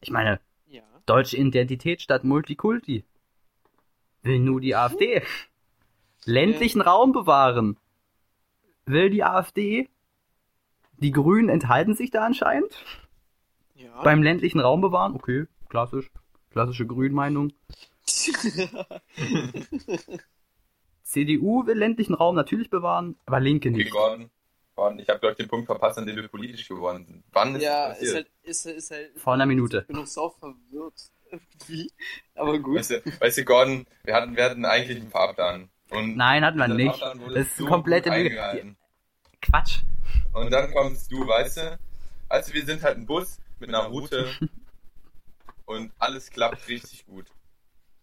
[0.00, 0.82] Ich meine, Ja.
[1.06, 3.04] deutsche Identität statt Multikulti.
[4.22, 5.22] Will nur die AfD.
[6.24, 7.78] Ländlichen Raum bewahren.
[8.84, 9.88] Will die AfD.
[10.98, 12.84] Die Grünen enthalten sich da anscheinend.
[13.74, 14.02] Ja.
[14.02, 15.14] Beim ländlichen Raum bewahren.
[15.14, 16.10] Okay, klassisch.
[16.50, 17.52] Klassische Grünmeinung.
[21.02, 23.90] CDU will ländlichen Raum natürlich bewahren, aber Linke nicht.
[23.90, 24.30] Gordon.
[24.74, 27.24] Gordon, ich habe, glaube ich, den Punkt verpasst, an dem wir politisch geworden sind.
[27.32, 28.14] Wann ist ja, das ist passiert?
[28.14, 29.18] halt, ist, ist halt.
[29.18, 29.80] Vor einer Minute.
[29.80, 31.10] Ich bin noch sau verwirrt.
[31.30, 31.90] Irgendwie.
[32.34, 32.78] Aber gut.
[32.78, 35.68] Weißt du, weißt du, Gordon, wir hatten, wir hatten eigentlich einen Fahrplan.
[35.90, 37.00] Und Nein, hatten wir nicht.
[37.00, 38.76] Das ist so komplette Lüge.
[39.40, 39.80] Quatsch.
[40.36, 41.78] Und dann kommst du, weißt du,
[42.28, 44.30] also wir sind halt ein Bus mit einer Route
[45.64, 47.24] und alles klappt richtig gut.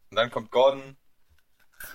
[0.10, 0.98] Und dann kommt Gordon,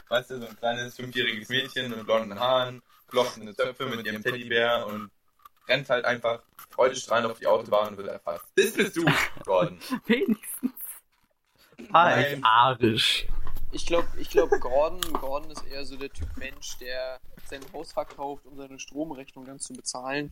[0.09, 4.86] weißt du, so ein kleines fünfjähriges Mädchen mit blonden Haaren, flochtene Zöpfe mit ihrem Teddybär
[4.86, 5.10] und
[5.66, 6.40] rennt halt einfach
[6.70, 8.47] freudestrahlend auf die Autobahn und wird erfasst.
[8.55, 9.05] Das bist du,
[9.44, 9.81] Gordon.
[10.06, 10.73] Wenigstens.
[11.93, 13.27] Ah, arisch.
[13.73, 17.92] Ich glaube, ich glaub, Gordon, Gordon ist eher so der Typ Mensch, der sein Haus
[17.92, 20.30] verkauft, um seine Stromrechnung dann zu bezahlen.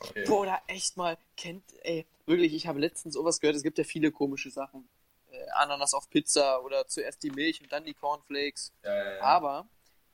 [0.00, 0.24] Okay.
[0.26, 3.84] Boah, da echt mal, kennt, ey, wirklich, ich habe letztens sowas gehört, es gibt ja
[3.84, 4.88] viele komische Sachen.
[5.30, 8.72] Äh, Ananas auf Pizza oder zuerst die Milch und dann die Cornflakes.
[8.82, 9.22] Ja, ja, ja.
[9.22, 9.66] Aber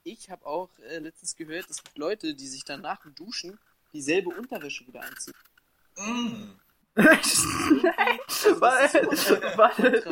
[0.04, 3.58] ich habe auch äh, letztens gehört, es gibt Leute, die sich dann nach dem Duschen
[3.92, 5.34] dieselbe Unterwäsche wieder anziehen.
[5.96, 6.52] Mm.
[8.60, 10.04] Warte,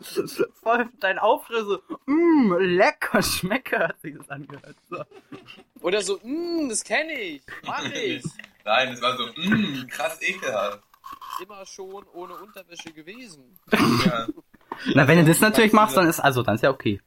[0.62, 4.76] Voll dein Aufschrei so, mmm, lecker, schmecker, hat sich das angehört.
[4.90, 5.02] So.
[5.80, 8.24] Oder so, mmm, das kenne ich, mach ich.
[8.64, 10.82] Nein, es war so, mm, krass ekelhaft.
[11.42, 13.58] Immer schon ohne Unterwäsche gewesen.
[14.04, 14.26] Ja.
[14.94, 17.00] Na, wenn du das natürlich machst, dann ist, also, dann ist ja okay.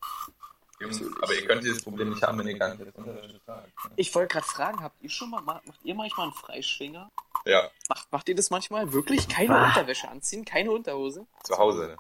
[0.79, 3.67] Jungs, aber ihr könnt dieses Problem nicht haben, wenn ihr gar nicht das Unterwäsche tragt.
[3.85, 3.91] ne?
[3.97, 7.11] Ich wollte gerade fragen, habt ihr schon mal, macht ihr manchmal einen Freischwinger?
[7.45, 9.27] Ja, Macht, macht ihr das manchmal wirklich?
[9.27, 9.67] Keine Ah.
[9.67, 11.27] Unterwäsche anziehen, keine Unterhose?
[11.43, 11.97] zu Hause.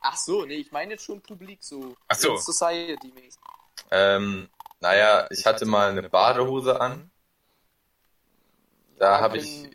[0.00, 1.94] Ach so, nee, ich meine jetzt schon publik so.
[2.08, 2.36] Ach so.
[2.36, 3.40] Society-mäßig.
[3.90, 4.48] Ähm,
[4.80, 7.10] naja, ich hatte mal eine Badehose an.
[8.98, 9.70] Da habe ich,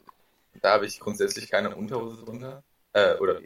[0.62, 2.64] da habe ich grundsätzlich keine Unterhose drunter.
[2.94, 3.40] Äh, oder,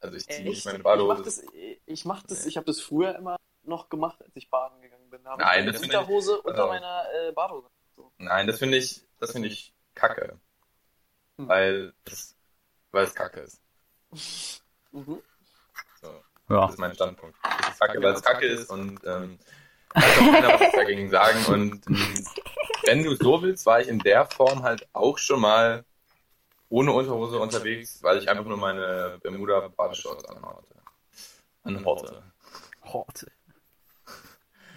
[0.00, 0.64] also ich ziehe nicht Echt?
[0.66, 1.44] meine Ich Badehose.
[1.86, 5.22] ich mach das, ich habe das früher immer noch gemacht, als ich baden gegangen bin.
[5.24, 7.68] Da hab Nein, ich das meine finde ich- Unterhose unter also- meiner äh, Badehose.
[7.96, 8.12] So.
[8.18, 10.38] Nein, das finde ich, das finde ich kacke.
[11.36, 11.48] Hm.
[11.48, 12.36] Weil es,
[12.92, 13.60] weil es kacke ist.
[14.90, 15.20] Mhm.
[16.48, 16.62] Ja.
[16.62, 17.36] das ist mein Standpunkt.
[17.60, 19.38] Es ist kacke, weil es kacke ist und, ähm,
[19.90, 22.26] kann auch keiner was dagegen sagen und, ähm,
[22.84, 25.84] wenn du so willst, war ich in der Form halt auch schon mal
[26.70, 30.74] ohne Unterhose unterwegs, weil ich einfach nur meine Bermuda-Badeshorts anhatte.
[31.64, 32.22] Anhatte.
[32.84, 33.32] Horte.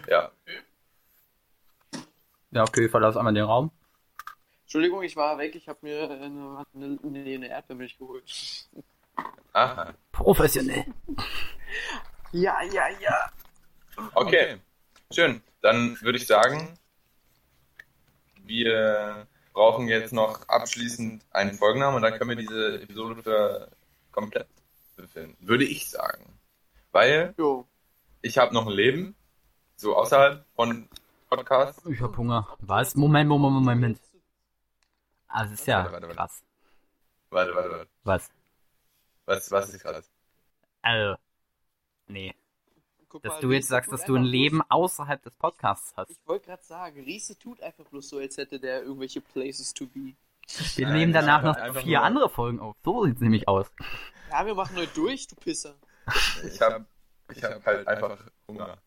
[0.08, 0.30] Ja.
[2.50, 3.70] Ja, okay, verlass einmal den Raum.
[4.64, 8.24] Entschuldigung, ich war weg, ich habe mir eine, eine, eine Erdbeermilch geholt.
[9.52, 9.92] Aha.
[10.12, 10.86] Professionell.
[12.32, 13.30] Ja, ja, ja.
[14.14, 14.58] Okay.
[15.12, 15.42] Schön.
[15.60, 16.78] Dann würde ich sagen,
[18.44, 23.70] wir brauchen jetzt noch abschließend einen Folgennamen und dann können wir diese Episode für
[24.10, 24.48] komplett
[24.96, 25.36] befinden.
[25.46, 26.38] Würde ich sagen.
[26.90, 27.66] Weil Jo.
[28.22, 29.14] ich habe noch ein Leben,
[29.76, 30.88] so außerhalb von
[31.28, 31.84] Podcasts.
[31.86, 32.46] Ich hab Hunger.
[32.60, 32.94] Was?
[32.94, 34.00] Moment, Moment, Moment.
[35.28, 36.16] Ah, das ist ja Warte, warte, warte.
[36.16, 36.42] krass.
[37.30, 37.88] Warte, warte, warte.
[38.04, 38.30] Was?
[39.24, 40.02] Was, was ist gerade?
[40.82, 41.16] Also.
[42.12, 42.34] Nee.
[43.08, 46.10] Guck Dass mal, du jetzt sagst, dass du ein Leben bloß- außerhalb des Podcasts hast.
[46.10, 49.86] Ich wollte gerade sagen, Riese tut einfach bloß so, als hätte der irgendwelche Places to
[49.86, 50.14] be.
[50.76, 52.74] Wir Nein, nehmen ich danach hab noch vier nur- andere Folgen auf.
[52.84, 53.70] So sieht's nämlich aus.
[54.30, 55.74] Ja, wir machen heute durch, du Pisser.
[56.46, 56.86] Ich habe
[57.34, 58.18] ich hab halt einfach
[58.48, 58.78] Hunger.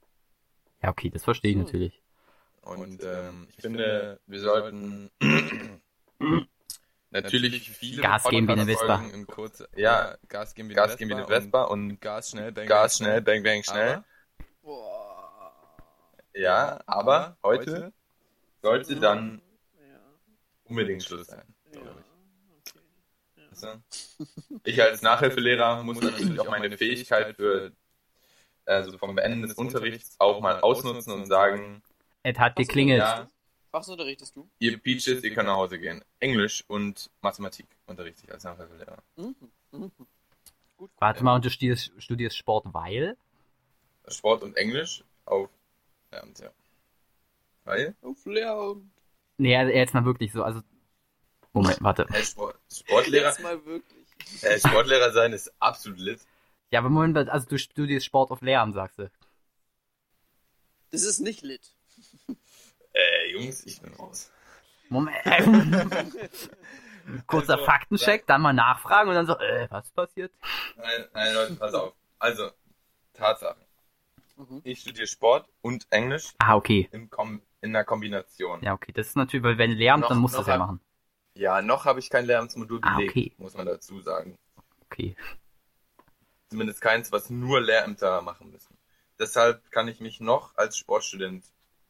[0.81, 1.63] Ja, okay, das verstehe ich So.
[1.63, 2.01] natürlich.
[2.63, 5.11] Und ähm, ich finde, wir sollten
[7.21, 11.15] natürlich viele Gas geben wie eine in kurze, Ja, Gas geben wie Gas geben wie
[11.15, 14.03] eine Vespa und und Gas schnell, bang, Gas schnell, bang, bang, schnell.
[14.61, 15.53] Boah.
[16.33, 17.93] Ja, aber heute
[18.61, 19.41] sollte dann
[19.79, 19.99] Ja,
[20.65, 21.43] unbedingt Schluss sein.
[21.73, 21.81] ja.
[21.81, 22.05] glaub ich.
[24.67, 24.81] Okay.
[24.81, 27.71] Als Nachhilfelehrer muss natürlich auch meine Fähigkeit für
[28.65, 31.81] also vom Beenden des Unterrichts auch mal ausnutzen und sagen,
[32.23, 32.99] Es hat geklingelt.
[32.99, 33.29] ja,
[33.75, 34.49] Was unterrichtest du?
[34.59, 36.01] ihr Peaches, ihr könnt nach Hause gehen.
[36.21, 39.03] Englisch und Mathematik unterrichte ich als Nachhilfelehrer.
[39.17, 39.35] Mhm.
[39.73, 39.91] Mhm.
[40.77, 40.91] Gut.
[40.97, 43.17] Warte mal, und du studierst, studierst Sport, weil?
[44.07, 45.49] Sport und Englisch auf
[46.09, 46.51] Lehramt, ja.
[47.65, 47.93] Weil?
[48.01, 48.89] Auf Lehramt.
[49.37, 50.41] Nee, also jetzt mal wirklich so.
[50.41, 50.61] Also.
[51.51, 52.07] Moment, warte.
[52.09, 54.07] Hey, Sport, Sportlehrer, Jetzt mal wirklich.
[54.41, 56.21] äh, Sportlehrer sein ist absolut lit.
[56.71, 59.11] Ja, aber Moment, also du studierst Sport auf Lehramt, sagst du.
[60.91, 61.75] Das ist nicht lit.
[62.95, 64.31] Äh, Jungs, ich bin raus.
[64.89, 65.17] Moment.
[67.27, 70.31] Kurzer Also, Faktencheck, dann mal nachfragen und dann so, äh, was passiert?
[70.75, 71.93] Nein, nein, Leute, pass auf.
[72.19, 72.49] Also,
[73.13, 73.61] Tatsachen.
[74.37, 74.61] Mhm.
[74.63, 76.89] Ich studiere Sport und Englisch Ah, okay.
[76.91, 78.61] im Kom in der Kombination.
[78.63, 78.91] Ja, okay.
[78.91, 80.81] Das ist natürlich, weil wenn Lehramt, Noch- dann musst du noch es ja hab- machen.
[81.35, 83.33] Ja, noch habe ich kein Lehramtsmodul Ah, belegt, okay.
[83.37, 84.37] muss man dazu sagen.
[84.85, 85.15] Okay.
[86.49, 88.77] Zumindest keins, was nur Lehrämter machen müssen.
[89.19, 91.43] Deshalb kann ich mich noch als Sportstudent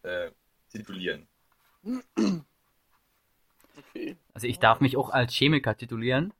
[0.03, 0.31] äh,
[0.75, 1.27] titulieren.
[3.77, 4.17] Okay.
[4.33, 6.33] Also ich darf mich auch als Chemiker titulieren.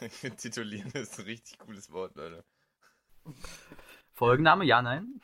[0.38, 2.44] Titulieren ist ein richtig cooles Wort, Leute.
[4.14, 5.20] Folgenname, ja, nein?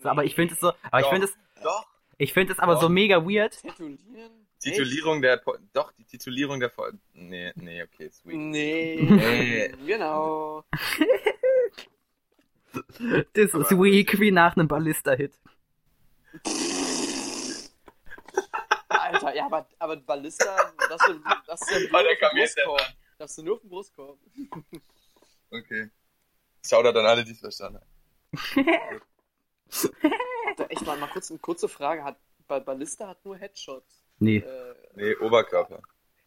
[0.00, 1.10] So, aber ich finde es so, aber ich Doch.
[1.10, 1.86] finde es, Doch.
[2.16, 2.82] ich finde es aber Doch.
[2.82, 3.60] so mega weird.
[3.60, 4.46] Tätowieren?
[4.60, 6.98] Titulierung der, Po- doch, die Titulierung der Folge.
[7.12, 8.14] Nee, nee, okay, Echt?
[8.16, 8.36] sweet.
[8.36, 8.96] Nee.
[9.08, 9.68] Nee.
[9.86, 10.64] genau.
[13.32, 15.38] Das Aber- ist weak wie nach einem Ballista-Hit.
[18.88, 20.56] Alter, ja, aber, aber Ballista,
[20.88, 22.82] das ist, das Oh, nur der auf Brustkorb.
[23.18, 24.18] Das ist nur auf dem Brustkorb.
[25.50, 25.90] Okay.
[26.66, 28.70] Shoutout an alle, die es verstanden haben.
[30.56, 32.02] Da, echt mal, mal kurz eine kurze Frage.
[32.04, 32.16] Hat,
[32.46, 34.02] Ba- Ballista hat nur Headshots.
[34.18, 34.38] Nee.
[34.38, 35.80] Äh, Nee, Oberkörper.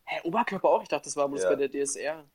[0.06, 0.82] hä, Oberkörper auch?
[0.84, 1.50] Ich dachte, das war bloß Ja.
[1.50, 2.26] bei der DSR.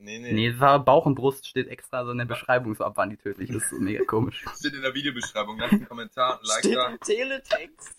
[0.00, 0.32] Nee, nee.
[0.32, 3.10] Nee, es war Bauch und Brust, steht extra so in der Beschreibung, so ab wann
[3.10, 3.70] die tödlich ist.
[3.70, 4.44] So mega komisch.
[4.56, 5.58] Steht in der Videobeschreibung.
[5.58, 6.96] Lasst einen Kommentar und Like da.
[7.02, 7.96] Steht Teletext.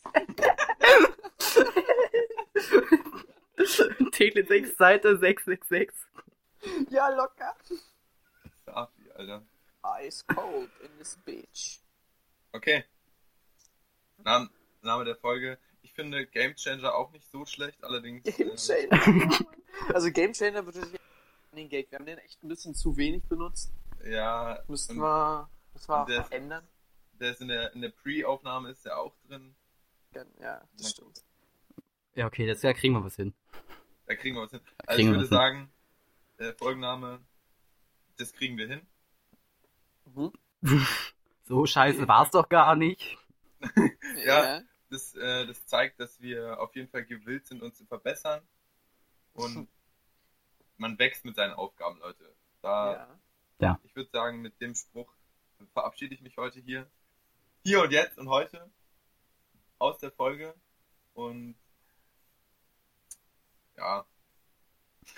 [4.14, 5.94] Teletext Seite 666.
[6.90, 7.54] Ja, locker.
[8.66, 9.44] Safi, Alter.
[10.02, 11.80] Ice cold in this bitch.
[12.54, 12.86] Okay.
[14.24, 14.50] Name,
[14.82, 15.58] Name der Folge.
[15.82, 18.24] Ich finde Game Changer auch nicht so schlecht, allerdings.
[18.24, 19.46] Game äh, Changer.
[19.94, 21.00] also Game Changer würde ich
[21.58, 21.92] den Gag.
[21.92, 23.72] Wir haben den echt ein bisschen zu wenig benutzt.
[24.06, 26.68] Ja, Müssten und wir, müssen wir der- verändern.
[27.20, 29.56] der ist in der, in der Pre-Aufnahme ist der auch drin.
[30.42, 31.24] Ja, das stimmt.
[32.16, 33.34] Ja, okay, das Jahr kriegen wir was hin.
[34.08, 34.62] Da kriegen wir was hin.
[34.86, 35.38] Also Kriegen ich würde hin.
[35.38, 35.72] sagen,
[36.40, 37.20] der Folgenname,
[38.18, 38.82] das kriegen wir hin.
[40.16, 40.32] Mhm.
[41.46, 43.18] So scheiße war's doch gar nicht.
[44.26, 44.62] Ja.
[44.92, 48.42] Das, äh, das zeigt, dass wir auf jeden Fall gewillt sind, uns zu verbessern.
[49.34, 49.68] Und
[50.80, 52.34] man wächst mit seinen Aufgaben, Leute.
[52.62, 53.08] Da,
[53.60, 53.80] ja.
[53.84, 55.14] ich würde sagen, mit dem Spruch
[55.74, 56.90] verabschiede ich mich heute hier.
[57.64, 58.70] Hier und jetzt und heute
[59.78, 60.54] aus der Folge.
[61.14, 61.56] Und
[63.78, 64.06] ja,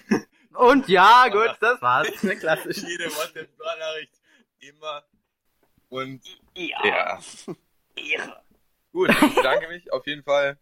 [0.54, 2.08] Und ja, gut, das war's.
[2.24, 2.88] Eine klassische.
[2.88, 4.14] jede WhatsApp-Nachricht
[4.60, 5.04] immer.
[5.90, 6.24] Und
[6.56, 6.86] Ja.
[6.86, 7.20] ja,
[7.96, 8.44] Ehre.
[8.92, 10.58] gut, ich bedanke mich auf jeden Fall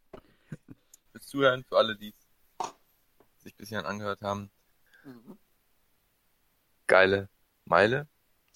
[1.11, 2.13] fürs Zuhören, für alle, die
[2.59, 4.51] es sich bis hierhin angehört haben.
[5.09, 5.37] Mhm.
[6.87, 7.29] Geile
[7.65, 8.07] Meile.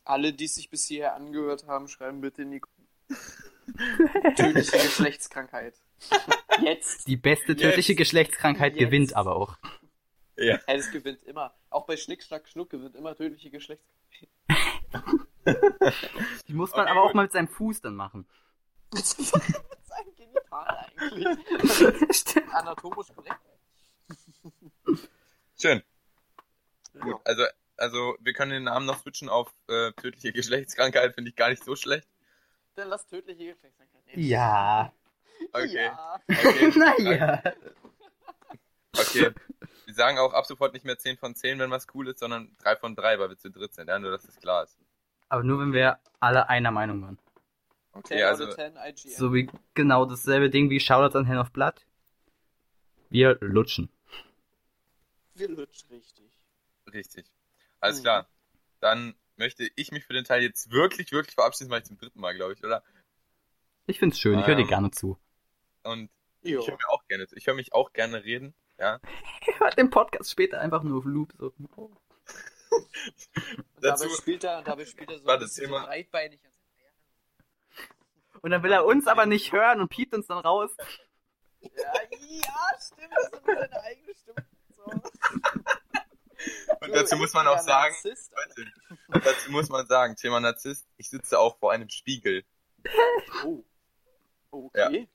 [0.06, 2.62] Alle, die es sich bis hierher angehört haben, schreiben bitte in die
[4.36, 5.76] tödliche Geschlechtskrankheit.
[6.62, 7.08] Jetzt.
[7.08, 7.98] Die beste tödliche Jetzt.
[7.98, 8.86] Geschlechtskrankheit Jetzt.
[8.86, 9.58] gewinnt aber auch.
[10.36, 10.60] Ja.
[10.66, 11.54] Hey, es gewinnt immer.
[11.70, 14.30] Auch bei Schnick, Schnack, Schnuck gewinnt immer tödliche Geschlechtskrankheit.
[16.48, 17.16] Die muss man Okay, aber auch gut.
[17.16, 18.28] mal mit seinem Fuß dann machen.
[18.94, 21.26] Mit seinem Genital eigentlich.
[22.52, 23.40] Anatomisch korrekt.
[25.60, 25.82] Schön.
[27.04, 27.44] Gut, also,
[27.78, 31.64] also wir können den Namen noch switchen auf äh, tödliche Geschlechtskrankheit, finde ich gar nicht
[31.64, 32.08] so schlecht.
[32.76, 34.28] Dann lass tödliche Geschlechtskrankheit nehmen.
[34.28, 34.94] Ja.
[35.52, 35.86] Okay.
[35.86, 36.22] Ja.
[36.28, 36.72] Okay.
[36.76, 37.44] naja.
[38.98, 39.32] Okay.
[39.86, 42.56] Wir sagen auch ab sofort nicht mehr 10 von 10, wenn was cool ist, sondern
[42.64, 44.78] 3 von 3, weil wir zu dritt sind, ja, nur dass das klar ist.
[45.30, 47.18] Aber nur wenn wir alle einer Meinung waren.
[47.18, 47.24] 10
[47.96, 49.12] Okay, also, out of 10 IGN.
[49.12, 51.86] So wie genau dasselbe Ding wie Shoutout an Hand of Blood.
[53.10, 53.90] Wir lutschen.
[55.36, 56.33] Wir lutschen richtig.
[56.92, 57.26] Richtig.
[57.80, 58.04] Alles Mhm.
[58.04, 58.30] klar.
[58.80, 62.20] Dann möchte ich mich für den Teil jetzt wirklich, wirklich verabschieden, weil ich zum dritten
[62.20, 62.84] Mal, glaube ich, oder?
[63.86, 64.68] Ich find's schön, ich höre dir Ähm.
[64.68, 65.18] gerne zu.
[65.84, 66.10] Und
[66.42, 66.60] Jo.
[66.62, 67.36] ich höre mir auch gerne zu.
[67.36, 69.00] Ich höre mich auch gerne reden, ja.
[69.48, 71.34] Ich höre den Podcast später einfach nur auf Loop.
[71.38, 71.54] So.
[72.74, 75.86] Und Dazu- dabei spielt er, und dabei spielt er so, Warte, ein bisschen so Thema-
[75.86, 76.40] breitbeinig.
[78.42, 80.72] Und dann will er uns aber nicht hören und piept uns dann raus.
[81.62, 84.48] Ja, ja, stimmt, das ist immer seine eigene Stimme.
[84.76, 84.86] So.
[86.82, 88.72] Und dazu muss man auch sagen, Leute,
[89.08, 92.44] und dazu muss man sagen, Thema Narzisst, ich sitze auch vor einem Spiegel.
[93.46, 93.64] Oh.
[94.52, 95.08] Okay.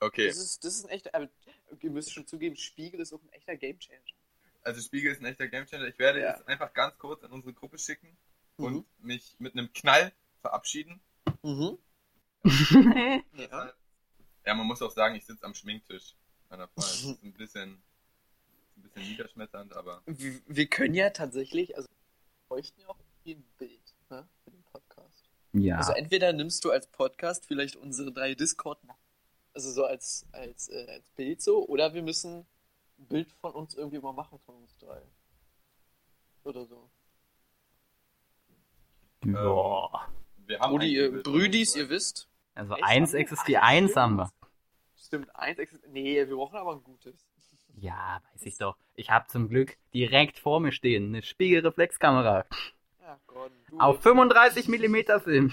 [0.00, 1.28] Okay, Das, ist, das ist ein echter, aber
[1.80, 4.00] ihr müsst schon zugeben, Spiegel ist auch ein echter Gamechanger.
[4.62, 5.86] also Spiegel ist ein echter Gamechanger.
[5.86, 6.32] Ich werde Ja.
[6.34, 8.16] es einfach ganz kurz an unsere Gruppe schicken
[8.58, 8.64] Mhm.
[8.64, 11.00] und mich mit einem Knall verabschieden.
[11.42, 11.78] Mhm.
[13.34, 13.72] Ja.
[14.44, 16.14] Ja, man muss auch sagen, ich sitze am Schminktisch
[16.50, 16.74] meiner Frau.
[16.82, 17.80] Das ist ein bisschen,
[18.82, 23.44] ein bisschen niederschmetternd, aber Wir, wir können ja tatsächlich, also wir bräuchten ja auch ein
[23.58, 25.28] Bild ne, für den Podcast.
[25.52, 25.78] ja.
[25.78, 28.78] Also entweder nimmst du als Podcast vielleicht unsere drei Discord,
[29.54, 32.46] also so als, als, äh, als Bild so, oder wir müssen
[32.98, 35.02] ein Bild von uns irgendwie mal machen von uns drei.
[36.44, 36.90] Oder so.
[39.20, 40.08] Boah.
[40.46, 41.22] wir haben Brudi, ihr.
[41.22, 42.28] Brüdis, ihr wisst.
[42.54, 42.84] Also Echt?
[42.84, 44.30] eins existiert, eins haben wir.
[44.96, 45.92] Stimmt, eins existiert.
[45.92, 47.31] Nee, wir brauchen aber ein gutes.
[47.76, 48.76] Ja, weiß ich doch.
[48.94, 52.44] Ich habe zum Glück direkt vor mir stehen eine Spiegelreflexkamera.
[53.00, 53.18] Ja.
[53.68, 55.52] Du Auf 35 mm Film.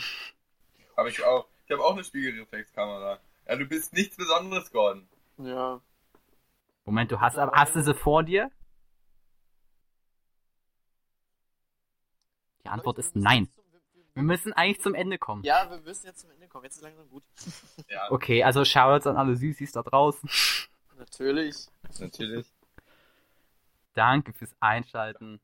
[0.97, 1.47] Habe ich auch.
[1.65, 3.19] Ich habe auch eine Spiegelreflexkamera.
[3.47, 5.07] Ja, du bist nichts Besonderes, Gordon.
[5.37, 5.81] Ja.
[6.85, 8.51] Moment, du hast aber hast du sie vor dir?
[12.63, 13.47] Die Antwort ist nein.
[14.13, 15.43] Wir müssen eigentlich zum Ende kommen.
[15.43, 16.65] Ja, wir müssen jetzt zum Ende kommen.
[16.65, 17.23] Jetzt ist langsam gut.
[17.87, 20.29] Ja, Okay, also Shoutouts an alle Süßis da draußen.
[20.97, 21.67] Natürlich.
[21.99, 22.53] Natürlich.
[23.93, 25.39] Danke fürs Einschalten.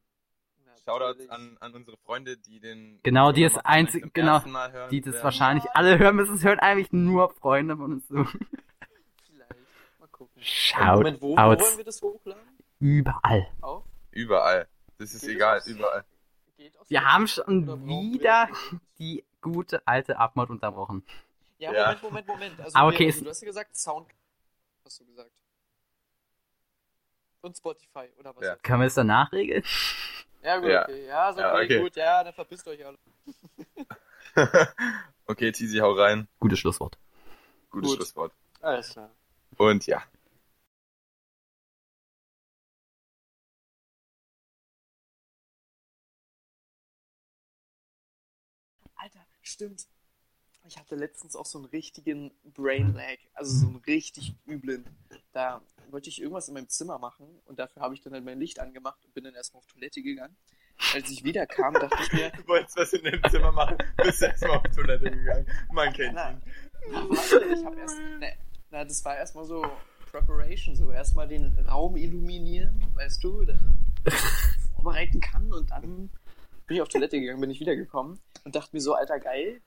[0.86, 1.32] Shoutouts Natürlich.
[1.32, 3.00] an, an unsere Freunde, die den.
[3.02, 5.24] Genau, die es einzig- genau, ersten Mal hören Die das werden.
[5.24, 6.36] wahrscheinlich alle hören müssen.
[6.36, 8.24] Es hören eigentlich nur Freunde von uns so.
[9.26, 9.56] Vielleicht.
[10.00, 10.42] Mal gucken.
[10.78, 12.42] Moment, wo, wo wollen wir das hochladen?
[12.80, 13.48] überall.
[13.62, 13.84] Auf?
[14.12, 14.68] Überall.
[15.00, 16.06] Das ist Geht egal, aufs- überall.
[16.88, 18.58] Wir haben schon wir wieder das?
[19.00, 21.04] die gute alte Abmod unterbrochen.
[21.58, 21.86] Ja, Ja.
[21.88, 22.60] Moment, Moment, Moment.
[22.60, 24.08] Also, Ah, wir- okay, also, es- du hast ja gesagt Sound.
[24.86, 25.32] Hast du gesagt.
[27.46, 28.44] Und Spotify, oder was?
[28.44, 28.56] Ja.
[28.56, 29.64] Können wir es danach regeln?
[30.42, 30.82] Ja, gut, Ja.
[30.82, 31.06] okay.
[31.06, 31.80] Ja, ist okay, Ja, okay.
[31.80, 31.96] gut.
[31.96, 32.98] Ja, dann verpisst euch alle.
[35.28, 36.28] okay, Tizi, hau rein.
[36.40, 36.98] Gutes Schlusswort.
[37.70, 37.98] Gutes Gut.
[37.98, 38.34] Schlusswort.
[38.62, 39.12] Alles klar.
[39.58, 40.02] Und ja.
[48.96, 49.86] Alter, stimmt.
[50.76, 54.84] Ich hatte letztens auch so einen richtigen Brain Lag, also so einen richtig üblen.
[55.32, 58.42] Da wollte ich irgendwas in meinem Zimmer machen und dafür habe ich dann halt mein
[58.42, 60.36] Licht angemacht und bin dann erstmal auf Toilette gegangen.
[60.94, 64.22] Als ich wieder kam, dachte ich mir, Du wolltest was in deinem Zimmer machen, bist
[64.22, 65.46] erstmal auf Toilette gegangen.
[65.72, 66.16] Man kennt ihn.
[66.16, 66.42] na,
[67.10, 68.28] warte, ich habe erst, na,
[68.72, 69.66] na, das war erstmal so
[70.12, 73.58] Preparation, so erstmal den Raum illuminieren, weißt du, da
[74.76, 76.10] vorbereiten kann und dann
[76.68, 79.62] bin ich auf Toilette gegangen, bin ich wiedergekommen und dachte mir so, alter geil,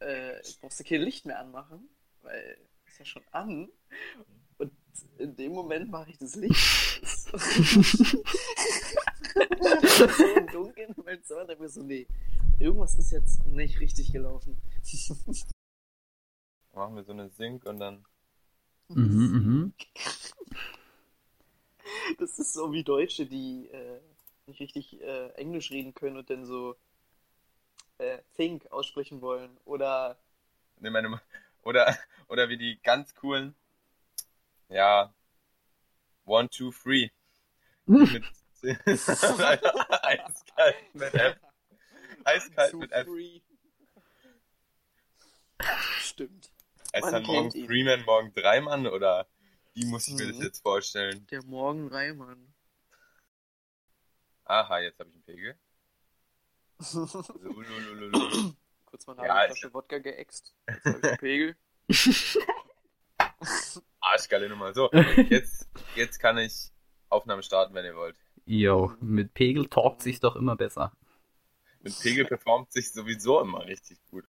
[0.00, 1.88] äh, brauchst du kein Licht mehr anmachen,
[2.22, 3.68] weil ist ja schon an.
[4.58, 4.72] Und
[5.18, 7.36] in dem Moment mache ich das Licht so
[10.36, 12.06] im Dunkeln in meinem Zimmer, mir so, nee,
[12.58, 14.56] irgendwas ist jetzt nicht richtig gelaufen.
[16.72, 18.04] Machen wir so eine Sync und dann.
[18.88, 19.74] Mhm, mhm.
[22.18, 24.00] Das ist so wie Deutsche, die äh,
[24.46, 26.76] nicht richtig äh, Englisch reden können und dann so
[27.98, 29.58] äh, think aussprechen wollen.
[29.64, 30.18] Oder
[30.78, 31.20] Ne, meine,
[31.62, 31.96] oder,
[32.28, 33.54] oder wie die ganz coolen.
[34.68, 35.14] Ja.
[36.24, 37.10] One, two, three.
[37.86, 38.24] Mit,
[40.02, 41.36] eiskalt mit F.
[42.24, 43.06] Eiskalt mit F.
[43.06, 43.40] free.
[46.00, 46.50] Stimmt.
[46.94, 47.50] Heißt dann morgen.
[47.50, 49.26] Freeman, morgen Dreimann oder
[49.74, 50.42] wie muss ich mir das Mhm.
[50.44, 51.26] jetzt vorstellen?
[51.26, 52.54] Der Morgenreimann.
[54.44, 55.58] Aha, jetzt habe ich einen Pegel.
[56.78, 57.06] So.
[58.84, 60.54] Kurz mal eine Ja, Flasche Wodka geäxt.
[60.68, 61.56] Jetzt hab ich Pegel.
[64.00, 64.72] Arschgeile Nummer.
[64.72, 66.70] So, jetzt, jetzt kann ich
[67.08, 68.16] Aufnahme starten, wenn ihr wollt.
[68.46, 70.92] Yo, mit Pegel talkt sich doch immer besser.
[71.80, 74.22] Mit Pegel performt sich sowieso immer richtig gut.